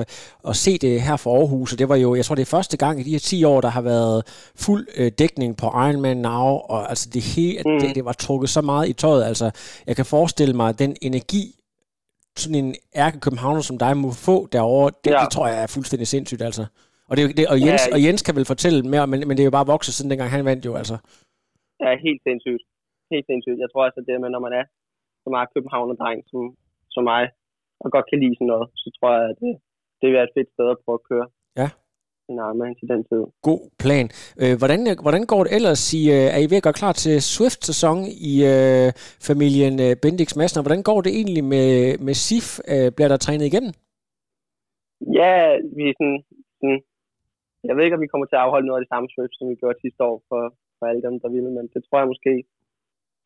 at, 0.48 0.55
se 0.64 0.72
det 0.85 0.94
her 1.09 1.16
for 1.24 1.31
Aarhus, 1.38 1.72
og 1.72 1.79
det 1.79 1.88
var 1.88 1.96
jo, 2.05 2.09
jeg 2.14 2.24
tror 2.24 2.35
det 2.35 2.46
er 2.46 2.57
første 2.57 2.77
gang 2.85 2.94
i 3.01 3.03
de 3.03 3.14
her 3.16 3.18
10 3.18 3.44
år, 3.44 3.61
der 3.61 3.72
har 3.77 3.85
været 3.92 4.18
fuld 4.66 4.85
øh, 5.01 5.11
dækning 5.20 5.51
på 5.62 5.66
Ironman 5.87 6.16
Now, 6.29 6.48
og 6.72 6.81
altså 6.92 7.07
det 7.14 7.22
hele, 7.35 7.59
mm. 7.66 7.79
det, 7.81 7.88
det 7.96 8.05
var 8.05 8.12
trukket 8.12 8.51
så 8.57 8.62
meget 8.70 8.88
i 8.88 8.92
tøjet. 8.92 9.24
Altså, 9.24 9.46
jeg 9.88 9.96
kan 9.96 10.05
forestille 10.05 10.55
mig, 10.61 10.79
den 10.79 10.96
energi, 11.09 11.44
sådan 12.44 12.61
en 12.64 12.70
ærke 13.05 13.18
københavner 13.24 13.62
som 13.68 13.79
dig 13.85 13.92
må 14.05 14.09
få 14.29 14.37
derovre, 14.57 14.90
det, 15.05 15.11
ja. 15.11 15.20
det 15.22 15.31
tror 15.35 15.46
jeg 15.51 15.59
er 15.64 15.70
fuldstændig 15.77 16.07
sindssygt, 16.14 16.42
altså. 16.48 16.64
Og, 17.11 17.14
det, 17.16 17.22
det, 17.37 17.44
og, 17.53 17.57
Jens, 17.66 17.85
ja, 17.87 17.92
og 17.94 17.98
Jens 18.05 18.22
kan 18.27 18.37
vel 18.38 18.51
fortælle 18.53 18.79
mere, 18.92 19.07
men, 19.11 19.18
men 19.29 19.35
det 19.37 19.42
er 19.42 19.51
jo 19.51 19.59
bare 19.59 19.72
vokset 19.74 19.92
siden 19.94 20.11
dengang 20.11 20.31
han 20.37 20.48
vandt 20.51 20.62
jo, 20.68 20.72
altså. 20.81 20.96
Ja, 21.85 21.90
helt 22.07 22.22
sindssygt. 22.27 22.64
Helt 23.12 23.27
sindssygt. 23.31 23.59
Jeg 23.64 23.68
tror 23.70 23.85
altså, 23.88 24.01
det 24.07 24.20
med, 24.22 24.31
når 24.35 24.42
man 24.46 24.55
er 24.61 24.64
så 25.24 25.29
meget 25.35 25.53
københavner-dreng 25.55 26.18
som, 26.31 26.42
som 26.94 27.03
mig, 27.12 27.24
og 27.83 27.88
godt 27.94 28.07
kan 28.11 28.20
lide 28.22 28.37
sådan 28.37 28.51
noget, 28.53 28.66
så 28.83 28.87
tror 28.96 29.11
jeg, 29.16 29.24
at 29.31 29.37
det, 29.42 29.53
det 29.98 30.05
vil 30.07 30.16
være 30.18 30.29
et 30.29 30.37
fedt 30.37 30.51
sted 30.55 30.66
at 30.74 30.81
prøve 30.85 30.98
at 31.01 31.09
køre. 31.11 31.27
Ja. 31.61 31.68
En 32.31 32.38
Ironman 32.45 32.75
til 32.81 32.88
den 32.93 33.03
tid. 33.11 33.23
God 33.49 33.62
plan. 33.83 34.07
Øh, 34.43 34.55
hvordan, 34.61 34.81
hvordan 35.05 35.25
går 35.33 35.43
det 35.45 35.53
ellers? 35.59 35.83
I, 36.01 36.03
øh, 36.17 36.29
er 36.35 36.41
I 36.45 36.51
ved 36.51 36.61
at 36.61 36.67
gøre 36.67 36.81
klar 36.83 36.95
til 37.05 37.14
Swift-sæson 37.35 37.99
i 38.31 38.33
øh, 38.53 38.88
familien 39.29 39.75
øh, 39.87 39.93
Bendix 40.03 40.29
Madsen? 40.38 40.64
Hvordan 40.64 40.83
går 40.91 41.01
det 41.05 41.12
egentlig 41.21 41.45
med, 41.55 41.69
med 42.07 42.14
SIF? 42.27 42.49
Øh, 42.73 42.88
bliver 42.97 43.11
der 43.12 43.19
trænet 43.25 43.47
igennem? 43.51 43.73
Ja, 45.21 45.35
vi 45.77 45.83
er 45.91 45.95
sådan, 45.99 46.21
sådan 46.61 46.81
jeg 47.69 47.75
ved 47.75 47.85
ikke, 47.85 47.97
om 47.99 48.05
vi 48.05 48.12
kommer 48.12 48.27
til 48.29 48.38
at 48.38 48.45
afholde 48.47 48.67
noget 48.67 48.79
af 48.79 48.85
det 48.85 48.93
samme 48.93 49.09
trip, 49.09 49.33
som 49.35 49.47
vi 49.51 49.61
gjorde 49.61 49.83
sidste 49.85 50.03
år 50.11 50.17
for, 50.29 50.43
for 50.79 50.85
alle 50.87 51.03
dem, 51.07 51.14
der 51.23 51.29
ville, 51.35 51.51
men 51.57 51.67
det 51.75 51.81
tror 51.85 51.99
jeg 52.01 52.12
måske. 52.12 52.35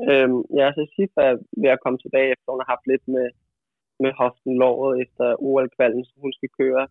Øhm, 0.08 0.40
ja, 0.58 0.66
så 0.76 0.82
Sif 0.94 1.12
er 1.26 1.32
ved 1.62 1.70
at 1.74 1.82
komme 1.82 1.98
tilbage, 2.00 2.32
efter 2.34 2.48
hun 2.52 2.62
har 2.62 2.72
haft 2.74 2.86
lidt 2.92 3.04
med, 3.16 3.26
med 4.02 4.12
hoften 4.20 4.52
låret 4.62 4.92
efter 5.04 5.26
OL-kvalden, 5.48 6.04
som 6.04 6.16
hun 6.24 6.32
skal 6.38 6.50
køre 6.60 6.84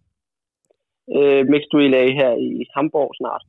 øh, 1.18 1.42
mixed 1.54 1.74
relay 1.74 2.08
her 2.20 2.32
i 2.50 2.66
Hamburg 2.76 3.12
snart. 3.16 3.44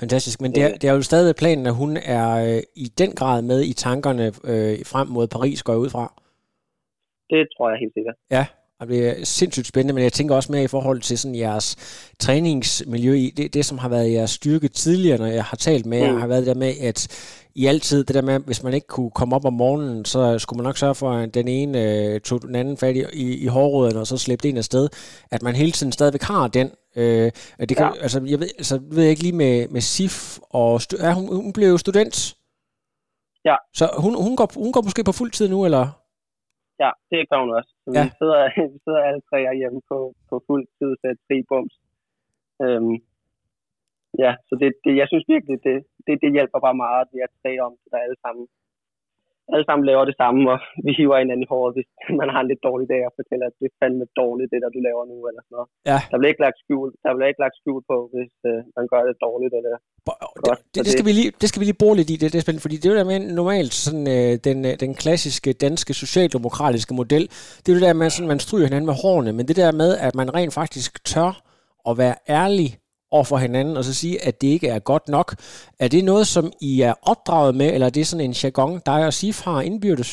Fantastisk, 0.00 0.40
men 0.40 0.52
det 0.54 0.62
er, 0.62 0.72
det 0.78 0.88
er 0.90 0.94
jo 0.94 1.02
stadig 1.02 1.36
planen, 1.36 1.66
at 1.66 1.74
hun 1.74 1.96
er 1.96 2.56
øh, 2.56 2.62
i 2.76 2.86
den 2.98 3.12
grad 3.12 3.42
med 3.42 3.64
i 3.64 3.72
tankerne 3.72 4.26
øh, 4.26 4.78
frem 4.92 5.08
mod 5.08 5.26
Paris, 5.26 5.62
går 5.62 5.72
jeg 5.72 5.80
ud 5.80 5.90
fra. 5.90 6.22
Det 7.30 7.48
tror 7.56 7.70
jeg 7.70 7.78
helt 7.78 7.94
sikkert. 7.94 8.14
Ja, 8.30 8.46
og 8.80 8.88
det 8.88 9.08
er 9.08 9.24
sindssygt 9.24 9.66
spændende, 9.66 9.94
men 9.94 10.02
jeg 10.04 10.12
tænker 10.12 10.34
også 10.34 10.52
mere 10.52 10.64
i 10.64 10.74
forhold 10.76 11.00
til 11.00 11.18
sådan 11.18 11.34
jeres 11.34 11.76
træningsmiljø 12.18 13.12
i 13.12 13.30
det, 13.36 13.54
det, 13.54 13.64
som 13.64 13.78
har 13.78 13.88
været 13.88 14.12
jeres 14.12 14.30
styrke 14.30 14.68
tidligere, 14.68 15.18
når 15.18 15.26
jeg 15.26 15.44
har 15.44 15.56
talt 15.56 15.86
med 15.86 15.98
jer, 15.98 16.12
mm. 16.12 16.20
har 16.20 16.26
været 16.26 16.46
der 16.46 16.54
med, 16.54 16.72
at 16.82 17.00
i 17.54 17.66
altid, 17.66 18.04
det 18.04 18.14
der 18.14 18.22
med, 18.22 18.40
hvis 18.40 18.64
man 18.64 18.74
ikke 18.74 18.86
kunne 18.86 19.10
komme 19.10 19.36
op 19.36 19.44
om 19.44 19.52
morgenen, 19.52 20.04
så 20.04 20.38
skulle 20.38 20.58
man 20.58 20.64
nok 20.68 20.76
sørge 20.76 20.94
for, 20.94 21.10
at 21.10 21.34
den 21.34 21.48
ene 21.48 21.78
øh, 21.88 22.20
tog 22.20 22.42
den 22.42 22.54
anden 22.54 22.76
fat 22.76 22.96
i, 22.96 23.02
i, 23.12 23.44
i 23.44 23.46
hårrøden, 23.46 23.96
og 23.96 24.06
så 24.06 24.16
slæbte 24.16 24.48
en 24.48 24.56
afsted. 24.56 24.88
At 25.34 25.42
man 25.42 25.54
hele 25.54 25.72
tiden 25.72 25.92
stadigvæk 25.92 26.22
har 26.22 26.48
den. 26.48 26.68
Øh, 26.96 27.30
det 27.68 27.76
kan, 27.76 27.86
ja. 27.86 28.02
altså, 28.04 28.18
jeg 28.32 28.38
ved, 28.40 28.48
altså, 28.62 28.74
ved 28.94 29.02
jeg 29.02 29.10
ikke 29.10 29.22
lige 29.22 29.40
med, 29.44 29.68
med 29.68 29.80
SIF, 29.80 30.38
og 30.60 30.80
ja, 31.04 31.10
hun, 31.18 31.26
hun 31.44 31.52
blev 31.52 31.68
jo 31.74 31.78
student. 31.78 32.16
Ja. 33.44 33.56
Så 33.78 33.84
hun, 34.04 34.12
hun, 34.24 34.34
går, 34.36 34.48
hun 34.64 34.72
går 34.72 34.82
måske 34.88 35.02
på 35.04 35.14
fuld 35.20 35.32
tid 35.38 35.48
nu, 35.54 35.64
eller? 35.68 35.84
Ja, 36.84 36.90
det 37.10 37.28
gør 37.30 37.40
hun 37.44 37.52
også. 37.58 37.70
Så 37.84 37.88
ja. 37.96 38.04
vi, 38.04 38.10
sidder, 38.20 38.40
vi 38.74 38.78
sidder 38.84 39.02
alle 39.08 39.22
tre 39.30 39.38
hjemme 39.60 39.80
på, 39.90 39.98
på 40.28 40.34
fuld 40.46 40.64
tid 40.78 40.90
til 41.02 41.12
tre 41.26 41.36
bums. 41.48 41.74
Øhm, 42.64 42.94
ja, 44.24 44.32
så 44.48 44.52
det, 44.60 44.68
det, 44.84 44.92
jeg 45.00 45.06
synes 45.08 45.24
virkelig, 45.34 45.56
det, 45.68 45.78
det, 46.06 46.14
det 46.22 46.30
hjælper 46.36 46.58
bare 46.66 46.80
meget, 46.84 47.00
at 47.04 47.10
vi 47.14 47.18
er 47.24 47.30
tre 47.40 47.52
om, 47.66 47.72
der 47.90 47.98
alle 48.04 48.18
sammen 48.24 48.44
alle 49.54 49.66
sammen 49.68 49.84
laver 49.90 50.04
det 50.10 50.16
samme, 50.22 50.40
og 50.52 50.58
vi 50.84 50.90
hiver 50.98 51.18
hinanden 51.22 51.46
i 51.46 51.50
håret, 51.52 51.72
hvis 51.76 51.88
man 52.20 52.28
har 52.34 52.40
en 52.42 52.50
lidt 52.50 52.62
dårlig 52.68 52.86
dag 52.92 53.02
og 53.08 53.12
fortæller, 53.20 53.46
at 53.50 53.56
det 53.60 53.66
er 53.70 53.74
fandme 53.80 54.06
dårligt, 54.22 54.50
det 54.52 54.58
der 54.62 54.70
du 54.76 54.80
laver 54.88 55.04
nu, 55.12 55.16
eller 55.28 55.42
sådan 55.44 55.54
noget. 55.56 55.68
Ja. 55.90 55.98
Der 56.10 56.16
bliver 56.18 56.32
ikke 56.32 56.44
lagt 56.46 56.58
skjul, 56.62 56.88
der 57.04 57.10
bliver 57.16 57.30
ikke 57.32 57.44
lagt 57.44 57.56
skjul 57.60 57.80
på, 57.90 57.96
hvis 58.12 58.34
øh, 58.50 58.58
man 58.78 58.86
gør 58.92 59.02
det 59.08 59.16
dårligt, 59.26 59.52
eller 59.58 59.74
det, 60.06 60.56
det, 60.74 60.80
det, 60.84 60.92
skal 60.94 61.06
vi 61.08 61.12
lige, 61.20 61.30
det 61.40 61.46
skal 61.48 61.60
vi 61.60 61.66
lige 61.68 61.82
bruge 61.82 61.96
lidt 61.98 62.10
i, 62.14 62.16
det, 62.20 62.26
det 62.32 62.38
er 62.38 62.44
spændende, 62.46 62.66
fordi 62.66 62.76
det 62.76 62.86
er 62.86 62.92
jo 62.92 62.98
der 63.00 63.10
med 63.12 63.18
normalt 63.40 63.74
sådan, 63.84 64.06
øh, 64.16 64.32
den, 64.48 64.58
øh, 64.68 64.72
den 64.84 64.92
klassiske 65.02 65.50
danske 65.66 65.92
socialdemokratiske 66.02 66.94
model, 67.00 67.24
det 67.62 67.68
er 67.68 67.74
jo 67.74 67.78
det 67.80 67.88
der 67.88 68.00
med, 68.02 68.06
at 68.06 68.28
man 68.32 68.40
stryger 68.46 68.66
hinanden 68.68 68.90
med 68.90 68.96
hårene, 69.02 69.32
men 69.38 69.44
det 69.48 69.56
der 69.62 69.72
med, 69.82 69.90
at 70.06 70.14
man 70.20 70.28
rent 70.38 70.54
faktisk 70.60 70.90
tør 71.12 71.32
at 71.88 71.94
være 72.02 72.16
ærlig 72.40 72.70
over 73.16 73.26
for 73.30 73.38
hinanden, 73.46 73.74
og 73.78 73.84
så 73.88 73.92
sige, 74.02 74.16
at 74.28 74.34
det 74.40 74.48
ikke 74.56 74.68
er 74.76 74.80
godt 74.92 75.06
nok. 75.16 75.28
Er 75.84 75.88
det 75.94 76.02
noget, 76.12 76.26
som 76.34 76.44
I 76.70 76.72
er 76.90 76.94
opdraget 77.12 77.52
med, 77.60 77.68
eller 77.74 77.86
er 77.86 77.94
det 77.98 78.06
sådan 78.06 78.26
en 78.28 78.36
jargon, 78.42 78.74
der 78.86 78.94
er 79.02 79.06
at 79.10 79.18
sige 79.20 79.34
fra 79.40 79.52
indbyrdes? 79.68 80.12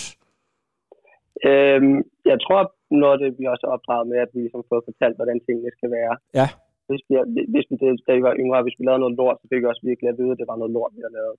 Øhm, 1.50 1.98
jeg 2.32 2.38
tror, 2.46 2.62
noget 3.02 3.14
af 3.16 3.20
det, 3.24 3.30
vi 3.40 3.46
også 3.54 3.64
er 3.68 3.76
opdraget 3.76 4.06
med, 4.12 4.18
at 4.26 4.32
vi 4.36 4.42
som 4.54 4.62
får 4.70 4.80
fortalt, 4.90 5.16
hvordan 5.20 5.38
tingene 5.46 5.72
skal 5.78 5.90
være. 5.98 6.14
Ja. 6.40 6.48
Hvis 6.90 7.04
vi, 7.10 7.14
hvis 7.54 7.66
vi, 7.70 7.76
det, 7.82 7.90
da 8.08 8.12
vi 8.18 8.24
var 8.28 8.36
yngre, 8.44 8.66
hvis 8.66 8.78
vi 8.80 8.84
lavede 8.86 9.04
noget 9.04 9.18
lort, 9.20 9.38
så 9.40 9.46
fik 9.50 9.62
vi 9.62 9.72
også 9.72 9.86
virkelig 9.90 10.10
at 10.10 10.20
vide, 10.20 10.34
at 10.34 10.40
det 10.42 10.48
var 10.52 10.58
noget 10.62 10.74
lort, 10.78 10.94
vi 10.98 11.04
har 11.08 11.14
lavet. 11.18 11.36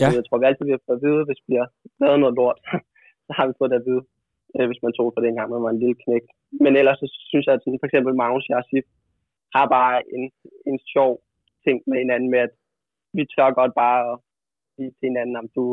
Ja. 0.00 0.06
Så 0.08 0.14
jeg 0.18 0.24
tror, 0.26 0.38
vi 0.40 0.46
altid 0.48 0.64
vi 0.66 0.76
har 0.76 0.84
fået 0.86 0.98
at 0.98 1.04
vide, 1.06 1.22
hvis 1.28 1.42
vi 1.48 1.54
har 1.60 1.68
lavet 2.02 2.18
noget 2.22 2.36
lort, 2.40 2.58
så 3.26 3.30
har 3.36 3.44
vi 3.46 3.58
fået 3.58 3.70
det 3.72 3.80
at 3.80 3.86
vide, 3.90 4.02
øh, 4.56 4.66
hvis 4.68 4.82
man 4.84 4.92
tog 4.98 5.08
for 5.14 5.22
den 5.26 5.34
gang, 5.36 5.48
man 5.48 5.64
var 5.66 5.72
en 5.72 5.82
lille 5.82 5.98
knæk. 6.04 6.24
Men 6.64 6.72
ellers 6.80 6.98
så 7.02 7.06
synes 7.30 7.44
jeg, 7.46 7.54
at 7.54 7.62
sådan, 7.62 7.80
for 7.82 7.88
eksempel 7.88 8.12
Magnus 8.20 8.50
Yassif 8.52 8.86
har 9.58 9.66
bare 9.78 9.96
en, 10.16 10.24
en 10.70 10.78
sjov 10.92 11.12
ting 11.64 11.78
med 11.88 11.98
hinanden 12.02 12.30
med, 12.30 12.40
at 12.46 12.54
vi 13.16 13.22
tør 13.34 13.58
godt 13.60 13.74
bare 13.82 14.00
at 14.12 14.16
sige 14.74 14.90
til 14.90 15.08
hinanden, 15.08 15.36
om 15.42 15.48
du, 15.56 15.64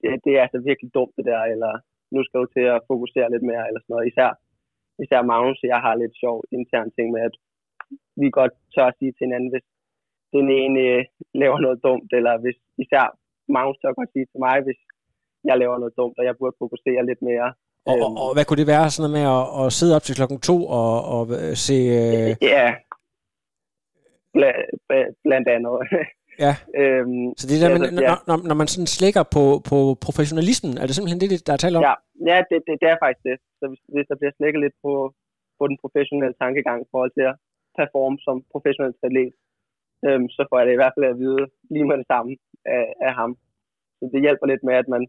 det, 0.00 0.10
det 0.24 0.32
er 0.34 0.42
altså 0.46 0.60
virkelig 0.68 0.90
dumt 0.96 1.14
det 1.16 1.24
der, 1.30 1.42
eller 1.54 1.72
nu 2.14 2.20
skal 2.24 2.40
du 2.40 2.48
til 2.56 2.66
at 2.74 2.84
fokusere 2.90 3.32
lidt 3.34 3.46
mere, 3.50 3.64
eller 3.68 3.80
sådan 3.80 3.92
noget. 3.94 4.10
Især, 4.12 4.30
især 5.04 5.20
Magnus 5.30 5.62
og 5.64 5.68
jeg 5.74 5.80
har 5.86 5.94
lidt 5.94 6.14
sjov 6.22 6.36
intern 6.56 6.90
ting 6.96 7.06
med, 7.14 7.22
at 7.28 7.34
vi 8.20 8.26
godt 8.38 8.54
tør 8.74 8.86
at 8.90 8.98
sige 8.98 9.12
til 9.12 9.26
hinanden, 9.26 9.50
hvis 9.52 9.66
den 10.36 10.46
ene 10.60 10.80
øh, 10.92 11.04
laver 11.42 11.58
noget 11.64 11.78
dumt, 11.86 12.10
eller 12.18 12.34
hvis 12.42 12.58
især 12.84 13.04
Magnus 13.54 13.78
tør 13.78 13.98
godt 13.98 14.12
sige 14.12 14.26
til 14.30 14.40
mig, 14.46 14.56
hvis 14.66 14.80
jeg 15.48 15.56
laver 15.58 15.78
noget 15.78 15.98
dumt, 16.00 16.16
og 16.18 16.24
jeg 16.28 16.38
burde 16.38 16.60
fokusere 16.64 17.06
lidt 17.06 17.22
mere. 17.30 17.48
Og, 17.90 17.96
og, 18.04 18.10
og 18.24 18.30
hvad 18.34 18.44
kunne 18.44 18.60
det 18.62 18.72
være, 18.74 18.90
sådan 18.90 19.02
noget 19.02 19.16
med 19.18 19.26
at, 19.38 19.44
at 19.60 19.72
sidde 19.78 19.96
op 19.96 20.04
til 20.04 20.16
klokken 20.18 20.38
to 20.48 20.56
og, 20.80 20.92
og 21.14 21.22
se... 21.66 21.76
Øh... 22.00 22.30
Ja, 22.54 22.66
Bl- 24.36 25.12
blandt 25.24 25.48
andet. 25.54 25.74
Ja. 26.44 26.54
øhm, 26.80 27.26
så 27.38 27.44
det 27.50 27.62
der, 27.62 27.70
ja, 27.70 27.78
man, 27.78 27.82
ja. 28.06 28.08
når, 28.08 28.16
når, 28.28 28.36
når 28.48 28.56
man 28.60 28.68
sådan 28.72 28.94
slækker 28.96 29.24
på, 29.36 29.44
på 29.70 29.78
professionalismen, 30.06 30.72
er 30.80 30.84
det 30.86 30.94
simpelthen 30.94 31.20
det, 31.22 31.46
der 31.46 31.52
er 31.54 31.62
tale 31.62 31.78
om? 31.78 31.84
Ja, 31.88 31.94
ja 32.30 32.36
det, 32.50 32.58
det, 32.66 32.74
det 32.82 32.88
er 32.92 32.98
faktisk 33.02 33.24
det. 33.28 33.36
Så 33.58 33.64
hvis, 33.70 33.82
hvis 33.94 34.08
der 34.10 34.16
bliver 34.20 34.34
slækket 34.38 34.60
lidt 34.64 34.76
på, 34.84 34.92
på 35.58 35.64
den 35.70 35.76
professionelle 35.82 36.36
tankegang 36.42 36.78
i 36.80 36.90
forhold 36.92 37.12
til 37.14 37.24
at 37.30 37.36
performe 37.78 38.18
som 38.26 38.36
professionel 38.54 38.94
atlet, 39.06 39.32
øhm, 40.06 40.28
så 40.36 40.40
får 40.48 40.56
jeg 40.58 40.66
det 40.66 40.74
i 40.74 40.80
hvert 40.80 40.94
fald 40.94 41.12
at 41.12 41.20
vide 41.24 41.44
lige 41.74 41.88
med 41.90 41.96
det 42.02 42.08
samme 42.12 42.32
af, 42.76 42.84
af 43.08 43.12
ham. 43.20 43.30
Så 43.98 44.04
det 44.12 44.24
hjælper 44.24 44.46
lidt 44.48 44.62
med, 44.68 44.74
at 44.82 44.88
man, 44.94 45.02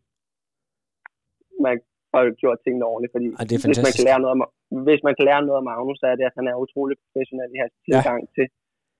man 1.65 1.78
får 2.14 2.24
gjort 2.41 2.59
tingene 2.66 2.86
ordentligt, 2.91 3.14
fordi 3.16 3.28
Ej, 3.39 3.45
det 3.49 3.55
er 3.55 3.61
hvis, 3.70 3.86
man 3.88 3.95
kan 3.97 4.07
lære 4.09 4.22
noget 4.24 4.34
om, 4.36 4.41
hvis 4.88 5.01
man 5.07 5.16
kan 5.18 5.26
lære 5.30 5.45
noget 5.47 5.59
af 5.61 5.68
Magnus, 5.70 5.97
så 6.01 6.05
er 6.11 6.16
det, 6.18 6.26
at 6.30 6.38
han 6.39 6.47
er 6.51 6.61
utrolig 6.64 6.95
professionel 7.03 7.49
i 7.55 7.61
hans 7.64 7.76
tilgang 7.88 8.20
til, 8.36 8.45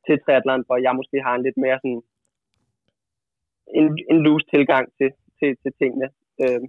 til 0.06 0.16
triathlon, 0.24 0.64
hvor 0.68 0.78
jeg 0.86 0.94
måske 1.00 1.18
har 1.28 1.34
en 1.36 1.46
lidt 1.48 1.60
mere 1.66 1.78
sådan 1.84 2.02
en, 3.80 3.88
en 4.12 4.20
loose 4.26 4.46
tilgang 4.56 4.86
til, 4.98 5.10
til, 5.40 5.50
til 5.62 5.72
tingene. 5.82 6.08
Øhm, 6.44 6.66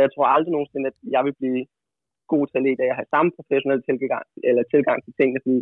jeg 0.00 0.08
tror 0.14 0.26
aldrig 0.34 0.52
nogensinde, 0.52 0.86
at 0.92 0.98
jeg 1.14 1.22
vil 1.26 1.34
blive 1.40 1.62
god 2.32 2.44
til 2.46 2.58
at 2.58 2.64
lede 2.66 2.90
at 2.90 2.98
have 3.00 3.12
samme 3.14 3.30
professionelle 3.38 3.84
tilgang, 3.88 4.24
eller 4.48 4.62
tilgang 4.74 4.98
til 5.04 5.12
tingene, 5.18 5.40
fordi 5.44 5.60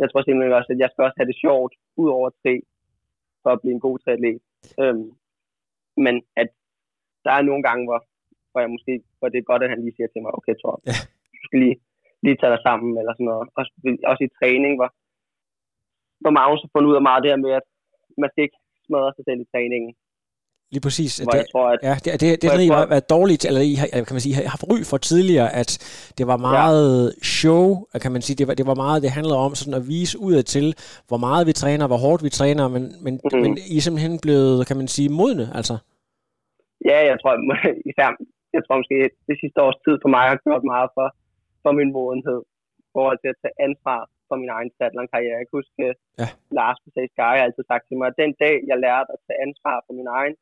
jeg 0.00 0.06
tror 0.08 0.22
simpelthen 0.22 0.58
også, 0.58 0.70
at 0.72 0.80
jeg 0.82 0.90
skal 0.90 1.04
også 1.04 1.18
have 1.20 1.30
det 1.30 1.42
sjovt 1.44 1.74
ud 2.02 2.08
over 2.18 2.28
tre, 2.42 2.54
for 3.42 3.50
at 3.52 3.60
blive 3.60 3.74
en 3.74 3.84
god 3.86 3.96
triatlet. 3.98 4.38
Øhm, 4.82 5.10
men 6.04 6.14
at 6.42 6.48
der 7.24 7.32
er 7.38 7.42
nogle 7.42 7.62
gange, 7.68 7.82
hvor, 7.88 8.00
hvor 8.56 8.64
jeg 8.64 8.74
måske, 8.76 8.92
hvor 9.18 9.28
det 9.32 9.38
er 9.40 9.50
godt, 9.50 9.62
at 9.64 9.70
han 9.72 9.80
lige 9.84 9.96
siger 9.96 10.08
til 10.10 10.22
mig, 10.22 10.30
okay, 10.38 10.54
Thor, 10.60 10.74
Ja. 10.90 10.96
du 11.38 11.42
skal 11.46 11.58
lige, 11.64 11.76
lige 12.24 12.36
tage 12.38 12.52
dig 12.54 12.62
sammen, 12.68 12.90
eller 13.00 13.12
sådan 13.14 13.28
noget. 13.30 13.44
Også, 13.58 13.70
også 14.10 14.22
i 14.28 14.34
træning, 14.40 14.72
hvor, 14.78 14.88
hvor 16.22 16.32
Magnus 16.38 16.62
har 16.64 16.70
fundet 16.72 16.90
ud 16.90 16.98
af 17.00 17.04
meget 17.08 17.22
det 17.22 17.30
her 17.32 17.40
med, 17.46 17.52
at 17.60 17.66
man 18.22 18.30
skal 18.30 18.44
ikke 18.46 18.58
smadre 18.86 19.10
sig 19.16 19.24
selv 19.28 19.40
i 19.44 19.50
træningen. 19.54 19.90
Lige 20.74 20.84
præcis. 20.86 21.12
Hvor 21.18 21.30
Det, 21.32 21.38
jeg 21.42 21.48
tror, 21.52 21.66
at 21.74 21.78
ja, 21.88 21.94
det, 22.04 22.10
det, 22.20 22.28
det 22.40 22.44
er 22.46 22.50
sådan, 22.52 22.66
I 22.66 22.68
har 22.68 22.82
tror- 22.82 22.92
været 22.94 23.10
dårligt, 23.16 23.42
eller 23.48 23.60
I 23.70 23.74
har, 23.80 23.86
kan 24.08 24.14
man 24.16 24.24
sige, 24.24 24.34
har 24.34 24.42
haft 24.54 24.64
ry 24.72 24.78
for 24.90 24.96
tidligere, 25.10 25.48
at 25.60 25.70
det 26.18 26.26
var 26.32 26.36
meget 26.36 27.14
show, 27.40 27.64
kan 28.02 28.12
man 28.12 28.22
sige, 28.26 28.36
det 28.40 28.46
var, 28.48 28.54
det 28.60 28.66
var 28.66 28.74
meget, 28.84 29.02
det 29.04 29.10
handlede 29.18 29.38
om 29.46 29.54
sådan 29.54 29.78
at 29.80 29.88
vise 29.94 30.14
udad 30.26 30.42
til, 30.54 30.66
hvor 31.08 31.16
meget 31.26 31.46
vi 31.46 31.52
træner, 31.62 31.86
hvor 31.90 32.00
hårdt 32.06 32.22
vi 32.26 32.30
træner, 32.40 32.64
men, 32.74 32.82
men, 33.04 33.14
Mhm. 33.24 33.40
men 33.44 33.52
I 33.72 33.76
er 33.76 33.84
simpelthen 33.86 34.14
blevet, 34.24 34.66
kan 34.68 34.76
man 34.80 34.88
sige, 34.96 35.08
modne, 35.20 35.46
altså. 35.58 35.74
Ja, 36.90 36.98
jeg 37.10 37.16
tror, 37.22 37.32
især, 37.90 38.08
jeg 38.56 38.62
tror 38.64 38.80
måske, 38.82 38.96
at 39.08 39.14
det 39.28 39.36
sidste 39.42 39.58
års 39.66 39.78
tid 39.84 39.96
for 40.02 40.10
mig 40.16 40.24
har 40.32 40.38
gjort 40.46 40.64
meget 40.74 40.90
for, 40.96 41.08
for 41.62 41.72
min 41.78 41.90
modenhed. 41.98 42.40
I 42.82 42.88
forhold 42.96 43.18
til 43.20 43.30
at 43.32 43.40
tage 43.42 43.56
ansvar 43.66 44.00
for 44.28 44.36
min 44.42 44.50
egen 44.56 44.70
triathlon-karriere. 44.74 45.38
Jeg 45.40 45.46
kan 45.48 45.58
huske, 45.60 45.74
Ja. 45.84 45.92
ja. 46.22 46.28
Lars 46.58 46.78
på 46.82 46.88
Sky 46.94 47.28
har 47.38 47.44
altid 47.46 47.64
sagt 47.70 47.84
til 47.86 47.96
mig, 47.98 48.06
at 48.10 48.18
den 48.22 48.32
dag, 48.44 48.54
jeg 48.70 48.78
lærte 48.86 49.10
at 49.14 49.20
tage 49.26 49.42
ansvar 49.46 49.76
for 49.86 49.92
min 49.98 50.08
egen, 50.18 50.34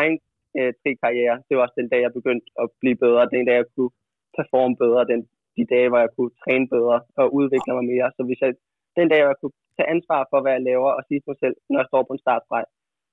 egen 0.00 0.16
øh, 0.58 0.70
tri-karriere, 0.80 1.36
det 1.46 1.52
var 1.54 1.62
også 1.66 1.78
den 1.80 1.88
dag, 1.92 2.00
jeg 2.06 2.12
begyndte 2.18 2.46
at 2.62 2.66
blive 2.82 2.98
bedre. 3.04 3.22
Den 3.34 3.44
dag, 3.48 3.56
jeg 3.60 3.68
kunne 3.74 3.92
performe 4.38 4.74
bedre. 4.84 5.02
Den, 5.12 5.20
de 5.56 5.64
dage, 5.74 5.88
hvor 5.90 6.00
jeg 6.04 6.10
kunne 6.16 6.32
træne 6.42 6.66
bedre 6.76 6.96
og 7.20 7.26
udvikle 7.38 7.72
mig 7.78 7.84
mere. 7.92 8.08
Så 8.16 8.20
hvis 8.28 8.40
jeg, 8.44 8.50
den 8.98 9.06
dag, 9.12 9.18
jeg 9.18 9.40
kunne 9.40 9.56
tage 9.76 9.90
ansvar 9.94 10.20
for, 10.30 10.38
hvad 10.42 10.52
jeg 10.56 10.62
laver, 10.70 10.90
og 10.98 11.02
sige 11.08 11.20
til 11.20 11.30
mig 11.32 11.40
selv, 11.44 11.56
når 11.70 11.78
jeg 11.82 11.88
står 11.90 12.02
på 12.06 12.12
en 12.14 12.24
startstreg, 12.24 12.64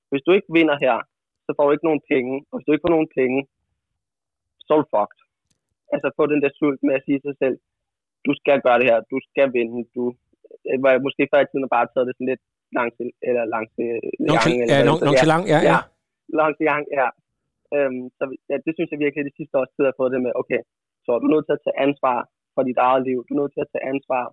hvis 0.10 0.24
du 0.26 0.32
ikke 0.38 0.50
vinder 0.58 0.78
her, 0.86 0.96
så 1.46 1.50
får 1.56 1.66
du 1.66 1.72
ikke 1.76 1.90
nogen 1.90 2.04
penge. 2.14 2.36
Og 2.50 2.54
hvis 2.56 2.66
du 2.66 2.72
ikke 2.74 2.86
får 2.88 2.96
nogen 2.98 3.12
penge, 3.20 3.40
du 4.78 4.86
fucked. 4.94 5.22
Altså 5.94 6.08
få 6.18 6.24
den 6.34 6.42
der 6.44 6.52
sult 6.60 6.82
med 6.88 6.94
at 6.98 7.04
sige 7.06 7.20
til 7.20 7.32
sig 7.32 7.40
selv, 7.44 7.58
du 8.28 8.32
skal 8.42 8.58
gøre 8.66 8.80
det 8.80 8.88
her, 8.92 9.00
du 9.14 9.18
skal 9.30 9.48
vinde, 9.58 9.80
du 9.96 10.04
øh, 10.68 10.78
hvor 10.80 10.90
jeg 10.94 11.06
måske 11.08 11.24
før 11.32 11.42
i 11.44 11.50
tiden 11.50 11.74
bare 11.76 11.88
taget 11.94 12.08
det 12.08 12.16
sådan 12.16 12.32
lidt 12.32 12.44
langt 12.78 12.94
til, 13.00 13.08
eller 13.30 13.44
langt 13.56 13.72
til 13.78 13.90
Nonchalant, 14.28 14.70
ja, 14.74 14.80
non- 14.90 15.04
nonchalant, 15.08 15.46
ja, 15.54 15.60
ja. 15.70 15.78
Langt 16.40 16.56
til 16.58 16.66
gang, 16.72 16.84
ja. 17.00 17.08
Øhm, 17.76 18.04
så 18.18 18.24
ja, 18.50 18.56
det 18.66 18.72
synes 18.74 18.90
jeg 18.92 19.00
virkelig, 19.06 19.22
at 19.24 19.30
det 19.30 19.38
sidste 19.40 19.56
års 19.60 19.72
tid 19.76 19.84
har 19.90 19.96
fået 20.00 20.12
det 20.14 20.22
med, 20.26 20.32
okay, 20.42 20.62
så 21.06 21.10
du 21.22 21.26
er 21.28 21.34
nødt 21.36 21.46
til 21.48 21.58
at 21.58 21.64
tage 21.66 21.80
ansvar 21.88 22.18
for 22.56 22.62
dit 22.70 22.80
eget 22.88 23.02
liv, 23.10 23.18
du 23.28 23.32
er 23.36 23.40
nødt 23.42 23.54
til 23.56 23.64
at 23.66 23.72
tage 23.74 23.86
ansvar 23.94 24.24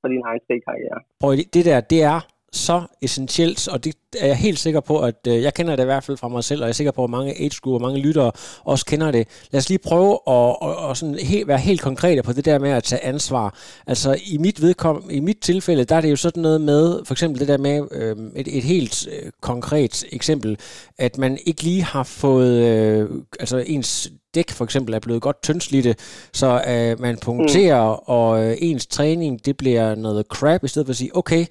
for 0.00 0.08
din 0.12 0.22
egen 0.28 0.42
karriere. 0.68 0.98
Lige, 1.38 1.50
det 1.54 1.62
der, 1.68 1.78
det 1.92 2.00
er 2.12 2.18
så 2.52 2.82
essentielt, 3.02 3.68
og 3.68 3.84
det 3.84 3.94
er 4.18 4.26
jeg 4.26 4.36
helt 4.36 4.58
sikker 4.58 4.80
på, 4.80 5.00
at 5.00 5.14
øh, 5.28 5.42
jeg 5.42 5.54
kender 5.54 5.76
det 5.76 5.82
i 5.82 5.84
hvert 5.84 6.04
fald 6.04 6.16
fra 6.16 6.28
mig 6.28 6.44
selv, 6.44 6.60
og 6.60 6.64
jeg 6.64 6.68
er 6.68 6.74
sikker 6.74 6.92
på, 6.92 7.04
at 7.04 7.10
mange 7.10 7.40
age 7.40 7.60
group 7.62 7.74
og 7.74 7.80
mange 7.80 8.00
lyttere 8.00 8.32
også 8.64 8.86
kender 8.86 9.10
det. 9.10 9.28
Lad 9.50 9.58
os 9.58 9.68
lige 9.68 9.78
prøve 9.78 10.18
at, 10.28 10.56
at, 10.62 10.90
at 10.90 10.96
sådan 10.96 11.14
helt, 11.14 11.48
være 11.48 11.58
helt 11.58 11.80
konkrete 11.80 12.22
på 12.22 12.32
det 12.32 12.44
der 12.44 12.58
med 12.58 12.70
at 12.70 12.84
tage 12.84 13.04
ansvar. 13.04 13.58
Altså 13.86 14.18
i 14.26 14.38
mit 14.38 14.62
vedkom, 14.62 15.08
i 15.10 15.20
mit 15.20 15.38
tilfælde, 15.42 15.84
der 15.84 15.96
er 15.96 16.00
det 16.00 16.10
jo 16.10 16.16
sådan 16.16 16.42
noget 16.42 16.60
med, 16.60 17.00
for 17.04 17.14
eksempel 17.14 17.40
det 17.40 17.48
der 17.48 17.58
med 17.58 17.88
øh, 17.90 18.16
et, 18.36 18.56
et 18.56 18.62
helt 18.62 19.08
øh, 19.12 19.32
konkret 19.40 20.04
eksempel, 20.12 20.58
at 20.98 21.18
man 21.18 21.38
ikke 21.46 21.62
lige 21.62 21.82
har 21.82 22.02
fået, 22.02 22.52
øh, 22.52 23.08
altså 23.40 23.64
ens 23.66 24.12
dæk 24.34 24.50
for 24.50 24.64
eksempel 24.64 24.94
er 24.94 24.98
blevet 24.98 25.22
godt 25.22 25.42
tyndslidte, 25.42 25.94
så 26.32 26.62
øh, 26.68 27.00
man 27.00 27.18
punkterer, 27.22 27.92
mm. 27.92 28.02
og 28.06 28.44
øh, 28.44 28.56
ens 28.60 28.86
træning, 28.86 29.44
det 29.46 29.56
bliver 29.56 29.94
noget 29.94 30.26
crap, 30.26 30.64
i 30.64 30.68
stedet 30.68 30.86
for 30.86 30.90
at 30.90 30.96
sige, 30.96 31.16
okay, 31.16 31.46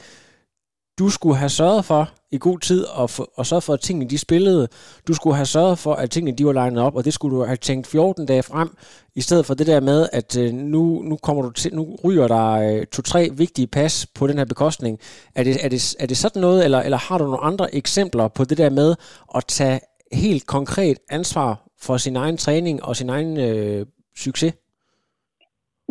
du 0.99 1.09
skulle 1.09 1.37
have 1.37 1.49
sørget 1.49 1.85
for 1.85 2.09
i 2.31 2.37
god 2.37 2.59
tid 2.59 2.83
og, 2.83 3.09
for, 3.09 3.29
og 3.35 3.45
sørget 3.45 3.63
for, 3.63 3.73
at 3.73 3.79
tingene 3.79 4.09
de 4.09 4.17
spillede. 4.17 4.67
Du 5.07 5.13
skulle 5.13 5.35
have 5.35 5.45
sørget 5.45 5.79
for, 5.79 5.93
at 5.93 6.11
tingene 6.11 6.37
de 6.37 6.45
var 6.45 6.53
legnet 6.53 6.83
op, 6.83 6.95
og 6.95 7.05
det 7.05 7.13
skulle 7.13 7.37
du 7.37 7.43
have 7.43 7.57
tænkt 7.57 7.87
14 7.87 8.25
dage 8.25 8.43
frem, 8.43 8.77
i 9.15 9.21
stedet 9.21 9.45
for 9.45 9.53
det 9.53 9.67
der 9.67 9.79
med, 9.79 10.09
at 10.11 10.37
øh, 10.37 10.53
nu, 10.53 11.01
nu 11.01 11.17
kommer 11.17 11.43
du 11.43 11.49
til, 11.49 11.75
nu 11.75 11.97
ryger 12.03 12.27
der 12.27 12.51
øh, 12.51 12.85
to-tre 12.85 13.29
vigtige 13.33 13.67
pas 13.67 14.05
på 14.05 14.27
den 14.27 14.37
her 14.37 14.45
bekostning. 14.45 14.99
Er 15.35 15.43
det, 15.43 15.65
er 15.65 15.69
det, 15.69 15.95
er 15.99 16.05
det 16.05 16.17
sådan 16.17 16.41
noget, 16.41 16.63
eller, 16.63 16.79
eller 16.79 16.97
har 16.97 17.17
du 17.17 17.23
nogle 17.23 17.43
andre 17.43 17.75
eksempler 17.75 18.27
på 18.27 18.43
det 18.43 18.57
der 18.57 18.69
med 18.69 18.95
at 19.35 19.45
tage 19.47 19.79
helt 20.11 20.45
konkret 20.45 20.97
ansvar 21.09 21.69
for 21.81 21.97
sin 21.97 22.15
egen 22.15 22.37
træning 22.37 22.83
og 22.83 22.95
sin 22.95 23.09
egen 23.09 23.37
øh, 23.37 23.85
succes? 24.17 24.53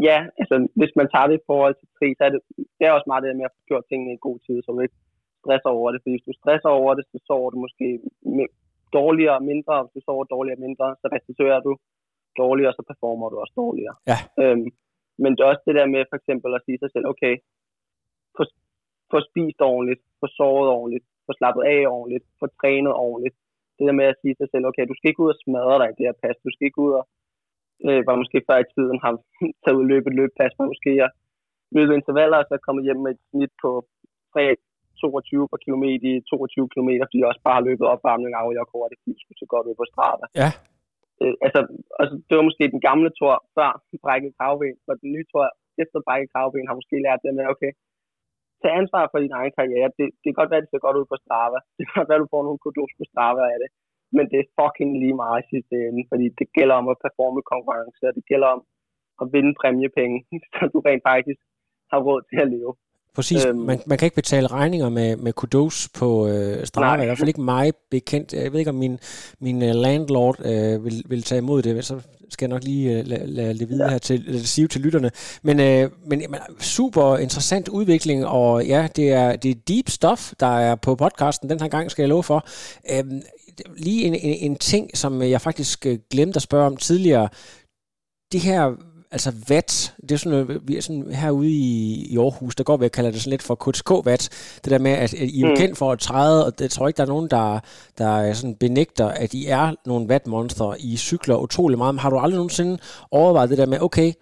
Ja, 0.06 0.18
altså 0.40 0.56
hvis 0.80 0.92
man 0.98 1.08
tager 1.12 1.26
det 1.28 1.36
i 1.38 1.46
forhold 1.50 1.74
til 1.76 1.88
tri, 1.96 2.06
så 2.18 2.22
er 2.26 2.32
det, 2.34 2.40
det 2.78 2.84
er 2.86 2.92
også 2.96 3.08
meget 3.10 3.22
det 3.22 3.40
med 3.40 3.48
at 3.48 3.56
få 3.56 3.62
gjort 3.70 3.88
tingene 3.90 4.12
i 4.14 4.24
god 4.26 4.38
tid, 4.46 4.56
så 4.62 4.68
du 4.72 4.80
ikke 4.80 5.00
stresser 5.42 5.70
over 5.78 5.88
det. 5.90 6.00
Fordi 6.00 6.14
hvis 6.14 6.28
du 6.28 6.34
stresser 6.40 6.70
over 6.80 6.92
det, 6.94 7.04
så 7.12 7.18
sover 7.28 7.48
du 7.50 7.58
måske 7.64 7.86
dårligere 8.98 9.36
og 9.40 9.44
mindre, 9.50 9.74
og 9.78 9.82
hvis 9.84 9.94
du 9.96 10.00
sover 10.04 10.24
dårligere 10.34 10.58
og 10.58 10.64
mindre, 10.66 10.86
så 11.00 11.06
restituerer 11.14 11.60
du 11.66 11.72
dårligere, 12.42 12.70
og 12.72 12.76
så 12.78 12.82
performer 12.90 13.28
du 13.28 13.36
også 13.42 13.54
dårligere. 13.62 13.96
Ja. 14.10 14.18
Øhm, 14.42 14.68
men 15.22 15.30
det 15.32 15.40
er 15.40 15.52
også 15.52 15.64
det 15.68 15.78
der 15.78 15.86
med 15.94 16.02
for 16.10 16.16
eksempel 16.20 16.50
at 16.54 16.64
sige 16.66 16.78
sig 16.80 16.90
selv, 16.94 17.06
okay, 17.12 17.34
få, 18.36 18.42
få 19.12 19.18
spist 19.28 19.60
ordentligt, 19.70 20.02
få 20.20 20.26
sovet 20.38 20.68
ordentligt, 20.78 21.04
få 21.26 21.32
slappet 21.38 21.62
af 21.74 21.80
ordentligt, 21.96 22.24
få 22.40 22.46
trænet 22.60 22.94
ordentligt. 23.06 23.36
det 23.76 23.86
der 23.88 24.00
med 24.00 24.08
at 24.12 24.20
sige 24.22 24.34
sig 24.40 24.48
selv, 24.52 24.64
okay, 24.70 24.84
du 24.90 24.94
skal 24.96 25.08
ikke 25.10 25.24
ud 25.24 25.34
og 25.34 25.40
smadre 25.44 25.76
dig 25.80 25.88
i 25.90 25.96
det 25.98 26.06
her 26.08 26.16
pas, 26.22 26.36
du 26.46 26.50
skal 26.52 26.66
ikke 26.68 26.82
ud 26.86 26.92
og, 27.00 27.04
øh, 27.86 28.00
var 28.08 28.16
måske 28.22 28.38
før 28.48 28.58
i 28.60 28.70
tiden 28.74 28.98
har 29.04 29.12
taget 29.62 29.78
ud 29.78 29.86
og 29.86 29.90
løbe 29.92 30.08
et 30.10 30.18
løbpas, 30.20 30.54
men 30.58 30.70
måske 30.72 30.92
at 31.06 31.10
løbe 31.76 31.92
intervaller, 31.98 32.38
og 32.38 32.46
så 32.46 32.54
kommet 32.66 32.86
hjem 32.86 33.00
med 33.04 33.12
et 33.14 33.22
snit 33.28 33.52
på 33.62 33.70
3, 34.32 34.42
22 35.00 35.48
per 35.50 35.60
kilometer 35.64 36.08
i 36.12 36.24
22 36.30 36.72
km, 36.72 36.90
fordi 37.08 37.20
jeg 37.20 37.30
også 37.32 37.44
bare 37.46 37.58
har 37.58 37.68
løbet 37.68 37.92
opvarmning 37.94 38.32
af, 38.38 38.42
og 38.48 38.54
jeg 38.58 38.64
kunne 38.70 38.90
det 38.92 38.98
fordi 39.02 39.12
skulle 39.22 39.40
så 39.42 39.48
godt 39.54 39.68
ud 39.70 39.76
på 39.80 39.86
Strava. 39.92 40.26
Ja. 40.42 40.50
Øh, 41.22 41.34
altså, 41.46 41.60
altså, 42.00 42.14
det 42.26 42.34
var 42.38 42.48
måske 42.48 42.64
den 42.74 42.82
gamle 42.88 43.10
tor 43.20 43.34
før 43.56 43.70
brækket 44.04 44.32
kravben, 44.38 44.74
og 44.88 44.94
den 45.02 45.10
nye 45.14 45.26
tor 45.32 45.46
efter 45.82 45.98
brækket 46.06 46.28
kravben 46.32 46.68
har 46.70 46.76
måske 46.80 46.96
lært 47.06 47.20
det 47.24 47.32
med, 47.38 47.44
okay, 47.54 47.72
tag 48.60 48.72
ansvar 48.80 49.04
for 49.10 49.18
din 49.24 49.34
egen 49.40 49.54
karriere. 49.58 49.88
Det, 49.98 50.06
det 50.20 50.26
kan 50.28 50.38
godt 50.40 50.50
være, 50.50 50.60
at 50.60 50.66
det 50.66 50.72
ser 50.72 50.86
godt 50.86 51.00
ud 51.00 51.06
på 51.12 51.16
Strava. 51.24 51.58
Det 51.76 51.82
kan 51.84 51.96
godt 51.98 52.08
være, 52.08 52.20
at 52.20 52.24
du 52.24 52.32
får 52.34 52.42
nogle 52.46 52.62
kudos 52.64 52.92
på 52.98 53.04
Strava 53.10 53.42
af 53.54 53.58
det. 53.62 53.70
Men 54.16 54.24
det 54.30 54.38
er 54.40 54.52
fucking 54.58 54.90
lige 55.02 55.16
meget 55.22 55.42
i 55.42 55.48
sidste 55.52 55.74
ende, 55.88 56.02
fordi 56.10 56.26
det 56.40 56.46
gælder 56.56 56.74
om 56.80 56.88
at 56.92 57.00
performe 57.04 57.42
konkurrence, 57.52 58.02
og 58.08 58.14
det 58.18 58.24
gælder 58.30 58.48
om 58.56 58.62
at 59.22 59.26
vinde 59.34 59.52
præmiepenge, 59.60 60.18
så 60.54 60.62
du 60.72 60.78
rent 60.88 61.04
faktisk 61.10 61.40
har 61.90 62.00
råd 62.08 62.20
til 62.30 62.38
at 62.44 62.50
leve. 62.56 62.72
Præcis. 63.18 63.44
Øhm, 63.44 63.58
man, 63.58 63.80
man 63.86 63.98
kan 63.98 64.06
ikke 64.06 64.14
betale 64.14 64.46
regninger 64.46 64.88
med, 64.88 65.16
med 65.16 65.32
kudos 65.32 65.88
på 65.94 66.28
øh, 66.28 66.66
Strava. 66.66 67.02
I 67.02 67.06
hvert 67.06 67.18
fald 67.18 67.28
ikke 67.28 67.40
mig 67.40 67.72
bekendt. 67.90 68.32
Jeg 68.32 68.52
ved 68.52 68.58
ikke, 68.58 68.68
om 68.68 68.74
min, 68.74 68.98
min 69.40 69.62
uh, 69.62 69.68
landlord 69.68 70.46
øh, 70.46 70.84
vil, 70.84 71.02
vil 71.08 71.22
tage 71.22 71.38
imod 71.38 71.62
det. 71.62 71.84
Så 71.84 72.00
skal 72.30 72.46
jeg 72.46 72.48
nok 72.48 72.64
lige 72.64 73.00
uh, 73.00 73.06
lade, 73.06 73.26
lade 73.26 73.58
det 73.58 73.68
videre 73.68 73.86
ja. 73.86 73.90
her 73.90 73.98
til, 73.98 74.20
lade 74.20 74.38
det 74.38 74.48
sige 74.48 74.68
til 74.68 74.80
lytterne. 74.80 75.10
Men, 75.42 75.60
øh, 75.60 75.90
men 76.06 76.18
men 76.28 76.40
super 76.60 77.16
interessant 77.16 77.68
udvikling, 77.68 78.26
og 78.26 78.66
ja, 78.66 78.88
det 78.96 79.12
er, 79.12 79.36
det 79.36 79.50
er 79.50 79.54
deep 79.68 79.88
stuff, 79.88 80.32
der 80.40 80.58
er 80.58 80.74
på 80.74 80.94
podcasten 80.94 81.50
den 81.50 81.60
her 81.60 81.68
gang, 81.68 81.90
skal 81.90 82.02
jeg 82.02 82.08
love 82.08 82.22
for. 82.22 82.46
Øhm, 82.90 83.22
lige 83.76 84.04
en, 84.04 84.14
en, 84.14 84.50
en 84.50 84.56
ting, 84.56 84.96
som 84.96 85.22
jeg 85.22 85.40
faktisk 85.40 85.86
glemte 86.10 86.36
at 86.36 86.42
spørge 86.42 86.66
om 86.66 86.76
tidligere. 86.76 87.28
Det 88.32 88.40
her 88.40 88.72
altså 89.10 89.30
vat, 89.48 89.94
det 90.02 90.12
er 90.12 90.16
sådan 90.16 90.60
vi 90.68 90.76
er 90.76 90.80
sådan 90.80 91.12
herude 91.12 91.50
i, 91.50 92.06
i 92.10 92.18
Aarhus, 92.18 92.54
der 92.54 92.64
går 92.64 92.76
vi 92.76 92.84
og 92.84 92.92
kalder 92.92 93.10
det 93.10 93.20
sådan 93.20 93.30
lidt 93.30 93.42
for 93.42 93.54
KTK-vat, 93.54 94.22
det 94.64 94.70
der 94.70 94.78
med, 94.78 94.90
at, 94.90 95.12
I 95.12 95.42
er 95.42 95.48
mm. 95.48 95.56
kendt 95.56 95.78
for 95.78 95.92
at 95.92 95.98
træde, 95.98 96.46
og 96.46 96.58
det 96.58 96.70
tror 96.70 96.84
jeg 96.84 96.88
ikke, 96.88 96.96
der 96.96 97.02
er 97.02 97.14
nogen, 97.14 97.30
der, 97.30 97.60
der 97.98 98.32
sådan 98.32 98.56
benægter, 98.56 99.08
at 99.08 99.34
I 99.34 99.46
er 99.46 99.74
nogle 99.86 100.08
vatmonster, 100.08 100.74
I 100.78 100.96
cykler 100.96 101.36
utrolig 101.36 101.78
meget, 101.78 101.94
men 101.94 101.98
har 101.98 102.10
du 102.10 102.18
aldrig 102.18 102.36
nogensinde 102.36 102.78
overvejet 103.10 103.50
det 103.50 103.58
der 103.58 103.66
med, 103.66 103.80
okay, 103.80 104.12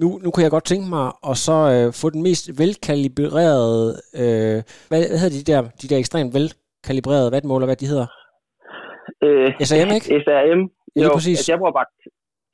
nu, 0.00 0.18
nu 0.22 0.30
kunne 0.30 0.42
jeg 0.42 0.50
godt 0.50 0.64
tænke 0.64 0.88
mig 0.88 1.12
at 1.30 1.36
så 1.36 1.58
øh, 1.74 1.92
få 1.92 2.10
den 2.10 2.22
mest 2.22 2.58
velkalibrerede, 2.58 4.00
øh, 4.14 4.62
hvad, 4.88 5.08
hvad 5.08 5.18
hedder 5.18 5.38
de 5.38 5.52
der, 5.52 5.60
de 5.82 5.88
der 5.88 5.98
ekstremt 5.98 6.34
velkalibrerede 6.34 7.32
vatmåler, 7.32 7.66
hvad 7.66 7.76
de 7.76 7.86
hedder? 7.86 8.06
Øh, 9.24 9.48
SRM, 9.68 9.90
ikke? 9.96 10.06
SRM. 10.24 10.60
Ja, 10.96 11.02
jo, 11.02 11.08
præcis. 11.14 11.38
Altså, 11.38 11.52
jeg 11.52 11.58
bruger 11.58 11.72
bare 11.72 11.88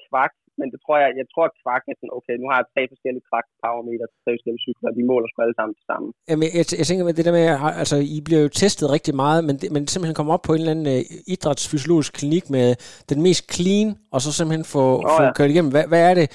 kvart 0.08 0.30
men 0.59 0.66
det 0.72 0.78
tror 0.84 0.96
jeg, 1.03 1.09
jeg 1.20 1.26
tror, 1.32 1.44
at 1.50 1.55
kvak 1.62 1.82
er 1.90 1.96
sådan, 1.98 2.16
okay, 2.18 2.34
nu 2.42 2.46
har 2.50 2.57
jeg 2.61 2.66
tre 2.74 2.82
forskellige 2.92 3.24
kvak 3.30 3.46
parametre 3.62 4.07
til 4.11 4.18
tre 4.24 4.30
forskellige 4.36 4.64
cykler, 4.66 4.88
og 4.90 4.96
de 4.98 5.05
måler 5.11 5.28
sgu 5.28 5.38
alle 5.42 5.59
sammen 5.59 5.74
til 5.78 5.86
sammen. 5.90 6.09
Jamen, 6.30 6.46
jeg, 6.59 6.64
jeg 6.80 6.86
tænker 6.88 7.05
med 7.09 7.16
det 7.18 7.24
der 7.28 7.34
med, 7.38 7.46
altså, 7.82 7.96
I 8.16 8.18
bliver 8.26 8.42
jo 8.44 8.50
testet 8.62 8.86
rigtig 8.96 9.14
meget, 9.24 9.40
men, 9.48 9.55
men 9.74 9.82
simpelthen 9.92 10.18
kommer 10.18 10.32
op 10.36 10.44
på 10.46 10.53
en 10.53 10.61
eller 10.62 10.74
anden 10.74 10.88
uh, 10.96 11.34
idrætsfysiologisk 11.34 12.12
klinik 12.20 12.44
med 12.57 12.66
den 13.11 13.18
mest 13.26 13.42
clean, 13.55 13.88
og 14.14 14.18
så 14.24 14.28
simpelthen 14.32 14.64
få, 14.76 14.84
oh, 15.07 15.16
få 15.18 15.22
ja. 15.26 15.32
kørt 15.38 15.50
igennem. 15.53 15.72
Hvad, 15.74 15.86
hvad 15.92 16.03
er 16.11 16.14
det? 16.20 16.26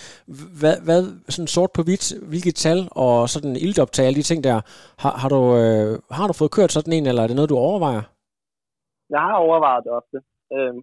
Hvad, 0.62 0.76
hvad, 0.88 1.02
sådan 1.36 1.54
sort 1.58 1.72
på 1.78 1.82
hvidt, 1.88 2.06
hvilket 2.32 2.56
tal 2.66 2.80
og 3.06 3.14
sådan 3.34 3.54
ildoptag, 3.66 4.06
alle 4.06 4.20
de 4.22 4.30
ting 4.32 4.40
der, 4.48 4.58
har, 5.04 5.14
har, 5.22 5.30
du, 5.36 5.42
uh, 5.62 5.92
har 6.18 6.28
du 6.30 6.34
fået 6.42 6.56
kørt 6.58 6.72
sådan 6.72 6.94
en, 6.98 7.06
eller 7.10 7.22
er 7.24 7.30
det 7.30 7.40
noget, 7.40 7.54
du 7.54 7.60
overvejer? 7.70 8.04
Jeg 9.16 9.22
har 9.28 9.38
overvejet 9.48 9.84
det 9.86 9.92
ofte. 10.00 10.18
Øhm, 10.56 10.80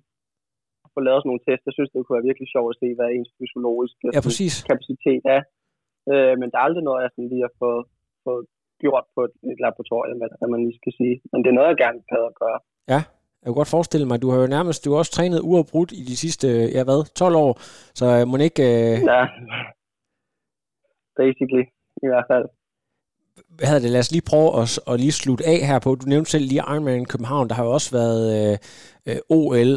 få 0.95 1.01
lavet 1.07 1.21
sådan 1.21 1.31
nogle 1.31 1.45
tests. 1.47 1.69
Jeg 1.69 1.77
synes, 1.77 1.91
det 1.91 1.99
kunne 2.01 2.19
være 2.19 2.29
virkelig 2.31 2.49
sjovt 2.55 2.71
at 2.73 2.81
se, 2.83 2.89
hvad 2.97 3.09
ens 3.11 3.31
fysiologiske 3.39 4.07
ja, 4.17 4.21
præcis. 4.27 4.55
kapacitet 4.71 5.23
er. 5.37 5.43
Øh, 6.13 6.35
men 6.41 6.47
der 6.51 6.59
er 6.59 6.67
aldrig 6.69 6.85
noget, 6.87 7.03
jeg 7.05 7.11
sådan 7.13 7.31
lige 7.33 7.47
har 7.49 7.55
fået, 7.63 7.83
fået 8.27 8.43
gjort 8.83 9.07
på 9.15 9.21
et, 9.27 9.35
et 9.53 9.61
laboratorium, 9.65 10.19
hvad 10.19 10.49
man 10.55 10.61
lige 10.67 10.81
skal 10.81 10.93
sige. 11.01 11.15
Men 11.31 11.39
det 11.43 11.49
er 11.51 11.59
noget, 11.59 11.71
jeg 11.73 11.81
gerne 11.85 12.01
kan 12.11 12.19
gøre. 12.43 12.59
Ja, 12.93 13.01
jeg 13.41 13.47
kunne 13.49 13.61
godt 13.63 13.77
forestille 13.77 14.07
mig, 14.07 14.17
at 14.17 14.25
du 14.25 14.31
har 14.33 14.39
jo 14.43 14.55
nærmest, 14.57 14.79
du 14.85 14.91
har 14.91 14.99
også 15.03 15.15
trænet 15.17 15.41
uafbrudt 15.51 15.93
i 16.01 16.03
de 16.11 16.17
sidste, 16.25 16.49
ja 16.77 16.83
hvad, 16.87 17.01
12 17.23 17.37
år, 17.45 17.53
så 18.01 18.07
øh, 18.17 18.23
må 18.31 18.35
ikke... 18.49 18.65
Øh... 18.75 18.95
Ja, 19.13 19.23
basically, 21.21 21.65
i 22.05 22.07
hvert 22.11 22.27
fald 22.31 22.47
hvad 23.57 23.67
hedder 23.69 23.85
det, 23.85 23.91
lad 23.91 24.05
os 24.05 24.13
lige 24.13 24.29
prøve 24.31 24.49
at, 24.63 24.69
at 24.91 25.01
lige 25.01 25.21
slutte 25.23 25.45
af 25.53 25.61
her 25.71 25.79
på. 25.85 25.91
Du 25.95 26.07
nævnte 26.13 26.31
selv 26.31 26.47
lige 26.49 26.65
Ironman 26.73 27.05
København, 27.13 27.49
der 27.49 27.55
har 27.55 27.65
jo 27.65 27.73
også 27.79 27.91
været 28.01 28.23
øh, 28.37 28.57
øh 29.09 29.19
OL 29.39 29.73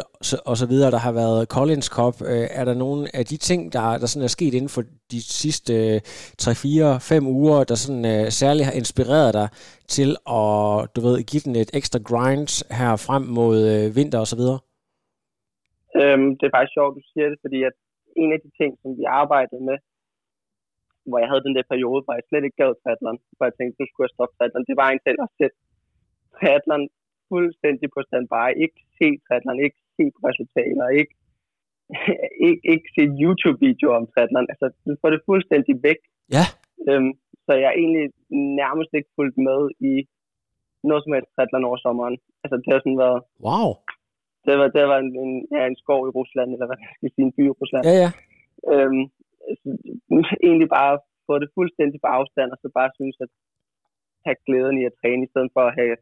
og 0.49 0.55
så 0.61 0.65
videre, 0.71 0.91
der 0.95 1.01
har 1.07 1.13
været 1.21 1.47
Collins 1.55 1.89
Cup. 1.95 2.15
Øh, 2.32 2.47
er 2.59 2.65
der 2.69 2.75
nogle 2.86 3.01
af 3.19 3.23
de 3.32 3.38
ting, 3.49 3.73
der, 3.73 3.84
der 4.01 4.07
sådan 4.09 4.28
er 4.28 4.34
sket 4.38 4.53
inden 4.53 4.73
for 4.75 4.84
de 5.11 5.21
sidste 5.43 5.73
øh, 5.73 5.99
3, 6.38 6.55
4, 6.55 6.99
5 6.99 7.28
uger, 7.39 7.63
der 7.69 7.75
sådan 7.84 8.05
øh, 8.13 8.23
særligt 8.41 8.67
har 8.69 8.75
inspireret 8.82 9.32
dig 9.39 9.47
til 9.95 10.09
at, 10.39 10.55
du 10.95 10.99
ved, 11.07 11.15
give 11.32 11.43
den 11.47 11.55
et 11.63 11.71
ekstra 11.80 11.99
grind 12.09 12.49
her 12.80 12.91
frem 13.07 13.23
mod 13.39 13.57
øh, 13.73 13.95
vinter 13.97 14.19
og 14.23 14.30
så 14.34 14.38
videre? 14.41 14.59
Øhm, 15.99 16.30
det 16.38 16.45
er 16.45 16.53
faktisk 16.55 16.75
sjovt, 16.78 16.97
du 16.99 17.03
siger 17.11 17.28
det, 17.32 17.39
fordi 17.45 17.59
at 17.69 17.75
en 18.23 18.30
af 18.36 18.39
de 18.45 18.51
ting, 18.59 18.71
som 18.82 18.89
vi 18.99 19.03
arbejdede 19.21 19.63
med 19.69 19.78
hvor 21.08 21.20
jeg 21.22 21.30
havde 21.32 21.45
den 21.47 21.55
der 21.58 21.72
periode, 21.72 22.01
hvor 22.03 22.14
jeg 22.18 22.26
slet 22.30 22.45
ikke 22.45 22.60
gad 22.62 22.72
triathlon, 22.82 23.20
hvor 23.36 23.45
jeg 23.47 23.55
tænkte, 23.55 23.78
nu 23.80 23.86
skulle 23.88 24.05
jeg 24.08 24.16
stoppe 24.16 24.34
triathlon. 24.36 24.70
Det 24.70 24.78
var 24.82 24.88
en 24.89 25.01
til 25.05 25.16
at 25.26 25.32
sætte 25.39 25.58
triathlon 26.36 26.84
fuldstændig 27.32 27.88
på 27.95 27.99
standby. 28.08 28.47
Ikke 28.64 28.80
se 28.97 29.08
triathlon, 29.26 29.60
ikke 29.66 29.80
se 29.95 30.03
resultater, 30.28 30.88
ikke, 30.99 31.14
ikke, 32.47 32.64
ikke 32.74 32.88
se 32.95 33.03
YouTube-videoer 33.22 33.95
om 34.01 34.08
triathlon. 34.12 34.47
Altså, 34.53 34.68
du 34.88 34.93
får 35.01 35.10
det 35.14 35.28
fuldstændig 35.30 35.74
væk. 35.88 36.01
Ja. 36.36 36.45
Øhm, 36.89 37.12
så 37.45 37.51
jeg 37.64 37.72
egentlig 37.82 38.05
nærmest 38.62 38.91
ikke 38.97 39.12
fulgt 39.18 39.38
med 39.49 39.62
i 39.91 39.93
noget 40.89 41.01
som 41.03 41.14
helst 41.16 41.32
triathlon 41.36 41.68
over 41.70 41.80
sommeren. 41.86 42.18
Altså, 42.43 42.55
det 42.62 42.70
har 42.74 42.82
sådan 42.82 43.03
været... 43.05 43.20
Wow. 43.47 43.70
Det 44.45 44.55
var, 44.60 44.68
det 44.76 44.84
var 44.91 44.97
en, 45.03 45.12
en, 45.24 45.34
ja, 45.55 45.62
en 45.68 45.78
skov 45.84 46.01
i 46.08 46.16
Rusland, 46.20 46.49
eller 46.53 46.68
hvad 46.68 46.78
skal 46.80 47.05
jeg 47.08 47.14
sige, 47.16 47.26
en 47.28 47.36
by 47.38 47.43
i 47.47 47.55
Rusland. 47.60 47.84
Ja, 47.89 47.95
ja. 48.03 48.12
Øhm, 48.72 49.03
egentlig 50.48 50.70
bare 50.80 50.93
få 51.28 51.34
det 51.41 51.50
fuldstændig 51.58 51.98
på 52.02 52.10
afstand, 52.18 52.50
og 52.54 52.60
så 52.62 52.68
bare 52.80 52.91
synes 53.00 53.18
at 53.26 53.32
have 54.26 54.38
glæden 54.48 54.78
i 54.82 54.84
at 54.89 54.98
træne, 55.00 55.26
i 55.26 55.32
stedet 55.34 55.52
for 55.56 55.64
at 55.70 55.78
have 55.80 55.95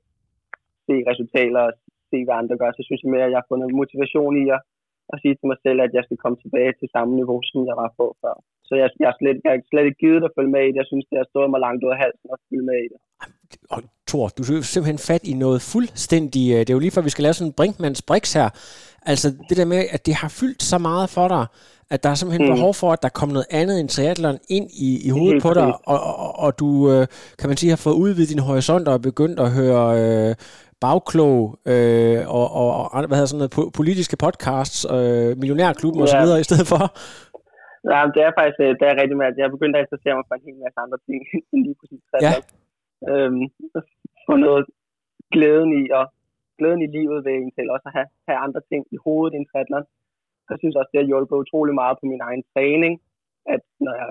se 0.87 0.95
resultater 1.11 1.61
og 1.67 1.73
se, 2.09 2.17
hvad 2.25 2.35
andre 2.41 2.57
gør. 2.61 2.71
Så 2.71 2.83
synes 2.85 3.01
jeg 3.03 3.11
mere, 3.11 3.27
at 3.27 3.33
jeg 3.33 3.41
har 3.41 3.51
fundet 3.51 3.79
motivation 3.81 4.33
i 4.43 4.45
at, 4.55 4.61
at 5.13 5.17
sige 5.21 5.35
til 5.35 5.49
mig 5.51 5.59
selv, 5.65 5.79
at 5.85 5.93
jeg 5.97 6.03
skal 6.05 6.21
komme 6.23 6.37
tilbage 6.43 6.73
til 6.79 6.93
samme 6.95 7.13
niveau, 7.19 7.39
som 7.49 7.59
jeg 7.69 7.75
var 7.83 7.89
på 7.99 8.05
før. 8.21 8.35
Så 8.67 8.73
jeg, 8.81 8.89
jeg, 9.03 9.13
slet, 9.19 9.37
jeg 9.43 9.51
har 9.53 9.61
slet 9.71 9.85
ikke 9.87 10.03
givet 10.05 10.23
at 10.27 10.35
følge 10.37 10.53
med 10.55 10.63
i 10.65 10.71
det. 10.71 10.81
Jeg 10.81 10.89
synes, 10.91 11.05
det 11.09 11.17
har 11.21 11.27
stået 11.29 11.49
mig 11.51 11.59
langt 11.65 11.83
ud 11.85 11.91
af 11.95 12.01
halsen 12.03 12.27
at 12.35 12.39
følge 12.47 12.65
med 12.69 12.79
i 12.85 12.87
det. 12.93 12.99
Og 13.73 13.79
Thor, 14.15 14.27
du 14.37 14.41
er 14.43 14.61
simpelthen 14.61 15.01
fat 15.09 15.23
i 15.31 15.33
noget 15.33 15.59
fuldstændig... 15.73 16.43
Øh, 16.53 16.59
det 16.59 16.69
er 16.69 16.77
jo 16.77 16.83
lige 16.85 16.95
før, 16.95 17.07
vi 17.09 17.13
skal 17.15 17.23
lave 17.23 17.33
sådan 17.33 17.49
en 17.49 17.57
Brinkmanns 17.59 18.01
Brix 18.09 18.33
her. 18.39 18.49
Altså 19.11 19.27
det 19.49 19.55
der 19.57 19.67
med, 19.73 19.81
at 19.95 20.05
det 20.07 20.15
har 20.21 20.29
fyldt 20.39 20.61
så 20.71 20.77
meget 20.89 21.07
for 21.17 21.27
dig, 21.35 21.45
at 21.93 21.99
der 22.03 22.09
er 22.09 22.17
simpelthen 22.17 22.45
mm. 22.47 22.53
behov 22.55 22.73
for, 22.81 22.89
at 22.95 23.01
der 23.05 23.11
kommer 23.17 23.33
noget 23.37 23.49
andet 23.61 23.75
end 23.79 23.89
triathlon 23.89 24.37
ind 24.57 24.67
i, 24.87 24.89
i 25.07 25.09
hovedet 25.17 25.39
på 25.45 25.51
dig, 25.59 25.67
og, 25.93 25.99
og, 26.23 26.31
og 26.43 26.59
du, 26.61 26.69
øh, 26.91 27.03
kan 27.39 27.47
man 27.49 27.57
sige, 27.57 27.69
har 27.75 27.81
fået 27.87 27.97
udvidet 28.03 28.29
din 28.33 28.45
horisont 28.47 28.87
og 28.87 29.01
begyndt 29.09 29.37
at 29.45 29.49
høre 29.59 29.85
øh, 30.01 30.31
bagklog 30.85 31.39
øh, 31.71 32.19
og, 32.37 32.47
og, 32.61 32.67
og 32.93 32.97
hvad 33.07 33.17
hedder 33.17 33.31
sådan 33.31 33.41
noget, 33.43 33.73
politiske 33.81 34.17
podcasts, 34.25 34.79
øh, 34.95 35.29
millionærklubben 35.41 35.99
ja. 36.01 36.05
osv. 36.05 36.41
i 36.43 36.47
stedet 36.49 36.67
for. 36.71 36.81
Ja, 37.91 37.99
det 38.15 38.21
er 38.27 38.31
faktisk 38.39 38.59
øh, 38.65 38.71
det 38.79 38.85
er 38.91 38.95
rigtig 39.01 39.17
med, 39.19 39.27
at 39.31 39.37
jeg 39.37 39.45
er 39.47 39.55
begyndt 39.57 39.75
at 39.77 39.83
interessere 39.85 40.15
mig 40.17 40.25
for 40.27 40.35
en 40.37 40.45
hel 40.47 40.57
masse 40.63 40.79
andre 40.85 40.99
ting 41.05 41.17
end 41.53 41.61
lige 41.67 41.77
præcis 41.81 42.01
triathlon. 42.09 42.45
Ja. 42.49 42.65
Øhm, 43.11 43.43
få 44.27 44.35
noget 44.35 44.65
glæden 45.33 45.71
i, 45.81 45.83
og 45.99 46.05
glæden 46.57 46.81
i 46.81 46.89
livet 46.97 47.25
ved 47.25 47.31
egentlig 47.31 47.71
også 47.75 47.87
at 47.89 47.95
have, 47.97 48.09
have 48.27 48.39
andre 48.45 48.61
ting 48.69 48.81
i 48.95 48.97
hovedet 49.05 49.35
end 49.35 49.45
triathlon. 49.51 49.85
Jeg 50.49 50.57
synes 50.59 50.75
også, 50.75 50.89
det 50.91 50.99
har 51.01 51.07
hjulpet 51.11 51.35
utrolig 51.43 51.75
meget 51.81 51.95
på 51.99 52.05
min 52.11 52.21
egen 52.27 52.43
træning, 52.53 52.93
at 53.53 53.61
når 53.85 53.93
jeg 54.01 54.09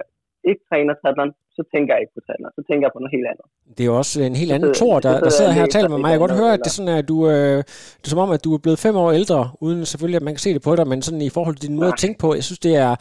ikke 0.50 0.64
træner 0.68 0.94
triathlon, 0.94 1.32
så 1.56 1.62
tænker 1.72 1.90
jeg 1.94 2.00
ikke 2.02 2.14
på 2.16 2.22
triathlon, 2.26 2.52
så 2.58 2.62
tænker 2.68 2.82
jeg 2.86 2.92
på 2.94 3.00
noget 3.02 3.14
helt 3.16 3.28
andet. 3.32 3.46
Det 3.76 3.82
er 3.84 3.88
jo 3.92 3.96
også 4.02 4.16
en 4.22 4.36
helt 4.42 4.52
anden 4.52 4.74
tor, 4.74 4.94
der, 5.00 5.20
der 5.20 5.30
sidder 5.30 5.52
her 5.56 5.62
og 5.62 5.70
taler 5.70 5.88
med 5.88 5.98
mig. 5.98 6.08
Jeg 6.10 6.18
kan 6.18 6.26
godt 6.28 6.40
høre, 6.42 6.52
at 6.52 6.60
det 6.64 6.70
er 6.72 6.76
sådan, 6.78 6.98
at 6.98 7.08
du, 7.08 7.16
øh, 7.30 7.56
det 8.00 8.06
er 8.08 8.12
som 8.14 8.18
om, 8.18 8.30
at 8.30 8.44
du 8.44 8.54
er 8.54 8.58
blevet 8.58 8.78
fem 8.78 8.96
år 8.96 9.10
ældre, 9.12 9.50
uden 9.60 9.86
selvfølgelig, 9.86 10.16
at 10.16 10.22
man 10.22 10.34
kan 10.34 10.38
se 10.46 10.54
det 10.54 10.62
på 10.62 10.76
dig, 10.76 10.86
men 10.88 11.02
sådan 11.02 11.20
i 11.20 11.28
forhold 11.36 11.54
til 11.56 11.68
din 11.68 11.76
måde 11.76 11.88
at 11.88 11.98
tænke 11.98 12.18
på, 12.18 12.34
jeg 12.34 12.44
synes, 12.44 12.58
det 12.58 12.74
er 12.76 12.92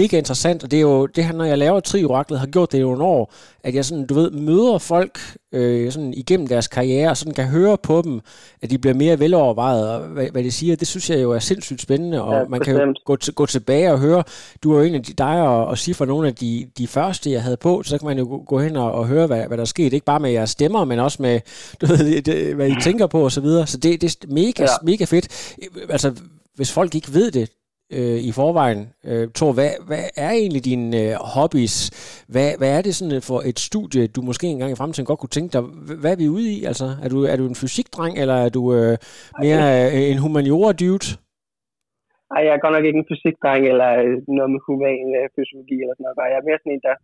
mega 0.00 0.18
interessant, 0.18 0.64
og 0.64 0.70
det 0.70 0.76
er 0.76 0.80
jo 0.92 1.06
det 1.06 1.24
her, 1.24 1.32
når 1.32 1.44
jeg 1.44 1.58
laver 1.58 1.80
Trioraklet, 1.80 2.38
har 2.40 2.46
gjort 2.46 2.72
det 2.72 2.80
jo 2.80 2.92
en 2.92 3.00
år, 3.00 3.32
at 3.64 3.74
jeg 3.74 3.84
sådan, 3.84 4.06
du 4.06 4.14
ved, 4.14 4.30
møder 4.30 4.78
folk 4.78 5.18
øh, 5.52 5.92
sådan 5.92 6.14
igennem 6.14 6.46
deres 6.46 6.68
karriere, 6.68 7.10
og 7.10 7.16
sådan 7.16 7.34
kan 7.34 7.44
høre 7.44 7.76
på 7.82 8.02
dem, 8.04 8.20
at 8.62 8.70
de 8.70 8.78
bliver 8.78 8.94
mere 8.94 9.20
velovervejet, 9.20 9.90
og 9.90 10.00
hvad, 10.00 10.26
hvad 10.32 10.44
de 10.44 10.50
siger, 10.50 10.76
det 10.76 10.88
synes 10.88 11.10
jeg 11.10 11.22
jo 11.22 11.32
er 11.32 11.38
sindssygt 11.38 11.82
spændende, 11.82 12.22
og 12.22 12.34
ja, 12.34 12.44
man 12.44 12.60
kan 12.60 12.76
jo 12.76 12.94
gå, 13.04 13.16
gå 13.34 13.46
tilbage 13.46 13.92
og 13.92 13.98
høre, 13.98 14.22
du 14.62 14.72
er 14.72 14.78
jo 14.78 14.84
en 14.84 14.94
af 14.94 15.02
de, 15.02 15.12
dig 15.12 15.48
og, 15.48 15.66
og 15.66 15.78
sige 15.78 15.94
for 15.94 16.04
nogle 16.04 16.28
af 16.28 16.34
de, 16.34 16.70
de 16.78 16.86
første, 16.86 17.30
jeg 17.30 17.42
havde 17.42 17.56
på, 17.56 17.82
så 17.82 17.95
så 17.96 18.00
kan 18.00 18.16
man 18.16 18.18
jo 18.18 18.44
gå 18.46 18.58
hen 18.58 18.76
og, 18.76 18.92
og 18.92 19.06
høre, 19.06 19.26
hvad, 19.26 19.46
hvad 19.46 19.56
der 19.56 19.62
er 19.62 19.74
sket. 19.76 19.92
Ikke 19.92 20.06
bare 20.06 20.20
med 20.20 20.30
jeres 20.30 20.50
stemmer, 20.50 20.84
men 20.84 20.98
også 20.98 21.22
med, 21.22 21.40
du 21.80 21.86
ved, 21.86 22.22
det, 22.22 22.54
hvad 22.54 22.68
I 22.68 22.74
tænker 22.80 23.06
på 23.06 23.20
og 23.24 23.32
så 23.32 23.40
videre. 23.40 23.66
Så 23.66 23.78
det, 23.78 24.02
det 24.02 24.16
er 24.24 24.34
mega, 24.34 24.62
ja. 24.62 24.66
mega 24.82 25.04
fedt. 25.04 25.56
Altså, 25.90 26.08
hvis 26.54 26.72
folk 26.72 26.94
ikke 26.94 27.14
ved 27.14 27.30
det, 27.30 27.50
øh, 27.92 28.18
i 28.28 28.32
forvejen. 28.40 28.80
Øh, 29.08 29.28
Thor, 29.36 29.52
hvad, 29.52 29.70
hvad 29.88 30.04
er 30.16 30.30
egentlig 30.30 30.64
dine 30.64 30.88
øh, 31.02 31.12
hobbies? 31.34 31.76
Hvad, 32.32 32.50
hvad 32.58 32.78
er 32.78 32.82
det 32.82 32.94
sådan 32.94 33.22
for 33.22 33.38
et 33.50 33.58
studie, 33.58 34.06
du 34.06 34.20
måske 34.22 34.46
engang 34.46 34.72
i 34.72 34.80
fremtiden 34.80 35.06
godt 35.06 35.20
kunne 35.20 35.36
tænke 35.36 35.52
dig? 35.52 35.62
Hvad 36.02 36.12
er 36.12 36.20
vi 36.22 36.28
ude 36.28 36.48
i? 36.56 36.64
Altså, 36.70 36.86
er 37.04 37.08
du, 37.08 37.18
er 37.32 37.36
du 37.36 37.46
en 37.46 37.60
fysikdreng, 37.62 38.14
eller 38.22 38.36
er 38.46 38.50
du 38.56 38.62
øh, 38.78 38.96
mere 39.44 39.66
øh, 39.94 40.10
en 40.10 40.18
humaniora-dude? 40.24 41.08
Nej, 42.32 42.40
jeg 42.46 42.52
er 42.54 42.62
godt 42.64 42.74
nok 42.76 42.86
ikke 42.88 43.00
en 43.02 43.10
fysikdreng, 43.10 43.62
eller 43.72 43.90
øh, 44.04 44.14
noget 44.38 44.50
med 44.54 44.60
human 44.66 45.08
øh, 45.18 45.26
fysiologi 45.36 45.76
eller 45.82 45.94
sådan 45.94 46.06
noget. 46.06 46.32
Jeg 46.32 46.38
er 46.40 46.48
mere 46.48 46.60
sådan 46.62 46.74
en, 46.76 46.84
der, 46.88 46.96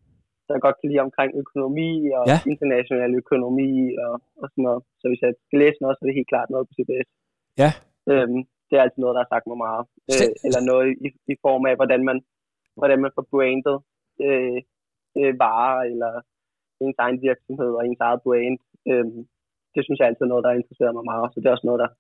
der 0.53 0.67
godt 0.67 0.79
kan 0.79 0.89
lide 0.91 1.07
omkring 1.09 1.31
økonomi 1.43 1.93
og 2.19 2.25
ja. 2.31 2.39
international 2.53 3.13
økonomi 3.23 3.73
og, 4.05 4.15
og 4.41 4.47
sådan 4.51 4.65
noget. 4.69 4.81
Så 5.01 5.05
hvis 5.09 5.23
jeg 5.25 5.33
skal 5.47 5.59
læse 5.63 5.79
noget, 5.83 5.95
så 5.95 6.01
er 6.03 6.09
det 6.09 6.19
helt 6.21 6.33
klart 6.33 6.51
noget 6.51 6.67
på 6.69 6.75
CBS. 6.77 7.09
Ja. 7.63 7.71
Øhm, 8.13 8.41
det 8.67 8.75
er 8.75 8.83
altid 8.85 9.01
noget, 9.03 9.15
der 9.17 9.23
har 9.25 9.33
sagt 9.35 9.47
mig 9.51 9.59
meget. 9.67 9.85
Øh, 10.13 10.31
eller 10.47 10.61
noget 10.71 10.87
i, 11.07 11.09
i 11.33 11.35
form 11.45 11.65
af, 11.71 11.75
hvordan 11.81 12.03
man, 12.09 12.19
hvordan 12.81 12.99
man 13.05 13.15
får 13.17 13.27
brandet 13.33 13.77
øh, 14.27 14.59
øh, 15.21 15.33
varer, 15.45 15.81
eller 15.91 16.13
ens 16.85 16.99
egen 17.05 17.19
virksomhed 17.29 17.71
og 17.79 17.83
ens 17.87 18.03
eget 18.07 18.21
brand. 18.27 18.59
Øh, 18.91 19.07
det 19.75 19.81
synes 19.83 19.99
jeg 19.99 20.09
altid 20.09 20.25
er 20.25 20.33
noget, 20.33 20.47
der 20.47 20.59
interesserer 20.61 20.97
mig 20.99 21.07
meget. 21.13 21.29
Så 21.29 21.37
det 21.41 21.47
er 21.47 21.57
også 21.57 21.69
noget, 21.69 21.83
der, 21.85 21.91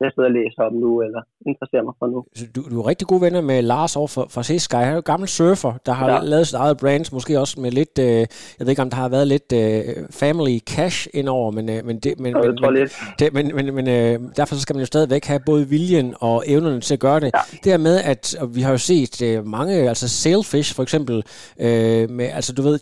jeg 0.00 0.10
sidder 0.14 0.28
og 0.28 0.34
læser 0.34 0.62
om 0.62 0.72
nu, 0.72 1.02
eller 1.02 1.20
interesserer 1.46 1.82
mig 1.82 1.94
for 1.98 2.06
nu. 2.06 2.24
Så 2.34 2.44
du, 2.54 2.60
du 2.70 2.80
er 2.80 2.86
rigtig 2.86 3.06
gode 3.08 3.20
venner 3.20 3.40
med 3.40 3.62
Lars 3.62 3.96
over 3.96 4.06
fra, 4.06 4.26
fra 4.30 4.42
Sky. 4.42 4.74
Han 4.74 4.88
er 4.88 4.94
jo 4.94 5.02
gammel 5.04 5.28
surfer, 5.28 5.72
der 5.86 5.92
har 5.92 6.10
ja. 6.10 6.18
lavet 6.22 6.46
sit 6.46 6.54
eget 6.54 6.76
brand, 6.76 7.12
måske 7.12 7.40
også 7.40 7.60
med 7.60 7.70
lidt, 7.70 7.98
øh, 7.98 8.06
jeg 8.06 8.26
ved 8.60 8.68
ikke 8.68 8.82
om 8.82 8.90
der 8.90 8.96
har 8.96 9.08
været 9.08 9.26
lidt 9.26 9.52
øh, 9.52 9.82
family 10.10 10.58
cash 10.58 11.08
indover, 11.14 11.50
men, 11.50 11.68
øh, 11.68 11.84
men, 11.84 11.98
det, 11.98 12.20
men, 12.20 12.36
ja, 12.36 12.42
men, 12.42 12.74
men, 12.74 12.88
det, 13.18 13.32
men, 13.34 13.54
men, 13.56 13.74
men 13.74 13.88
øh, 13.88 14.20
derfor 14.36 14.54
så 14.54 14.60
skal 14.60 14.74
man 14.76 14.80
jo 14.80 14.86
stadigvæk 14.86 15.24
have 15.24 15.40
både 15.46 15.68
viljen 15.68 16.14
og 16.20 16.44
evnerne 16.46 16.80
til 16.80 16.94
at 16.94 17.00
gøre 17.00 17.20
det. 17.20 17.30
Ja. 17.34 17.40
Det 17.64 17.72
her 17.72 17.78
med, 17.78 18.00
at 18.04 18.36
vi 18.54 18.60
har 18.60 18.70
jo 18.70 18.78
set 18.78 19.22
øh, 19.22 19.46
mange, 19.46 19.74
altså 19.74 20.08
Sailfish 20.08 20.74
for 20.76 20.82
eksempel, 20.82 21.24
øh, 21.60 22.10
med, 22.10 22.28
altså 22.34 22.52
du 22.52 22.62
ved, 22.62 22.78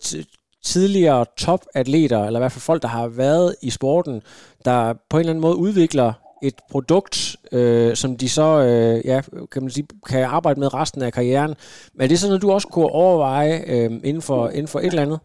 tidligere 0.64 1.24
topatleter, 1.38 2.24
eller 2.24 2.40
i 2.40 2.42
hvert 2.42 2.52
fald 2.52 2.62
folk, 2.62 2.82
der 2.82 2.88
har 2.88 3.08
været 3.08 3.54
i 3.62 3.70
sporten, 3.70 4.22
der 4.64 4.94
på 5.10 5.16
en 5.16 5.20
eller 5.20 5.30
anden 5.30 5.42
måde 5.42 5.56
udvikler 5.56 6.12
et 6.48 6.58
produkt, 6.72 7.16
øh, 7.56 7.90
som 8.02 8.10
de 8.22 8.28
så 8.38 8.48
øh, 8.68 8.96
ja, 9.10 9.18
kan, 9.52 9.60
man 9.64 9.70
sige, 9.76 9.86
kan 10.10 10.20
arbejde 10.38 10.58
med 10.62 10.74
resten 10.80 11.00
af 11.06 11.12
karrieren. 11.18 11.52
Men 11.94 12.02
er 12.04 12.08
det 12.10 12.18
sådan 12.18 12.30
noget, 12.30 12.44
du 12.46 12.50
også 12.56 12.68
kunne 12.74 12.92
overveje 13.04 13.54
øh, 13.72 13.90
inden, 14.08 14.24
for, 14.28 14.40
inden 14.56 14.70
for 14.72 14.78
et 14.86 14.92
eller 14.92 15.06
andet? 15.06 15.20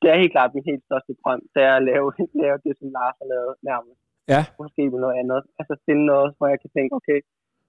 Det 0.00 0.08
er 0.12 0.16
helt 0.22 0.34
klart 0.36 0.50
min 0.56 0.70
helt 0.70 0.84
største 0.88 1.12
drøm, 1.20 1.42
det 1.54 1.62
er 1.70 1.74
at 1.80 1.84
lave, 1.90 2.06
lave 2.44 2.56
det, 2.64 2.72
som 2.78 2.88
Lars 2.96 3.16
har 3.20 3.28
lavet 3.34 3.54
nærmest. 3.70 4.00
Ja. 4.32 4.42
Måske 4.62 4.82
med 4.92 5.00
noget 5.04 5.16
andet. 5.20 5.40
Altså 5.58 5.74
finde 5.86 6.04
noget, 6.12 6.28
hvor 6.36 6.48
jeg 6.52 6.58
kan 6.62 6.70
tænke, 6.76 6.92
okay, 6.98 7.18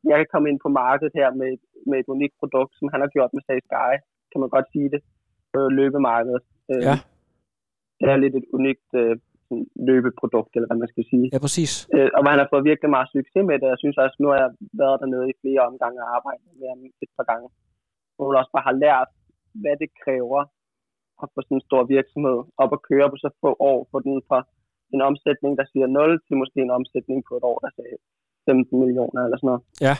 jeg 0.10 0.18
kan 0.20 0.28
komme 0.34 0.48
ind 0.50 0.60
på 0.66 0.70
markedet 0.84 1.14
her 1.20 1.30
med, 1.40 1.52
med 1.90 1.98
et 2.04 2.10
unikt 2.16 2.36
produkt, 2.42 2.72
som 2.80 2.88
han 2.94 3.00
har 3.04 3.10
gjort 3.16 3.32
med 3.34 3.44
Say 3.48 3.60
Sky, 3.68 3.92
kan 4.32 4.40
man 4.44 4.50
godt 4.56 4.68
sige 4.74 4.90
det, 4.94 5.02
på 5.54 5.60
løbemarkedet. 5.80 6.44
Øh, 6.72 6.84
ja. 6.90 6.96
Det 8.00 8.08
er 8.14 8.18
lidt 8.24 8.36
et 8.42 8.48
unikt 8.58 8.90
øh, 9.02 9.16
løbeprodukt, 9.90 10.52
eller 10.56 10.68
hvad 10.70 10.80
man 10.84 10.94
skal 10.94 11.06
sige. 11.12 11.28
Ja, 11.34 11.40
præcis. 11.46 11.72
Øh, 11.96 12.10
og 12.16 12.22
han 12.34 12.42
har 12.42 12.50
fået 12.52 12.70
virkelig 12.72 12.90
meget 12.96 13.10
succes 13.16 13.44
med 13.50 13.58
det. 13.60 13.68
Jeg 13.74 13.82
synes 13.84 13.98
også, 14.04 14.18
nu 14.20 14.28
har 14.32 14.40
jeg 14.44 14.52
været 14.82 15.02
dernede 15.02 15.28
i 15.32 15.40
flere 15.42 15.62
omgange 15.70 16.00
og 16.04 16.10
arbejdet 16.18 16.50
med 16.60 16.68
ham 16.72 16.82
et 17.04 17.12
par 17.18 17.28
gange. 17.32 17.48
Hvor 18.14 18.26
hun 18.28 18.40
også 18.42 18.54
bare 18.56 18.68
har 18.70 18.78
lært, 18.86 19.10
hvad 19.62 19.76
det 19.82 19.90
kræver 20.04 20.42
at 21.24 21.28
få 21.34 21.40
sådan 21.42 21.58
en 21.58 21.68
stor 21.68 21.82
virksomhed 21.96 22.40
op 22.64 22.72
at 22.78 22.84
køre 22.90 23.08
på 23.10 23.18
så 23.24 23.30
få 23.44 23.52
år, 23.72 23.80
for 23.92 24.00
den 24.06 24.16
fra 24.30 24.40
en 24.94 25.02
omsætning, 25.10 25.54
der 25.60 25.66
siger 25.72 25.88
0, 25.88 26.22
til 26.26 26.36
måske 26.42 26.60
en 26.62 26.76
omsætning 26.80 27.20
på 27.28 27.34
et 27.40 27.46
år, 27.52 27.58
der 27.64 27.70
siger 27.76 27.98
15 28.50 28.80
millioner 28.82 29.22
eller 29.26 29.38
sådan 29.38 29.50
noget. 29.52 29.64
Ja. 29.88 29.96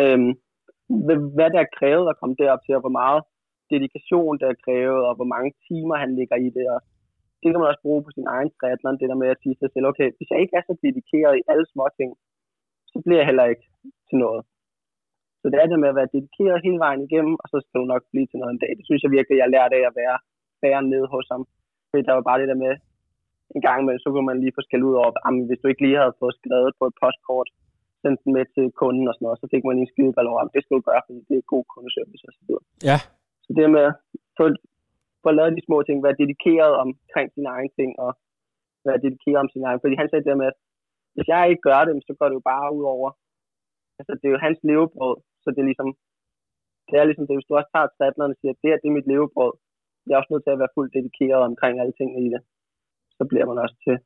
Øhm, 0.00 0.32
hvad 1.36 1.50
der 1.54 1.60
er 1.62 1.74
krævet 1.78 2.06
at 2.08 2.18
komme 2.20 2.34
derop 2.40 2.62
til, 2.64 2.74
og 2.78 2.82
hvor 2.84 2.96
meget 3.02 3.20
dedikation 3.72 4.38
der 4.40 4.48
er 4.50 4.62
krævet, 4.64 5.02
og 5.08 5.14
hvor 5.18 5.28
mange 5.34 5.50
timer 5.68 5.96
han 6.02 6.10
ligger 6.18 6.36
i 6.46 6.48
det, 6.56 6.66
og 6.74 6.80
det 7.40 7.48
kan 7.50 7.60
man 7.60 7.70
også 7.72 7.84
bruge 7.86 8.04
på 8.04 8.10
sin 8.16 8.26
egen 8.36 8.50
triathlon, 8.56 8.98
det 9.00 9.10
der 9.10 9.22
med 9.22 9.30
at 9.34 9.40
sige 9.42 9.56
sig 9.58 9.68
selv, 9.72 9.86
okay, 9.90 10.08
hvis 10.16 10.30
jeg 10.32 10.40
ikke 10.40 10.56
er 10.58 10.64
så 10.66 10.74
dedikeret 10.86 11.34
i 11.36 11.46
alle 11.50 11.66
små 11.72 11.84
ting, 11.98 12.10
så 12.92 12.96
bliver 13.04 13.20
jeg 13.20 13.28
heller 13.30 13.46
ikke 13.52 13.66
til 14.08 14.18
noget. 14.24 14.42
Så 15.40 15.46
det 15.50 15.58
er 15.58 15.68
det 15.68 15.78
med 15.80 15.92
at 15.92 15.98
være 16.00 16.14
dedikeret 16.16 16.64
hele 16.66 16.80
vejen 16.84 17.02
igennem, 17.06 17.34
og 17.42 17.46
så 17.52 17.56
skal 17.64 17.80
du 17.80 17.86
nok 17.92 18.02
blive 18.12 18.26
til 18.28 18.38
noget 18.40 18.52
en 18.52 18.62
dag. 18.64 18.72
Det 18.78 18.84
synes 18.86 19.02
jeg 19.02 19.14
virkelig, 19.16 19.36
jeg 19.38 19.54
lærte 19.54 19.76
af 19.78 19.84
at 19.90 19.98
være 20.02 20.16
færre 20.62 20.82
nede 20.92 21.06
hos 21.14 21.26
ham. 21.32 21.42
Fordi 21.88 22.02
der 22.06 22.14
var 22.16 22.24
bare 22.28 22.40
det 22.40 22.48
der 22.52 22.62
med, 22.64 22.72
en 23.56 23.62
gang 23.68 23.80
med, 23.88 23.94
så 23.98 24.08
kunne 24.10 24.28
man 24.30 24.40
lige 24.42 24.56
få 24.56 24.62
skæld 24.66 24.88
ud 24.90 24.96
over, 25.00 25.10
at 25.26 25.46
hvis 25.48 25.60
du 25.60 25.66
ikke 25.68 25.84
lige 25.84 26.00
havde 26.02 26.18
fået 26.22 26.38
skrevet 26.40 26.72
på 26.78 26.84
et 26.90 26.98
postkort, 27.00 27.48
sendt 28.02 28.18
den 28.24 28.32
med 28.36 28.44
til 28.54 28.64
kunden 28.80 29.08
og 29.08 29.14
sådan 29.14 29.24
noget, 29.26 29.40
så 29.42 29.46
fik 29.52 29.64
man 29.64 29.78
en 29.78 29.92
skideball 29.92 30.30
over, 30.32 30.52
det 30.54 30.62
skal 30.62 30.76
du 30.76 30.84
gøre, 30.88 31.02
fordi 31.06 31.20
det 31.28 31.36
er 31.38 31.52
god 31.54 31.64
kundeservice 31.72 32.24
og 32.28 32.32
så 32.36 32.42
videre. 32.46 32.64
Ja. 32.90 32.98
Så 33.44 33.50
det 33.56 33.64
med 33.78 33.86
at 33.90 33.96
få 34.38 34.44
få 35.26 35.30
lavet 35.38 35.56
de 35.58 35.66
små 35.66 35.76
ting, 35.82 35.96
være 36.06 36.20
dedikeret 36.22 36.74
omkring 36.84 37.28
sine 37.34 37.48
egne 37.54 37.72
ting, 37.78 37.90
og 38.04 38.10
være 38.88 39.02
dedikeret 39.04 39.42
om 39.44 39.50
sine 39.52 39.66
egne. 39.68 39.82
Fordi 39.82 39.94
han 40.00 40.08
sagde 40.08 40.24
det 40.24 40.40
med, 40.42 40.48
at 40.52 40.58
hvis 41.14 41.28
jeg 41.32 41.42
ikke 41.50 41.66
gør 41.68 41.80
det, 41.84 41.94
så 42.08 42.12
går 42.18 42.26
det 42.28 42.38
jo 42.38 42.44
bare 42.52 42.68
ud 42.78 42.84
over. 42.96 43.10
Altså, 43.98 44.12
det 44.18 44.26
er 44.26 44.34
jo 44.34 44.44
hans 44.46 44.58
levebrød, 44.68 45.16
så 45.42 45.48
det 45.54 45.60
er 45.60 45.70
ligesom, 45.70 45.90
det 46.88 46.96
er 46.96 47.04
ligesom 47.08 47.26
det, 47.26 47.36
hvis 47.36 47.48
du 47.48 47.54
også 47.56 47.70
tager 47.72 47.92
triathlon 47.94 48.34
og 48.34 48.38
siger, 48.40 48.52
at 48.54 48.60
det 48.62 48.70
er, 48.70 48.78
det 48.82 48.88
er 48.88 48.98
mit 48.98 49.10
levebrød, 49.12 49.52
jeg 50.06 50.14
er 50.14 50.20
også 50.20 50.32
nødt 50.32 50.44
til 50.44 50.54
at 50.54 50.62
være 50.62 50.74
fuldt 50.76 50.96
dedikeret 50.98 51.42
omkring 51.50 51.74
alle 51.80 51.94
tingene 51.98 52.20
i 52.26 52.28
det. 52.34 52.40
Så 53.18 53.22
bliver 53.30 53.46
man 53.50 53.58
også 53.64 53.76
til 53.84 53.96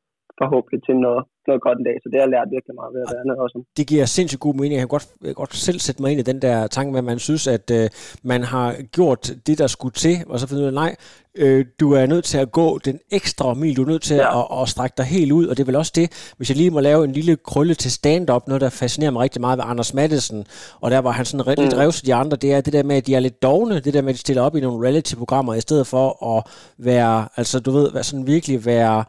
forhåbentlig 0.41 0.79
til 0.87 0.95
noget, 1.05 1.21
noget 1.47 1.61
godt 1.65 1.77
en 1.79 1.85
dag. 1.89 1.97
Så 2.01 2.07
det 2.09 2.15
har 2.17 2.25
jeg 2.25 2.33
lært 2.35 2.47
virkelig 2.55 2.75
meget 2.81 2.91
ved 2.95 3.01
at 3.05 3.09
være 3.13 3.43
også. 3.45 3.57
Det 3.77 3.85
giver 3.91 4.05
sindssygt 4.05 4.41
god 4.47 4.55
mening. 4.59 4.73
Jeg 4.73 4.83
kan 4.85 4.93
godt, 4.97 5.07
jeg 5.21 5.27
kan 5.27 5.41
godt 5.43 5.55
selv 5.67 5.79
sætte 5.79 6.01
mig 6.01 6.09
ind 6.11 6.19
i 6.19 6.29
den 6.31 6.39
der 6.45 6.67
tanke 6.67 6.91
med, 6.91 6.99
at 7.03 7.09
man 7.11 7.19
synes, 7.19 7.43
at 7.57 7.65
øh, 7.79 7.89
man 8.23 8.41
har 8.53 8.67
gjort 8.97 9.21
det, 9.47 9.55
der 9.61 9.67
skulle 9.67 9.93
til, 9.93 10.15
og 10.29 10.39
så 10.39 10.47
finder 10.47 10.63
ud 10.63 10.67
af, 10.67 10.73
nej, 10.73 10.95
øh, 11.35 11.65
du 11.79 11.93
er 11.93 12.05
nødt 12.05 12.25
til 12.25 12.37
at 12.37 12.51
gå 12.51 12.77
den 12.77 12.99
ekstra 13.11 13.53
mil, 13.53 13.77
du 13.77 13.83
er 13.83 13.87
nødt 13.87 14.01
til 14.01 14.15
ja. 14.15 14.39
at, 14.39 14.61
at, 14.61 14.69
strække 14.69 14.93
dig 14.97 15.05
helt 15.05 15.31
ud, 15.31 15.47
og 15.47 15.57
det 15.57 15.63
er 15.63 15.65
vel 15.65 15.75
også 15.75 15.91
det, 15.95 16.33
hvis 16.37 16.49
jeg 16.49 16.57
lige 16.57 16.71
må 16.71 16.79
lave 16.79 17.03
en 17.03 17.11
lille 17.11 17.35
krølle 17.35 17.73
til 17.73 17.91
stand-up, 17.91 18.47
noget 18.47 18.61
der 18.61 18.69
fascinerer 18.69 19.11
mig 19.11 19.21
rigtig 19.21 19.41
meget 19.41 19.57
ved 19.57 19.65
Anders 19.67 19.93
Madsen, 19.93 20.45
og 20.81 20.91
der 20.91 20.99
var 20.99 21.11
han 21.11 21.25
sådan 21.25 21.53
mm. 21.57 21.63
lidt 21.63 21.77
revs 21.77 22.01
de 22.01 22.13
andre, 22.13 22.37
det 22.37 22.53
er 22.53 22.61
det 22.61 22.73
der 22.73 22.83
med, 22.83 22.95
at 22.95 23.07
de 23.07 23.15
er 23.15 23.19
lidt 23.19 23.41
dogne, 23.43 23.79
det 23.79 23.93
der 23.93 24.01
med, 24.01 24.09
at 24.09 24.15
de 24.15 24.19
stiller 24.19 24.41
op 24.43 24.55
i 24.55 24.59
nogle 24.59 24.87
reality-programmer, 24.87 25.53
i 25.53 25.61
stedet 25.61 25.87
for 25.87 26.37
at 26.37 26.43
være, 26.77 27.27
altså 27.37 27.59
du 27.59 27.71
ved, 27.71 28.03
sådan 28.03 28.27
virkelig 28.27 28.65
være 28.65 29.03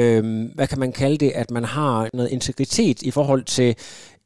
øhm, 0.00 0.42
hvad 0.54 0.66
kan 0.66 0.78
man 0.78 0.92
kalde 0.92 1.18
det, 1.24 1.30
at 1.34 1.50
man 1.50 1.64
har 1.64 2.08
noget 2.14 2.30
integritet 2.30 3.02
i 3.02 3.10
forhold 3.10 3.44
til 3.44 3.70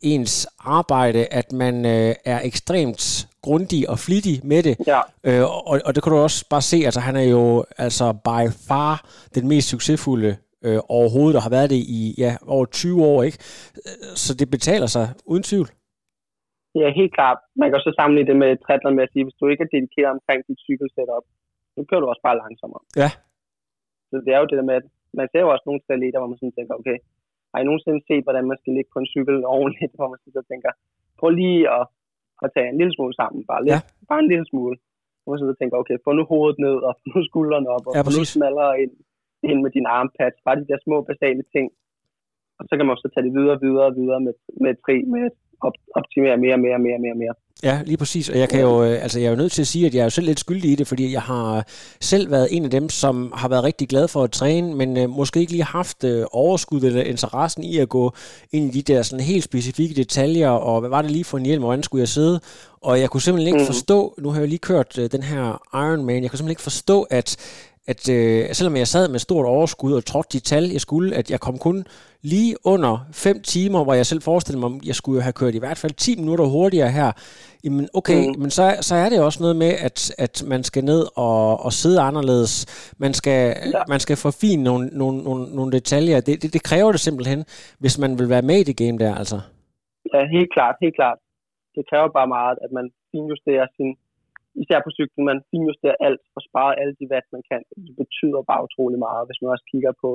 ens 0.03 0.47
arbejde, 0.59 1.27
at 1.41 1.53
man 1.53 1.75
øh, 1.87 2.15
er 2.25 2.41
ekstremt 2.45 3.29
grundig 3.43 3.91
og 3.91 3.99
flittig 3.99 4.37
med 4.45 4.63
det. 4.63 4.77
Ja. 4.87 5.01
Øh, 5.29 5.45
og, 5.71 5.81
og 5.87 5.95
det 5.95 6.03
kan 6.03 6.13
du 6.13 6.19
også 6.19 6.49
bare 6.51 6.65
se, 6.73 6.77
altså 6.89 7.01
han 7.01 7.17
er 7.17 7.29
jo 7.37 7.65
altså 7.79 8.07
by 8.29 8.43
far 8.69 8.95
den 9.35 9.49
mest 9.49 9.69
succesfulde 9.69 10.37
øh, 10.67 10.81
overhovedet, 10.99 11.35
der 11.35 11.41
har 11.47 11.55
været 11.57 11.71
det 11.75 11.81
i 11.99 12.15
ja, 12.19 12.33
over 12.55 12.67
20 12.67 13.05
år, 13.13 13.23
ikke? 13.23 13.39
Så 14.23 14.31
det 14.41 14.49
betaler 14.51 14.89
sig, 14.97 15.07
uden 15.33 15.43
tvivl. 15.43 15.69
Ja, 16.81 16.89
helt 17.01 17.15
klart. 17.19 17.39
Man 17.61 17.69
kan 17.71 17.81
så 17.87 17.93
sammenligne 17.99 18.29
det 18.31 18.37
med 18.43 18.51
triathlon 18.65 18.97
med 18.97 19.07
at 19.07 19.13
sige, 19.13 19.25
hvis 19.27 19.39
du 19.41 19.47
ikke 19.53 19.63
er 19.67 19.73
dedikeret 19.77 20.11
omkring 20.17 20.41
dit 20.49 20.61
cykelsetup, 20.67 21.25
så 21.75 21.81
kører 21.89 22.03
du 22.03 22.09
også 22.13 22.25
bare 22.29 22.41
langsommere. 22.45 22.83
Ja. 23.03 23.11
Så 24.11 24.17
det 24.25 24.31
er 24.35 24.41
jo 24.41 24.51
det 24.51 24.59
der 24.61 24.69
med, 24.71 24.77
at 24.81 24.87
man 25.19 25.29
ser 25.31 25.41
jo 25.45 25.51
også 25.55 25.67
nogle 25.67 25.83
triatleter, 25.85 26.19
hvor 26.21 26.31
man 26.31 26.39
sådan 26.39 26.57
tænker, 26.59 26.75
okay, 26.81 26.99
har 27.51 27.59
I 27.61 27.69
nogensinde 27.69 28.01
set, 28.09 28.25
hvordan 28.27 28.45
man 28.51 28.59
skal 28.61 28.73
ligge 28.77 28.91
på 28.93 28.99
en 29.01 29.11
cykel 29.15 29.37
ordentligt, 29.57 29.93
hvor 29.99 30.09
man 30.13 30.19
så 30.39 30.43
tænker, 30.51 30.71
prøv 31.19 31.31
lige 31.43 31.61
at, 31.77 31.85
at 32.45 32.49
tage 32.55 32.69
en 32.73 32.79
lille 32.81 32.95
smule 32.97 33.15
sammen, 33.21 33.41
bare, 33.51 33.63
lidt, 33.65 33.75
ja. 33.75 33.81
bare 34.11 34.21
en 34.25 34.33
lille 34.33 34.47
smule. 34.51 34.77
Hvor 35.21 35.31
man 35.33 35.39
så 35.41 35.59
tænker, 35.61 35.77
okay, 35.83 35.97
få 36.05 36.11
nu 36.13 36.25
hovedet 36.33 36.59
ned, 36.67 36.77
og 36.87 36.93
få 37.01 37.07
nu 37.15 37.21
skuldrene 37.31 37.69
op, 37.77 37.85
og 37.89 37.93
ja, 37.95 38.01
få 38.07 38.13
nu 38.19 38.25
smallere 38.35 38.73
ind, 38.83 38.93
ind 39.51 39.59
med 39.65 39.71
din 39.77 39.87
armpads, 39.99 40.37
bare 40.45 40.61
de 40.61 40.69
der 40.71 40.79
små 40.87 40.97
basale 41.11 41.45
ting. 41.55 41.67
Og 42.59 42.65
så 42.69 42.73
kan 42.77 42.87
man 42.87 42.97
så 42.97 43.09
tage 43.11 43.27
det 43.27 43.35
videre, 43.39 43.59
videre, 43.67 43.91
videre 44.01 44.21
med, 44.27 44.35
med 44.65 44.73
tri, 44.85 44.97
med 45.15 45.25
at 45.67 45.73
optimere 45.95 46.37
mere, 46.37 46.59
mere, 46.59 46.79
mere, 46.79 46.99
mere, 46.99 47.15
mere. 47.15 47.35
Ja, 47.63 47.81
lige 47.87 47.97
præcis. 47.97 48.29
Og 48.29 48.39
jeg 48.39 48.49
kan 48.49 48.61
jo, 48.61 48.85
øh, 48.85 49.03
altså 49.03 49.19
jeg 49.21 49.27
er 49.27 49.31
jo 49.31 49.37
nødt 49.37 49.53
til 49.53 49.63
at 49.63 49.67
sige, 49.67 49.87
at 49.87 49.95
jeg 49.95 50.01
er 50.01 50.05
jo 50.05 50.11
selv 50.11 50.27
lidt 50.27 50.41
skyldig 50.41 50.71
i 50.71 50.75
det, 50.75 50.87
fordi 50.87 51.13
jeg 51.13 51.23
har 51.23 51.65
selv 52.01 52.31
været 52.31 52.49
en 52.51 52.65
af 52.65 52.71
dem, 52.71 52.89
som 52.89 53.33
har 53.37 53.49
været 53.49 53.65
rigtig 53.65 53.89
glad 53.89 54.09
for 54.09 54.25
at 54.25 54.31
træne, 54.31 54.75
men 54.75 54.97
øh, 54.97 55.11
måske 55.11 55.41
ikke 55.41 55.53
lige 55.53 55.65
haft 55.65 56.05
øh, 56.05 56.25
overskud 56.33 56.81
eller 56.81 57.03
interessen 57.03 57.65
i 57.65 57.79
at 57.79 57.89
gå 57.89 58.13
ind 58.53 58.75
i 58.75 58.81
de 58.81 58.93
der 58.93 59.03
sådan 59.03 59.25
helt 59.25 59.45
specifikke 59.45 59.95
detaljer, 59.95 60.51
og 60.51 60.81
hvad 60.81 60.91
var 60.91 61.03
det 61.03 61.11
lige 61.11 61.25
for 61.25 61.39
en 61.39 61.47
hjelm, 61.47 61.63
og 61.63 61.67
hvordan 61.67 61.83
skulle 61.83 62.01
jeg 62.01 62.09
sidde? 62.09 62.41
Og 62.81 63.01
jeg 63.01 63.11
kunne 63.11 63.21
simpelthen 63.21 63.55
ikke 63.55 63.65
mm. 63.65 63.67
forstå, 63.67 64.15
nu 64.19 64.31
har 64.31 64.41
jeg 64.41 64.49
lige 64.49 64.59
kørt 64.59 64.99
øh, 64.99 65.11
den 65.13 65.23
her 65.23 65.63
Ironman, 65.75 66.23
jeg 66.23 66.31
kunne 66.31 66.39
simpelthen 66.39 66.51
ikke 66.51 66.63
forstå, 66.63 67.03
at 67.03 67.37
at 67.93 68.03
øh, 68.17 68.41
selvom 68.59 68.77
jeg 68.77 68.89
sad 68.95 69.05
med 69.15 69.19
stort 69.19 69.47
overskud 69.47 69.93
og 69.99 70.05
trådte 70.05 70.33
de 70.37 70.43
tal, 70.51 70.65
jeg 70.77 70.83
skulle, 70.87 71.09
at 71.21 71.31
jeg 71.31 71.41
kom 71.47 71.57
kun 71.67 71.79
lige 72.33 72.55
under 72.65 72.93
5 73.13 73.43
timer, 73.55 73.81
hvor 73.85 73.95
jeg 74.01 74.07
selv 74.07 74.23
forestillede 74.31 74.61
mig, 74.65 74.71
at 74.77 74.87
jeg 74.91 74.97
skulle 75.01 75.23
have 75.27 75.39
kørt 75.41 75.55
i 75.55 75.63
hvert 75.65 75.81
fald 75.83 75.93
10 75.93 76.21
minutter 76.23 76.45
hurtigere 76.45 76.91
her. 76.99 77.11
Jamen 77.65 77.89
okay, 77.99 78.21
mm. 78.27 78.41
men 78.43 78.51
så, 78.59 78.65
så 78.89 78.95
er 79.05 79.09
det 79.09 79.19
også 79.29 79.39
noget 79.45 79.57
med, 79.65 79.73
at, 79.89 79.99
at 80.25 80.35
man 80.53 80.63
skal 80.69 80.85
ned 80.93 81.03
og, 81.27 81.45
og 81.67 81.73
sidde 81.81 82.01
anderledes. 82.09 82.53
Man 83.05 83.13
skal, 83.21 83.43
ja. 83.75 83.83
man 83.95 84.01
skal 84.05 84.17
forfine 84.27 84.63
nogle, 84.69 84.85
nogle, 85.01 85.17
nogle, 85.29 85.45
nogle 85.57 85.73
detaljer. 85.79 86.17
Det, 86.27 86.35
det, 86.43 86.51
det 86.57 86.63
kræver 86.71 86.91
det 86.93 87.01
simpelthen, 87.07 87.41
hvis 87.83 87.95
man 88.03 88.13
vil 88.19 88.29
være 88.35 88.49
med 88.51 88.59
i 88.61 88.69
det 88.69 88.77
game 88.83 88.99
der, 89.05 89.13
altså. 89.23 89.39
Ja, 90.15 90.21
helt 90.37 90.51
klart, 90.57 90.75
helt 90.85 90.97
klart. 91.01 91.19
Det 91.77 91.83
kræver 91.91 92.09
bare 92.19 92.31
meget, 92.39 92.57
at 92.65 92.71
man 92.79 92.87
finjusterer 93.13 93.67
sin 93.77 93.91
især 94.63 94.79
på 94.83 94.91
cyklen, 94.97 95.25
man 95.31 95.41
finjusterer 95.51 95.99
alt 96.07 96.23
og 96.37 96.41
sparer 96.49 96.75
alle 96.81 96.95
de 97.01 97.11
watt, 97.13 97.27
man 97.37 97.45
kan. 97.51 97.63
Det 97.87 97.95
betyder 98.03 98.49
bare 98.51 98.65
utrolig 98.67 98.99
meget, 99.07 99.27
hvis 99.27 99.41
man 99.43 99.53
også 99.55 99.67
kigger 99.73 99.93
på, 100.05 100.11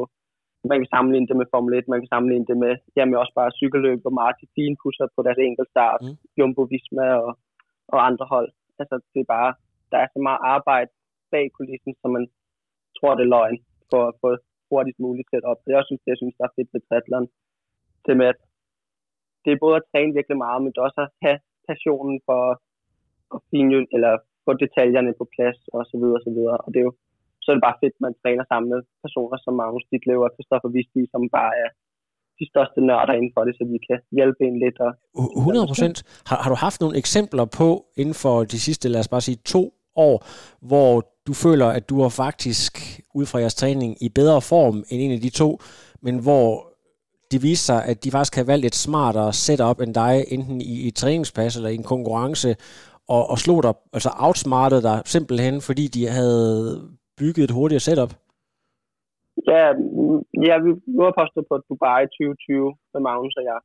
man 0.72 0.80
kan 0.80 0.94
sammenligne 0.96 1.28
det 1.30 1.38
med 1.39 1.52
Formel 1.54 1.74
1, 1.78 1.91
man 1.94 2.02
kan 2.02 2.12
sammenligne 2.14 2.48
det 2.52 2.58
med, 2.66 2.74
jamen 2.96 3.22
også 3.22 3.34
bare 3.39 3.58
cykelløb, 3.60 4.00
hvor 4.02 4.32
de 4.39 4.46
finpusser 4.58 5.08
på 5.16 5.20
deres 5.26 5.39
enkeltstart, 5.48 6.02
mm. 6.04 6.16
Jumbo 6.38 6.62
Visma 6.72 7.08
og, 7.24 7.32
og 7.94 8.00
andre 8.10 8.26
hold. 8.34 8.50
Altså, 8.82 8.96
det 9.14 9.20
er 9.22 9.34
bare, 9.38 9.52
der 9.91 9.98
er 10.04 10.08
så 10.14 10.20
meget 10.28 10.41
arbejde 10.56 10.91
bag 11.32 11.46
kulissen, 11.58 11.94
som 12.02 12.10
man 12.18 12.26
tror, 12.98 13.14
det 13.16 13.26
er 13.26 13.34
løgn 13.36 13.58
for 13.91 14.02
at 14.10 14.16
få 14.22 14.30
hurtigst 14.70 15.00
muligt 15.06 15.30
sæt 15.30 15.46
op. 15.52 15.60
Det 15.64 15.70
er 15.72 15.80
også 15.80 15.94
det, 15.94 16.12
jeg 16.14 16.20
synes, 16.22 16.36
der 16.38 16.46
er 16.46 16.56
fedt 16.58 16.70
ved 16.74 16.82
triathlon. 16.88 17.28
Det 18.06 18.18
med, 18.22 18.28
at 18.34 18.39
det 19.44 19.52
er 19.52 19.64
både 19.66 19.76
at 19.80 19.88
træne 19.91 20.16
virkelig 20.18 20.38
meget, 20.46 20.60
men 20.62 20.72
også 20.88 21.00
at 21.06 21.12
have 21.26 21.39
passionen 21.70 22.18
for 22.28 22.41
at 23.36 23.39
finjø, 23.52 23.80
eller 23.96 24.14
få 24.46 24.52
detaljerne 24.64 25.12
på 25.20 25.26
plads 25.36 25.60
og 25.76 25.82
så 25.89 25.96
videre 26.02 26.20
og 26.20 26.26
så 26.28 26.32
videre. 26.38 26.58
Og 26.64 26.70
det 26.74 26.80
er 26.82 26.88
jo, 26.89 26.94
så 27.41 27.48
er 27.50 27.56
det 27.56 27.68
bare 27.68 27.82
fedt, 27.82 27.96
at 27.98 28.04
man 28.08 28.16
træner 28.22 28.44
sammen 28.52 28.70
med 28.74 28.80
personer 29.06 29.38
som 29.44 29.54
Magnus 29.62 29.86
Ditlev 29.91 30.20
og 30.28 30.32
Christoffer 30.36 30.70
Vistby, 30.76 31.02
som 31.14 31.22
bare 31.39 31.54
er 31.64 31.70
de 32.39 32.46
største 32.52 32.80
nørder 32.89 33.14
inden 33.20 33.34
for 33.36 33.44
det, 33.48 33.54
så 33.58 33.64
vi 33.74 33.80
kan 33.88 34.00
hjælpe 34.18 34.41
en 34.50 34.58
lidt. 34.64 34.78
Og, 34.86 34.91
100 35.38 35.68
procent. 35.72 35.98
Har, 36.30 36.38
har 36.44 36.50
du 36.54 36.58
haft 36.68 36.82
nogle 36.82 36.98
eksempler 37.04 37.46
på 37.60 37.70
inden 38.02 38.18
for 38.24 38.36
de 38.54 38.60
sidste, 38.68 38.89
lad 38.89 39.00
os 39.04 39.14
bare 39.14 39.26
sige, 39.28 39.38
to 39.54 39.64
år, 40.08 40.16
hvor 40.70 40.91
du 41.28 41.34
føler, 41.34 41.68
at 41.78 41.89
du 41.89 41.96
er 42.02 42.10
faktisk, 42.10 42.74
ud 43.20 43.26
fra 43.26 43.39
jeres 43.39 43.56
træning, 43.56 44.04
i 44.06 44.10
bedre 44.10 44.41
form 44.41 44.78
end 44.89 45.02
en 45.06 45.12
af 45.12 45.22
de 45.26 45.30
to, 45.30 45.50
men 46.02 46.16
hvor 46.26 46.74
det 47.32 47.44
viser 47.44 47.66
sig, 47.66 47.86
at 47.86 48.04
de 48.04 48.12
faktisk 48.12 48.36
har 48.36 48.44
valgt 48.44 48.66
et 48.66 48.76
smartere 48.76 49.34
setup 49.34 49.80
end 49.82 49.94
dig, 49.94 50.26
enten 50.28 50.62
i, 50.62 50.88
i 50.88 50.91
træningspas 50.91 51.56
eller 51.56 51.70
i 51.70 51.76
en 51.76 51.84
konkurrence, 51.84 52.56
og, 53.08 53.24
og 53.32 53.38
slog 53.38 53.64
dig, 53.64 53.74
altså 53.93 54.10
outsmartede 54.26 54.84
dig 54.89 54.97
simpelthen, 55.06 55.56
fordi 55.68 55.86
de 55.95 56.04
havde 56.08 56.54
bygget 57.20 57.43
et 57.43 57.56
hurtigere 57.58 57.86
setup? 57.88 58.12
Ja, 59.51 59.64
ja 60.47 60.56
vi 60.64 60.70
var 61.01 61.14
postet 61.20 61.43
på 61.49 61.56
Dubai 61.70 62.01
2020 62.06 62.76
med 62.93 63.01
Magnus 63.08 63.36
og 63.39 63.43
jeg, 63.51 63.60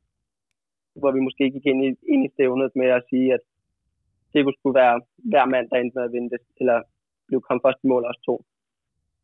hvor 1.01 1.11
vi 1.15 1.19
måske 1.27 1.43
gik 1.55 1.65
ind 1.71 1.81
i, 1.87 1.89
ind 2.13 2.21
i 2.25 2.33
stævnet 2.33 2.71
med 2.75 2.89
at 2.97 3.03
sige, 3.09 3.33
at 3.33 3.43
det 4.33 4.55
skulle 4.59 4.79
være 4.83 4.95
hver 5.31 5.45
mand, 5.53 5.65
der 5.69 5.77
endte 5.77 5.97
med 5.97 6.03
at 6.07 6.13
vinde 6.15 6.29
det, 6.33 6.41
eller 6.59 6.77
blev 7.27 7.41
kommet 7.41 7.63
først 7.65 7.79
i 7.83 7.87
mål 7.87 8.03
også 8.09 8.21
to. 8.29 8.35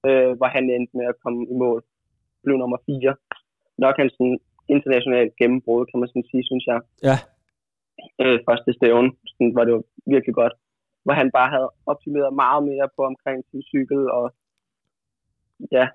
Øh, 0.07 0.31
hvor 0.37 0.49
han 0.55 0.63
endte 0.69 0.97
med 0.97 1.05
at 1.11 1.19
komme 1.23 1.41
i 1.53 1.55
mål. 1.63 1.79
Blev 2.43 2.57
nummer 2.57 2.79
fire. 2.85 3.13
Nok 3.77 3.95
hans 3.99 4.13
sådan 4.17 4.39
internationalt 4.75 5.33
gennembrud, 5.39 5.85
kan 5.85 5.99
man 5.99 6.09
sådan 6.09 6.29
sige, 6.31 6.43
synes 6.49 6.65
jeg. 6.71 6.79
Ja 7.09 7.17
øh, 8.23 8.37
første 8.47 8.69
stævn, 8.77 9.07
sådan, 9.31 9.53
hvor 9.53 9.63
det 9.65 9.73
var 9.77 9.83
virkelig 10.13 10.35
godt. 10.41 10.55
Hvor 11.03 11.15
han 11.21 11.29
bare 11.37 11.49
havde 11.55 11.69
optimeret 11.91 12.39
meget 12.43 12.61
mere 12.69 12.87
på 12.95 13.01
omkring 13.11 13.39
sin 13.49 13.63
cykel 13.71 14.01
og 14.19 14.25
ja, 15.75 15.85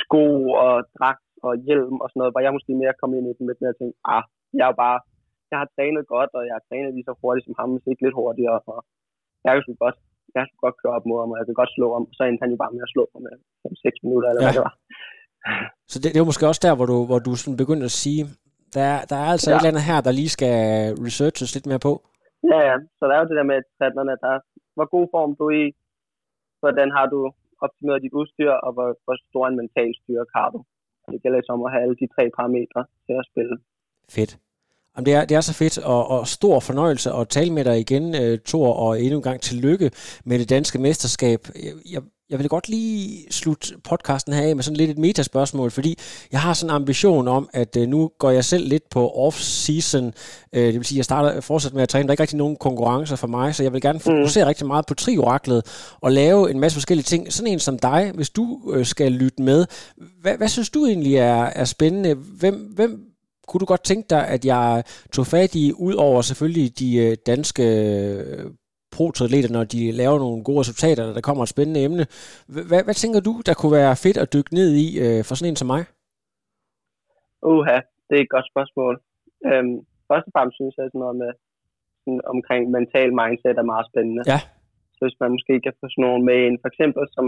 sko 0.00 0.24
og 0.64 0.74
dragt 0.98 1.28
og 1.46 1.52
hjelm 1.66 1.96
og 2.02 2.06
sådan 2.08 2.20
noget, 2.20 2.34
hvor 2.34 2.44
jeg 2.44 2.56
måske 2.56 2.80
mere 2.82 2.98
kom 3.00 3.12
ind 3.16 3.26
i 3.28 3.36
den 3.38 3.46
lidt 3.46 3.60
mere 3.60 3.74
og 3.74 3.78
tænkte, 3.78 3.98
ah, 4.14 4.22
jeg 4.58 4.66
er 4.72 4.76
bare, 4.84 4.98
jeg 5.50 5.58
har 5.62 5.68
trænet 5.74 6.04
godt, 6.14 6.30
og 6.38 6.42
jeg 6.46 6.54
har 6.56 6.64
trænet 6.68 6.94
lige 6.94 7.08
så 7.08 7.14
hurtigt 7.22 7.46
som 7.46 7.58
ham, 7.58 7.70
hvis 7.72 7.86
ikke 7.90 8.04
lidt 8.04 8.18
hurtigere, 8.20 8.58
og 8.72 8.78
jeg 9.44 9.52
kan 9.66 9.78
godt, 9.84 9.96
jeg 10.34 10.42
kan 10.48 10.58
godt 10.64 10.76
køre 10.80 10.94
op 10.96 11.06
mod 11.10 11.18
ham, 11.22 11.32
og 11.32 11.38
jeg 11.40 11.46
kan 11.48 11.58
godt 11.60 11.72
slå 11.76 11.86
ham, 11.96 12.04
og 12.10 12.14
så 12.16 12.22
endte 12.24 12.42
han 12.44 12.52
jo 12.54 12.58
bare 12.62 12.74
med 12.74 12.86
at 12.86 12.92
slå 12.94 13.04
ham 13.12 13.22
med 13.26 13.34
6 13.84 14.04
minutter, 14.06 14.28
eller 14.28 14.42
ja. 14.42 14.46
hvad 14.46 14.56
det 14.58 14.66
var. 14.68 14.74
Så 15.90 15.96
det, 16.02 16.08
det 16.12 16.20
var 16.20 16.30
måske 16.30 16.50
også 16.50 16.62
der, 16.66 16.74
hvor 16.76 16.88
du, 16.92 16.96
hvor 17.08 17.20
du 17.26 17.32
sådan 17.36 17.60
begyndte 17.62 17.88
at 17.90 17.98
sige, 18.02 18.20
der, 18.76 18.90
der 19.10 19.16
er 19.24 19.28
altså 19.34 19.50
ja. 19.50 19.54
et 19.54 19.60
eller 19.60 19.72
andet 19.72 19.88
her, 19.90 19.98
der 20.06 20.12
lige 20.20 20.34
skal 20.36 20.54
researches 21.06 21.54
lidt 21.54 21.66
mere 21.70 21.82
på. 21.88 21.92
Ja, 22.52 22.60
ja. 22.68 22.76
Så 22.98 23.02
der 23.08 23.14
er 23.14 23.20
jo 23.22 23.28
det 23.30 23.38
der 23.40 23.50
med 23.52 23.58
triathlerne, 23.76 24.14
der 24.22 24.30
er, 24.36 24.40
hvor 24.76 24.88
god 24.96 25.06
form 25.14 25.30
du 25.38 25.44
er 25.50 25.56
i, 25.64 25.66
hvordan 26.62 26.88
har 26.96 27.06
du 27.14 27.20
optimeret 27.64 28.02
dit 28.04 28.14
udstyr, 28.20 28.52
og 28.66 28.70
hvor, 28.76 28.88
hvor 29.04 29.16
stor 29.28 29.44
en 29.46 29.56
mental 29.62 29.90
styrke 30.00 30.32
har 30.38 30.48
du. 30.54 30.58
Det 31.12 31.22
gælder 31.22 31.40
som 31.48 31.64
at 31.66 31.72
have 31.72 31.82
alle 31.84 31.98
de 32.02 32.08
tre 32.14 32.24
parametre 32.36 32.82
til 33.06 33.14
at 33.20 33.24
spille. 33.30 33.54
Fedt. 34.16 34.32
Jamen, 34.92 35.06
det, 35.06 35.14
er, 35.14 35.24
det 35.28 35.34
er 35.36 35.40
så 35.40 35.54
fedt, 35.62 35.76
og, 35.94 36.02
og 36.14 36.26
stor 36.38 36.60
fornøjelse 36.60 37.08
at 37.20 37.28
tale 37.28 37.52
med 37.52 37.64
dig 37.64 37.76
igen, 37.84 38.04
uh, 38.22 38.38
Thor, 38.50 38.70
og 38.84 38.90
endnu 39.02 39.16
en 39.18 39.28
gang 39.28 39.40
tillykke 39.40 39.90
med 40.28 40.36
det 40.38 40.50
danske 40.50 40.78
mesterskab. 40.78 41.40
Jeg, 41.66 41.74
jeg, 41.94 42.02
jeg 42.30 42.38
vil 42.38 42.48
godt 42.48 42.68
lige 42.68 43.26
slutte 43.30 43.74
podcasten 43.84 44.32
her 44.32 44.42
af 44.42 44.56
med 44.56 44.64
sådan 44.64 44.76
lidt 44.76 44.90
et 44.90 44.98
metaspørgsmål, 44.98 45.70
fordi 45.70 45.98
jeg 46.32 46.40
har 46.40 46.54
sådan 46.54 46.70
en 46.70 46.74
ambition 46.74 47.28
om, 47.28 47.48
at 47.52 47.76
uh, 47.76 47.82
nu 47.82 48.10
går 48.18 48.30
jeg 48.30 48.44
selv 48.44 48.68
lidt 48.68 48.90
på 48.90 49.08
off-season. 49.08 50.04
Uh, 50.04 50.12
det 50.52 50.74
vil 50.74 50.84
sige, 50.84 50.96
at 50.96 50.98
jeg 50.98 51.04
starter 51.04 51.40
fortsat 51.40 51.74
med 51.74 51.82
at 51.82 51.88
træne. 51.88 52.02
Der 52.02 52.08
er 52.08 52.12
ikke 52.12 52.22
rigtig 52.22 52.38
nogen 52.38 52.56
konkurrencer 52.56 53.16
for 53.16 53.26
mig, 53.26 53.54
så 53.54 53.62
jeg 53.62 53.72
vil 53.72 53.80
gerne 53.80 54.00
fokusere 54.00 54.44
mm. 54.44 54.48
rigtig 54.48 54.66
meget 54.66 54.86
på 54.86 54.94
trioraklet 54.94 55.62
og 56.00 56.12
lave 56.12 56.50
en 56.50 56.60
masse 56.60 56.76
forskellige 56.76 57.04
ting. 57.04 57.32
Sådan 57.32 57.52
en 57.52 57.60
som 57.60 57.78
dig, 57.78 58.12
hvis 58.14 58.30
du 58.30 58.60
uh, 58.64 58.86
skal 58.86 59.12
lytte 59.12 59.42
med, 59.42 59.66
hvad, 60.20 60.36
hvad 60.36 60.48
synes 60.48 60.70
du 60.70 60.86
egentlig 60.86 61.14
er, 61.14 61.42
er 61.44 61.64
spændende? 61.64 62.14
Hvem, 62.14 62.54
hvem 62.54 63.00
kunne 63.48 63.58
du 63.60 63.64
godt 63.64 63.84
tænke 63.84 64.06
dig, 64.10 64.28
at 64.28 64.44
jeg 64.44 64.84
tog 65.12 65.26
fat 65.26 65.54
i, 65.54 65.72
ud 65.72 65.94
over 65.94 66.22
selvfølgelig 66.22 66.78
de 66.78 67.16
danske 67.26 67.64
pro-triatleter, 68.94 69.50
når 69.56 69.64
de 69.74 69.80
laver 70.02 70.18
nogle 70.18 70.44
gode 70.48 70.60
resultater, 70.60 71.02
og 71.08 71.14
der 71.16 71.26
kommer 71.28 71.42
et 71.42 71.54
spændende 71.54 71.84
emne. 71.86 72.04
Hvad, 72.70 72.82
hvad 72.86 72.96
tænker 73.02 73.20
du, 73.28 73.32
der 73.48 73.54
kunne 73.54 73.74
være 73.80 74.02
fedt 74.04 74.18
at 74.22 74.32
dykke 74.34 74.52
ned 74.58 74.70
i 74.84 74.86
øh, 75.04 75.20
for 75.26 75.34
sådan 75.34 75.50
en 75.50 75.60
som 75.60 75.70
mig? 75.74 75.82
Uha, 77.52 77.78
det 78.08 78.14
er 78.16 78.22
et 78.24 78.34
godt 78.36 78.48
spørgsmål. 78.52 78.94
Øhm, 79.48 79.74
først 80.08 80.26
og 80.28 80.32
fremmest 80.34 80.56
synes 80.60 80.74
jeg, 80.76 80.84
sådan 80.86 81.04
noget 81.04 81.16
med 81.22 81.32
sådan 82.02 82.20
omkring 82.34 82.62
mental 82.76 83.10
mindset 83.20 83.56
er 83.62 83.72
meget 83.72 83.86
spændende. 83.90 84.22
Ja. 84.32 84.40
Så 84.96 85.00
hvis 85.06 85.20
man 85.22 85.30
måske 85.36 85.54
kan 85.64 85.74
få 85.80 85.86
sådan 85.88 86.04
nogen 86.06 86.22
med 86.28 86.38
ind, 86.46 86.56
for 86.62 86.68
eksempel 86.72 87.04
som 87.16 87.26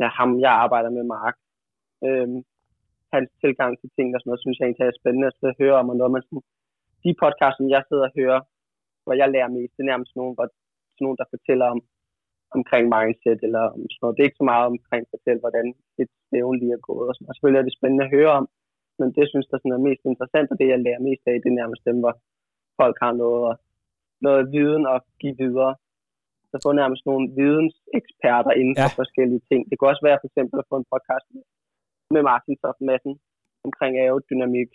ja, 0.00 0.08
ham, 0.18 0.30
jeg 0.44 0.52
arbejder 0.64 0.90
med, 0.96 1.04
Mark, 1.16 1.36
øhm, 2.06 2.38
hans 3.14 3.28
tilgang 3.42 3.72
til 3.80 3.90
ting 3.96 4.08
og 4.14 4.18
sådan 4.20 4.28
noget, 4.30 4.44
synes 4.44 4.58
jeg 4.58 4.66
egentlig 4.66 4.86
er 4.86 5.00
spændende 5.00 5.28
at 5.48 5.58
høre 5.60 5.76
om, 5.80 5.90
og 5.90 5.96
noget 5.96 6.12
man 6.14 6.22
sådan, 6.26 6.44
de 7.04 7.12
podcasts, 7.22 7.58
som 7.58 7.68
jeg 7.74 7.82
sidder 7.88 8.06
og 8.08 8.14
hører, 8.20 8.40
hvor 9.04 9.14
jeg 9.20 9.28
lærer 9.34 9.54
mest, 9.56 9.72
det 9.76 9.82
er 9.82 9.92
nærmest 9.92 10.12
nogen, 10.18 10.34
hvor, 10.36 10.46
sådan 10.94 11.04
nogen, 11.06 11.20
der 11.20 11.32
fortæller 11.34 11.66
om, 11.74 11.80
omkring 12.58 12.84
mindset, 12.96 13.40
eller 13.46 13.64
om 13.76 13.82
sådan 13.90 14.02
noget. 14.02 14.14
Det 14.14 14.22
er 14.22 14.30
ikke 14.30 14.42
så 14.42 14.48
meget 14.52 14.66
omkring 14.72 15.02
at 15.04 15.12
fortælle, 15.14 15.40
hvordan 15.44 15.66
et 16.02 16.10
stævn 16.24 16.56
lige 16.60 16.76
er 16.78 16.86
gået. 16.88 17.06
Og, 17.08 17.14
sådan. 17.14 17.28
og 17.28 17.34
selvfølgelig 17.34 17.60
er 17.60 17.68
det 17.68 17.78
spændende 17.78 18.04
at 18.06 18.14
høre 18.16 18.32
om, 18.40 18.46
men 18.98 19.08
det, 19.12 19.20
jeg 19.24 19.32
synes, 19.32 19.48
der 19.50 19.58
sådan 19.58 19.76
er 19.76 19.86
mest 19.88 20.02
interessant, 20.10 20.48
og 20.52 20.56
det, 20.58 20.66
jeg 20.72 20.84
lærer 20.86 21.06
mest 21.08 21.24
af, 21.30 21.34
det 21.42 21.50
er 21.50 21.60
nærmest 21.62 21.82
dem, 21.88 21.98
hvor 22.02 22.14
folk 22.80 22.96
har 23.04 23.12
noget, 23.24 23.52
noget 24.26 24.42
viden 24.54 24.84
at 24.94 24.98
give 25.20 25.36
videre. 25.44 25.74
Så 26.50 26.56
få 26.64 26.70
nærmest 26.82 27.02
nogle 27.10 27.26
videnseksperter 27.40 28.52
inden 28.60 28.76
for 28.82 28.90
ja. 28.94 29.00
forskellige 29.02 29.42
ting. 29.48 29.60
Det 29.68 29.74
kunne 29.76 29.92
også 29.92 30.06
være 30.08 30.20
for 30.20 30.28
eksempel 30.30 30.56
at 30.58 30.68
få 30.70 30.76
en 30.78 30.90
podcast 30.92 31.26
med 32.14 32.22
Martin 32.30 32.56
Toft 32.62 32.80
Madsen 32.88 33.14
omkring 33.66 33.92
aerodynamik 33.98 34.70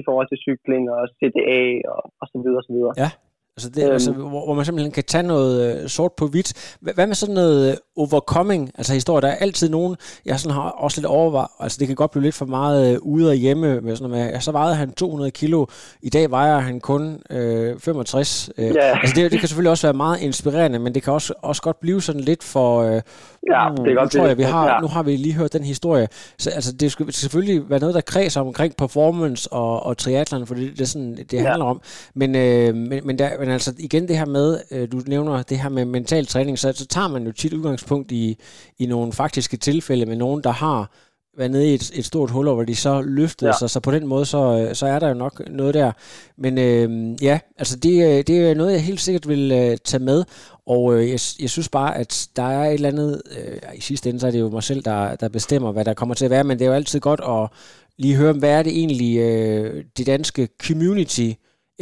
i 0.00 0.02
forhold 0.06 0.28
til 0.28 0.42
cykling 0.46 0.84
og 0.94 1.00
CDA 1.18 1.62
og, 1.94 2.02
og 2.20 2.26
så 2.32 2.36
videre 2.42 2.60
og 2.62 2.66
så 2.68 2.72
videre. 2.76 2.94
Ja. 3.02 3.10
Altså, 3.56 3.68
det, 3.68 3.84
øhm, 3.84 3.92
altså 3.92 4.12
hvor, 4.12 4.44
hvor 4.44 4.54
man 4.54 4.64
simpelthen 4.64 4.92
kan 4.92 5.04
tage 5.04 5.22
noget 5.22 5.82
øh, 5.82 5.88
sort 5.88 6.12
på 6.12 6.26
hvidt. 6.26 6.76
Hvad 6.80 7.06
med 7.06 7.14
sådan 7.14 7.34
noget 7.34 7.70
øh, 7.70 7.76
overcoming, 7.96 8.70
altså 8.78 8.94
historie? 8.94 9.22
Der 9.22 9.28
er 9.28 9.34
altid 9.34 9.68
nogen, 9.68 9.96
jeg 10.24 10.40
sådan 10.40 10.54
har 10.54 10.70
også 10.70 11.00
lidt 11.00 11.06
overvejet, 11.06 11.48
altså 11.60 11.78
det 11.78 11.86
kan 11.86 11.96
godt 11.96 12.10
blive 12.10 12.22
lidt 12.22 12.34
for 12.34 12.46
meget 12.46 12.94
øh, 12.94 12.98
ude 13.02 13.28
og 13.28 13.34
hjemme, 13.34 13.80
med 13.80 13.96
sådan 13.96 14.10
noget 14.10 14.32
med, 14.32 14.40
så 14.40 14.52
vejede 14.52 14.74
han 14.74 14.92
200 14.92 15.30
kilo, 15.30 15.66
i 16.02 16.10
dag 16.10 16.30
vejer 16.30 16.58
han 16.58 16.80
kun 16.80 17.22
øh, 17.30 17.80
65. 17.80 18.50
Øh, 18.58 18.64
yeah. 18.64 19.00
Altså 19.00 19.14
det, 19.16 19.32
det 19.32 19.40
kan 19.40 19.48
selvfølgelig 19.48 19.70
også 19.70 19.86
være 19.86 19.94
meget 19.94 20.20
inspirerende, 20.20 20.78
men 20.78 20.94
det 20.94 21.02
kan 21.02 21.12
også, 21.12 21.34
også 21.42 21.62
godt 21.62 21.80
blive 21.80 22.02
sådan 22.02 22.20
lidt 22.20 22.44
for, 22.44 22.82
øh, 22.82 23.02
ja, 23.50 23.70
uh, 23.70 23.76
det 23.76 23.92
er 23.92 23.94
godt, 23.94 24.10
tror 24.10 24.26
jeg, 24.26 24.38
vi 24.38 24.42
har, 24.42 24.68
ja. 24.68 24.80
nu 24.80 24.86
har 24.86 25.02
vi 25.02 25.16
lige 25.16 25.34
hørt 25.34 25.52
den 25.52 25.64
historie. 25.64 26.08
Så, 26.38 26.50
altså 26.50 26.72
det 26.72 26.92
skal 26.92 27.12
selvfølgelig 27.12 27.70
være 27.70 27.80
noget, 27.80 27.94
der 27.94 28.00
kredser 28.00 28.40
omkring 28.40 28.76
performance 28.76 29.52
og, 29.52 29.86
og 29.86 29.96
triathlon, 29.98 30.46
for 30.46 30.54
det, 30.54 30.72
det 30.72 30.80
er 30.80 30.84
sådan, 30.84 31.16
det 31.30 31.40
handler 31.40 31.64
ja. 31.64 31.70
om. 31.70 31.80
Men, 32.14 32.36
øh, 32.36 32.74
men, 32.74 33.06
men, 33.06 33.18
der, 33.18 33.43
men 33.44 33.52
altså 33.52 33.74
igen 33.78 34.08
det 34.08 34.18
her 34.18 34.26
med, 34.26 34.60
øh, 34.70 34.92
du 34.92 35.02
nævner 35.06 35.42
det 35.42 35.58
her 35.58 35.68
med 35.68 35.84
mental 35.84 36.26
træning, 36.26 36.58
så, 36.58 36.72
så 36.72 36.86
tager 36.86 37.08
man 37.08 37.26
jo 37.26 37.32
tit 37.32 37.52
udgangspunkt 37.52 38.12
i, 38.12 38.38
i 38.78 38.86
nogle 38.86 39.12
faktiske 39.12 39.56
tilfælde 39.56 40.06
med 40.06 40.16
nogen, 40.16 40.44
der 40.44 40.50
har 40.50 40.90
være 41.38 41.48
nede 41.48 41.70
i 41.70 41.74
et, 41.74 41.90
et 41.94 42.04
stort 42.04 42.30
hul, 42.30 42.48
hvor 42.48 42.64
de 42.64 42.76
så 42.76 43.00
løftede 43.00 43.50
ja. 43.50 43.58
sig, 43.58 43.70
så 43.70 43.80
på 43.80 43.90
den 43.90 44.06
måde, 44.06 44.26
så, 44.26 44.66
øh, 44.68 44.74
så 44.74 44.86
er 44.86 44.98
der 44.98 45.08
jo 45.08 45.14
nok 45.14 45.42
noget 45.50 45.74
der. 45.74 45.92
Men 46.38 46.58
øh, 46.58 47.16
ja, 47.22 47.38
altså 47.58 47.76
det, 47.76 48.18
øh, 48.18 48.24
det 48.26 48.30
er 48.30 48.54
noget, 48.54 48.72
jeg 48.72 48.82
helt 48.82 49.00
sikkert 49.00 49.28
vil 49.28 49.52
øh, 49.52 49.76
tage 49.84 50.04
med, 50.04 50.24
og 50.66 50.94
øh, 50.94 51.10
jeg, 51.10 51.20
jeg 51.40 51.50
synes 51.50 51.68
bare, 51.68 51.96
at 51.96 52.28
der 52.36 52.42
er 52.42 52.68
et 52.68 52.74
eller 52.74 52.88
andet, 52.88 53.22
øh, 53.38 53.58
i 53.74 53.80
sidste 53.80 54.08
ende, 54.08 54.20
så 54.20 54.26
er 54.26 54.30
det 54.30 54.40
jo 54.40 54.50
mig 54.50 54.62
selv, 54.62 54.82
der, 54.82 55.16
der 55.16 55.28
bestemmer, 55.28 55.72
hvad 55.72 55.84
der 55.84 55.94
kommer 55.94 56.14
til 56.14 56.24
at 56.24 56.30
være, 56.30 56.44
men 56.44 56.58
det 56.58 56.64
er 56.64 56.68
jo 56.68 56.74
altid 56.74 57.00
godt 57.00 57.20
at 57.28 57.58
lige 57.98 58.16
høre, 58.16 58.32
hvad 58.32 58.50
er 58.50 58.62
det 58.62 58.78
egentlig, 58.78 59.18
øh, 59.18 59.84
det 59.96 60.06
danske 60.06 60.48
community 60.66 61.30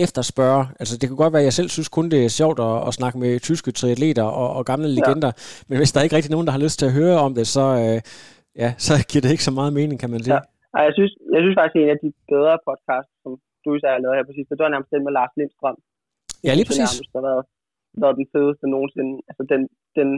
efterspørger. 0.04 0.64
Altså 0.80 0.94
det 0.98 1.06
kan 1.08 1.16
godt 1.22 1.32
være, 1.32 1.44
at 1.44 1.50
jeg 1.50 1.58
selv 1.60 1.70
synes 1.76 1.88
kun, 1.96 2.06
det 2.14 2.20
er 2.24 2.38
sjovt 2.40 2.58
at, 2.68 2.76
at 2.88 2.92
snakke 2.98 3.16
med 3.22 3.30
tyske 3.48 3.70
triatleter 3.78 4.26
og, 4.40 4.48
og 4.56 4.62
gamle 4.70 4.88
legender, 4.98 5.30
ja. 5.36 5.64
men 5.68 5.76
hvis 5.78 5.90
der 5.92 5.98
er 5.98 6.04
ikke 6.06 6.16
rigtig 6.18 6.34
nogen, 6.34 6.46
der 6.48 6.54
har 6.56 6.64
lyst 6.66 6.78
til 6.78 6.86
at 6.90 6.96
høre 7.00 7.16
om 7.26 7.32
det, 7.38 7.46
så, 7.56 7.64
øh, 7.82 7.98
ja, 8.62 8.68
så 8.86 8.92
giver 9.10 9.22
det 9.24 9.30
ikke 9.34 9.48
så 9.48 9.54
meget 9.60 9.72
mening, 9.80 9.96
kan 10.02 10.10
man 10.14 10.20
sige. 10.24 10.40
Ja. 10.74 10.80
jeg 10.88 10.94
synes, 10.98 11.12
jeg 11.34 11.40
synes 11.42 11.56
faktisk, 11.60 11.76
at 11.78 11.82
en 11.84 11.94
af 11.96 12.00
de 12.04 12.10
bedre 12.34 12.54
podcasts, 12.68 13.12
som 13.22 13.30
du 13.64 13.68
især 13.76 13.90
har 13.94 14.00
lavet 14.04 14.16
her 14.18 14.26
på 14.28 14.34
sidst, 14.36 14.48
det 14.50 14.64
var 14.66 14.74
nærmest 14.74 14.92
den 14.94 15.04
med 15.06 15.12
Lars 15.18 15.32
Lindstrøm. 15.38 15.78
Ja, 16.46 16.52
lige 16.58 16.68
præcis. 16.68 16.90
Det 17.12 17.18
har 17.18 17.26
været, 17.30 17.44
været 18.02 18.16
den 18.20 18.26
fedeste 18.34 18.66
nogensinde. 18.74 19.14
Altså 19.28 19.42
den, 19.52 19.60
den, 19.98 20.08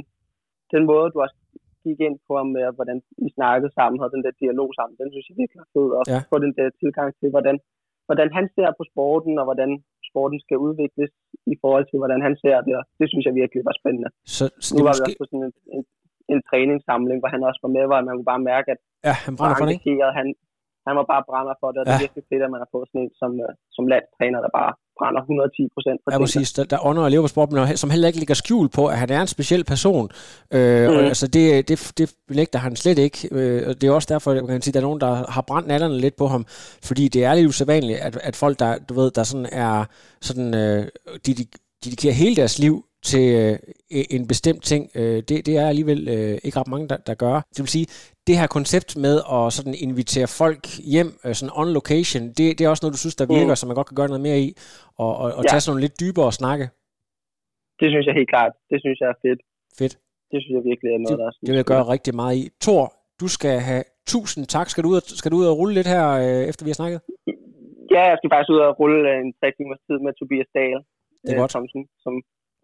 den 0.75 0.83
måde, 0.91 1.07
du 1.15 1.19
også 1.25 1.39
gik 1.85 1.99
ind 2.07 2.17
på 2.29 2.35
med, 2.55 2.63
hvordan 2.79 2.99
I 3.27 3.29
snakkede 3.39 3.73
sammen, 3.79 3.99
og 4.05 4.09
den 4.15 4.23
der 4.27 4.33
dialog 4.43 4.69
sammen, 4.79 4.95
den 5.01 5.09
synes 5.13 5.27
jeg 5.29 5.37
virkelig 5.41 5.61
er 5.65 5.71
fed. 5.77 5.89
Og 5.99 6.03
ja. 6.13 6.21
få 6.31 6.37
den 6.45 6.53
der 6.59 6.67
tilgang 6.83 7.09
til, 7.21 7.29
hvordan, 7.35 7.57
hvordan 8.09 8.29
han 8.39 8.47
ser 8.57 8.69
på 8.79 8.85
sporten, 8.91 9.35
og 9.41 9.45
hvordan 9.49 9.71
sporten 10.11 10.39
skal 10.45 10.57
udvikles 10.67 11.11
i 11.53 11.57
forhold 11.63 11.85
til, 11.89 11.99
hvordan 12.03 12.21
han 12.27 12.35
ser 12.43 12.57
det. 12.67 12.75
Og 12.81 12.85
det 13.01 13.07
synes 13.11 13.25
jeg 13.29 13.35
virkelig 13.43 13.63
var 13.69 13.77
spændende. 13.81 14.11
Så, 14.37 14.45
så 14.67 14.71
nu 14.77 14.81
var 14.87 14.93
måske... 14.93 15.01
vi 15.01 15.05
også 15.07 15.21
på 15.21 15.27
sådan 15.31 15.45
en, 15.49 15.55
en, 15.77 15.83
en 16.33 16.41
træningssamling, 16.49 17.19
hvor 17.21 17.31
han 17.35 17.43
også 17.49 17.61
var 17.65 17.73
med, 17.77 17.85
hvor 17.89 17.99
man 18.09 18.15
kunne 18.17 18.31
bare 18.35 18.47
mærke, 18.53 18.69
at 18.75 18.81
ja, 19.09 19.15
han 19.27 19.33
brænder 19.39 19.57
for 19.61 19.67
det? 19.71 19.79
Han, 20.19 20.27
han 20.87 20.95
var 20.99 21.07
bare 21.13 21.23
brænder 21.29 21.55
for 21.63 21.69
det, 21.73 21.79
og 21.81 21.87
ja. 21.87 21.91
det 21.91 21.99
er 21.99 22.05
virkelig 22.07 22.25
fedt, 22.31 22.43
at 22.47 22.51
man 22.55 22.61
har 22.65 22.71
fået 22.75 22.87
sådan 22.91 23.03
en 23.05 23.11
som, 23.21 23.31
uh, 23.45 23.53
som 23.77 23.85
landstræner, 23.93 24.39
der 24.47 24.53
bare 24.61 24.73
brænder 24.99 25.21
110 25.21 25.69
procent 25.75 25.99
Ja, 26.13 26.19
præcis. 26.25 26.53
Der, 26.57 26.65
der 26.73 26.79
ånder 26.89 27.03
og 27.07 27.11
lever 27.11 27.25
på 27.27 27.33
sport, 27.35 27.53
men 27.53 27.77
som 27.83 27.91
heller 27.91 28.09
ikke 28.11 28.21
ligger 28.23 28.35
skjul 28.43 28.69
på, 28.79 28.83
at 28.93 28.99
han 29.03 29.11
er 29.17 29.21
en 29.21 29.33
speciel 29.37 29.65
person. 29.73 30.07
Øh, 30.57 30.89
mm. 30.89 30.97
og, 30.97 31.01
altså, 31.13 31.27
det, 31.37 31.69
det, 31.69 31.93
det 31.99 32.07
benægter 32.31 32.59
han 32.59 32.77
slet 32.77 32.99
ikke. 33.07 33.19
Øh, 33.37 33.69
og 33.69 33.73
det 33.81 33.85
er 33.87 33.93
også 33.93 34.11
derfor, 34.15 34.29
man 34.35 34.47
kan 34.47 34.63
sige, 34.63 34.73
at 34.73 34.75
der 34.75 34.81
er 34.81 34.89
nogen, 34.91 35.01
der 35.01 35.13
har 35.37 35.45
brændt 35.49 35.69
nallerne 35.69 35.99
lidt 36.05 36.17
på 36.17 36.27
ham, 36.27 36.43
fordi 36.89 37.05
det 37.09 37.25
er 37.25 37.35
lidt 37.35 37.49
usædvanligt, 37.49 37.99
at, 38.07 38.15
at 38.29 38.37
folk, 38.37 38.59
der, 38.59 38.79
du 38.89 38.95
ved, 38.95 39.11
der 39.11 39.23
sådan 39.23 39.49
er 39.53 39.85
sådan, 40.21 40.55
øh, 40.55 40.83
de, 41.27 41.35
de 41.35 41.45
dedikerer 41.85 42.15
hele 42.15 42.37
deres 42.37 42.59
liv 42.59 42.85
til 43.11 43.27
øh, 43.41 43.55
en 44.17 44.25
bestemt 44.33 44.63
ting, 44.71 44.83
øh, 45.01 45.19
det, 45.29 45.37
det 45.47 45.55
er 45.63 45.67
alligevel 45.73 46.01
øh, 46.15 46.35
ikke 46.47 46.59
ret 46.61 46.73
mange, 46.75 46.87
der, 46.93 46.99
der 47.09 47.15
gør. 47.25 47.37
Det 47.55 47.61
vil 47.65 47.75
sige, 47.77 47.87
det 48.27 48.35
her 48.41 48.49
koncept 48.59 48.91
med 49.07 49.17
at 49.37 49.43
sådan 49.57 49.75
invitere 49.87 50.29
folk 50.43 50.63
hjem 50.93 51.11
øh, 51.25 51.33
sådan 51.39 51.55
on 51.61 51.69
location, 51.79 52.23
det, 52.37 52.47
det 52.57 52.63
er 52.63 52.71
også 52.73 52.83
noget, 52.85 52.97
du 52.97 53.03
synes, 53.05 53.17
der 53.21 53.27
virker, 53.37 53.55
mm. 53.55 53.61
som 53.61 53.67
man 53.69 53.79
godt 53.81 53.89
kan 53.91 53.99
gøre 54.01 54.11
noget 54.13 54.25
mere 54.29 54.39
i, 54.47 54.49
og, 55.05 55.13
og, 55.23 55.29
og 55.39 55.43
ja. 55.45 55.49
tage 55.51 55.61
sådan 55.61 55.71
nogle 55.73 55.85
lidt 55.87 55.97
dybere 56.03 56.31
snakke. 56.43 56.67
Det 57.81 57.89
synes 57.93 58.05
jeg 58.09 58.15
helt 58.21 58.31
klart. 58.35 58.53
Det 58.71 58.79
synes 58.85 58.97
jeg 59.03 59.09
er 59.15 59.19
fedt. 59.27 59.41
Fedt. 59.79 59.95
Det 60.31 60.39
synes 60.41 60.55
jeg 60.59 60.65
virkelig 60.71 60.91
er 60.97 61.01
noget, 61.05 61.17
det, 61.19 61.23
der 61.23 61.29
er 61.31 61.35
Det 61.45 61.51
vil 61.53 61.63
jeg 61.63 61.71
gøre 61.73 61.85
rigtig 61.95 62.15
meget 62.21 62.35
i. 62.43 62.45
Thor, 62.65 62.85
du 63.23 63.27
skal 63.37 63.57
have 63.71 63.85
tusind 64.15 64.45
tak. 64.55 64.67
Skal 64.73 64.83
du 64.85 64.89
ud 64.93 64.97
og, 65.01 65.05
skal 65.21 65.31
du 65.33 65.37
ud 65.41 65.47
og 65.51 65.55
rulle 65.61 65.75
lidt 65.79 65.89
her, 65.95 66.07
øh, 66.25 66.43
efter 66.51 66.63
vi 66.67 66.71
har 66.73 66.81
snakket? 66.83 67.01
Ja, 67.95 68.03
jeg 68.11 68.17
skal 68.19 68.31
faktisk 68.33 68.51
ud 68.55 68.61
og 68.67 68.71
rulle 68.81 68.99
en 69.23 69.31
tre 69.39 69.49
timers 69.57 69.83
tid 69.87 69.99
med 70.05 70.13
Tobias 70.21 70.51
Dahl. 70.59 70.81
Det 71.23 71.31
er 71.31 71.37
øh, 71.37 71.43
godt. 71.43 71.53
Thomsen, 71.55 71.83
som 72.05 72.15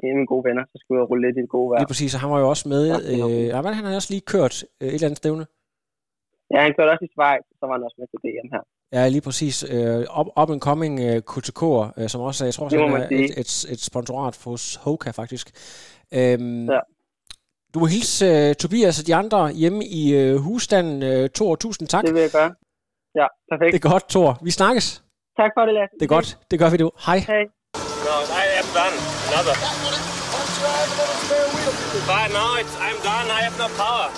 en 0.04 0.10
af 0.12 0.16
mine 0.20 0.30
gode 0.32 0.44
venner, 0.48 0.64
så 0.72 0.76
skal 0.80 0.90
vi 0.96 1.00
rulle 1.10 1.22
lidt 1.26 1.36
i 1.38 1.40
det 1.40 1.52
gode 1.56 1.68
vejr. 1.70 1.80
Lige 1.80 1.92
præcis, 1.92 2.14
og 2.14 2.20
han 2.22 2.30
var 2.34 2.40
jo 2.44 2.48
også 2.54 2.66
med, 2.74 2.82
øh, 3.10 3.46
ja, 3.52 3.72
han 3.78 3.84
har 3.84 3.94
også 4.00 4.12
lige 4.14 4.24
kørt 4.34 4.54
øh, 4.80 4.88
et 4.88 4.94
eller 4.94 5.08
andet 5.08 5.22
stævne. 5.22 5.44
Ja, 6.52 6.58
han 6.66 6.72
kørte 6.76 6.90
også 6.94 7.04
i 7.08 7.12
Schweiz, 7.14 7.44
så 7.58 7.64
var 7.66 7.74
han 7.76 7.82
også 7.86 7.98
med 8.00 8.06
til 8.12 8.20
DM 8.24 8.48
her. 8.54 8.62
Ja, 8.96 9.08
lige 9.08 9.24
præcis. 9.28 9.56
Uh, 9.74 10.20
up, 10.20 10.28
up 10.40 10.50
and 10.54 10.60
coming 10.68 10.94
uh, 11.08 11.16
KTK'er, 11.30 11.82
uh, 12.00 12.06
som 12.12 12.20
også, 12.20 12.44
jeg 12.44 12.54
tror, 12.54 12.64
også, 12.64 12.78
han 12.78 13.02
er 13.02 13.08
et, 13.20 13.30
et, 13.42 13.50
et 13.72 13.80
sponsorat 13.90 14.34
hos 14.44 14.76
Hoka, 14.84 15.10
faktisk. 15.10 15.46
Um, 16.18 16.70
ja. 16.74 16.80
Du 17.74 17.78
må 17.82 17.86
hilse 17.86 18.26
uh, 18.48 18.54
Tobias 18.62 19.00
og 19.00 19.06
de 19.06 19.14
andre 19.14 19.40
hjemme 19.62 19.80
i 20.00 20.02
uh, 20.20 20.36
husstanden. 20.46 20.96
Uh, 21.10 21.28
Thor, 21.36 21.54
tusind 21.64 21.88
tak. 21.88 22.04
Det 22.04 22.14
vil 22.14 22.22
jeg 22.22 22.30
gøre. 22.38 22.50
Ja, 23.20 23.26
perfekt. 23.50 23.72
Det 23.72 23.84
er 23.84 23.90
godt, 23.92 24.08
Thor. 24.14 24.38
Vi 24.44 24.50
snakkes. 24.50 24.86
Tak 25.40 25.50
for 25.56 25.62
det, 25.66 25.74
Lasse. 25.74 25.94
Det 26.00 26.04
er 26.08 26.14
godt. 26.16 26.38
Det 26.50 26.58
gør 26.58 26.70
vi 26.70 26.76
nu. 26.76 26.90
Hej. 27.06 27.18
Hej. 27.32 27.44
No, 28.10 28.26
I 28.28 28.44
am 28.58 28.66
done. 28.74 28.94
Another. 29.28 29.54
But 32.08 32.32
no, 32.32 32.56
it's, 32.56 32.74
I'm 32.80 32.98
done. 33.04 33.30
I 33.30 33.42
have 33.42 33.56
no 33.56 33.68
power. 33.78 34.10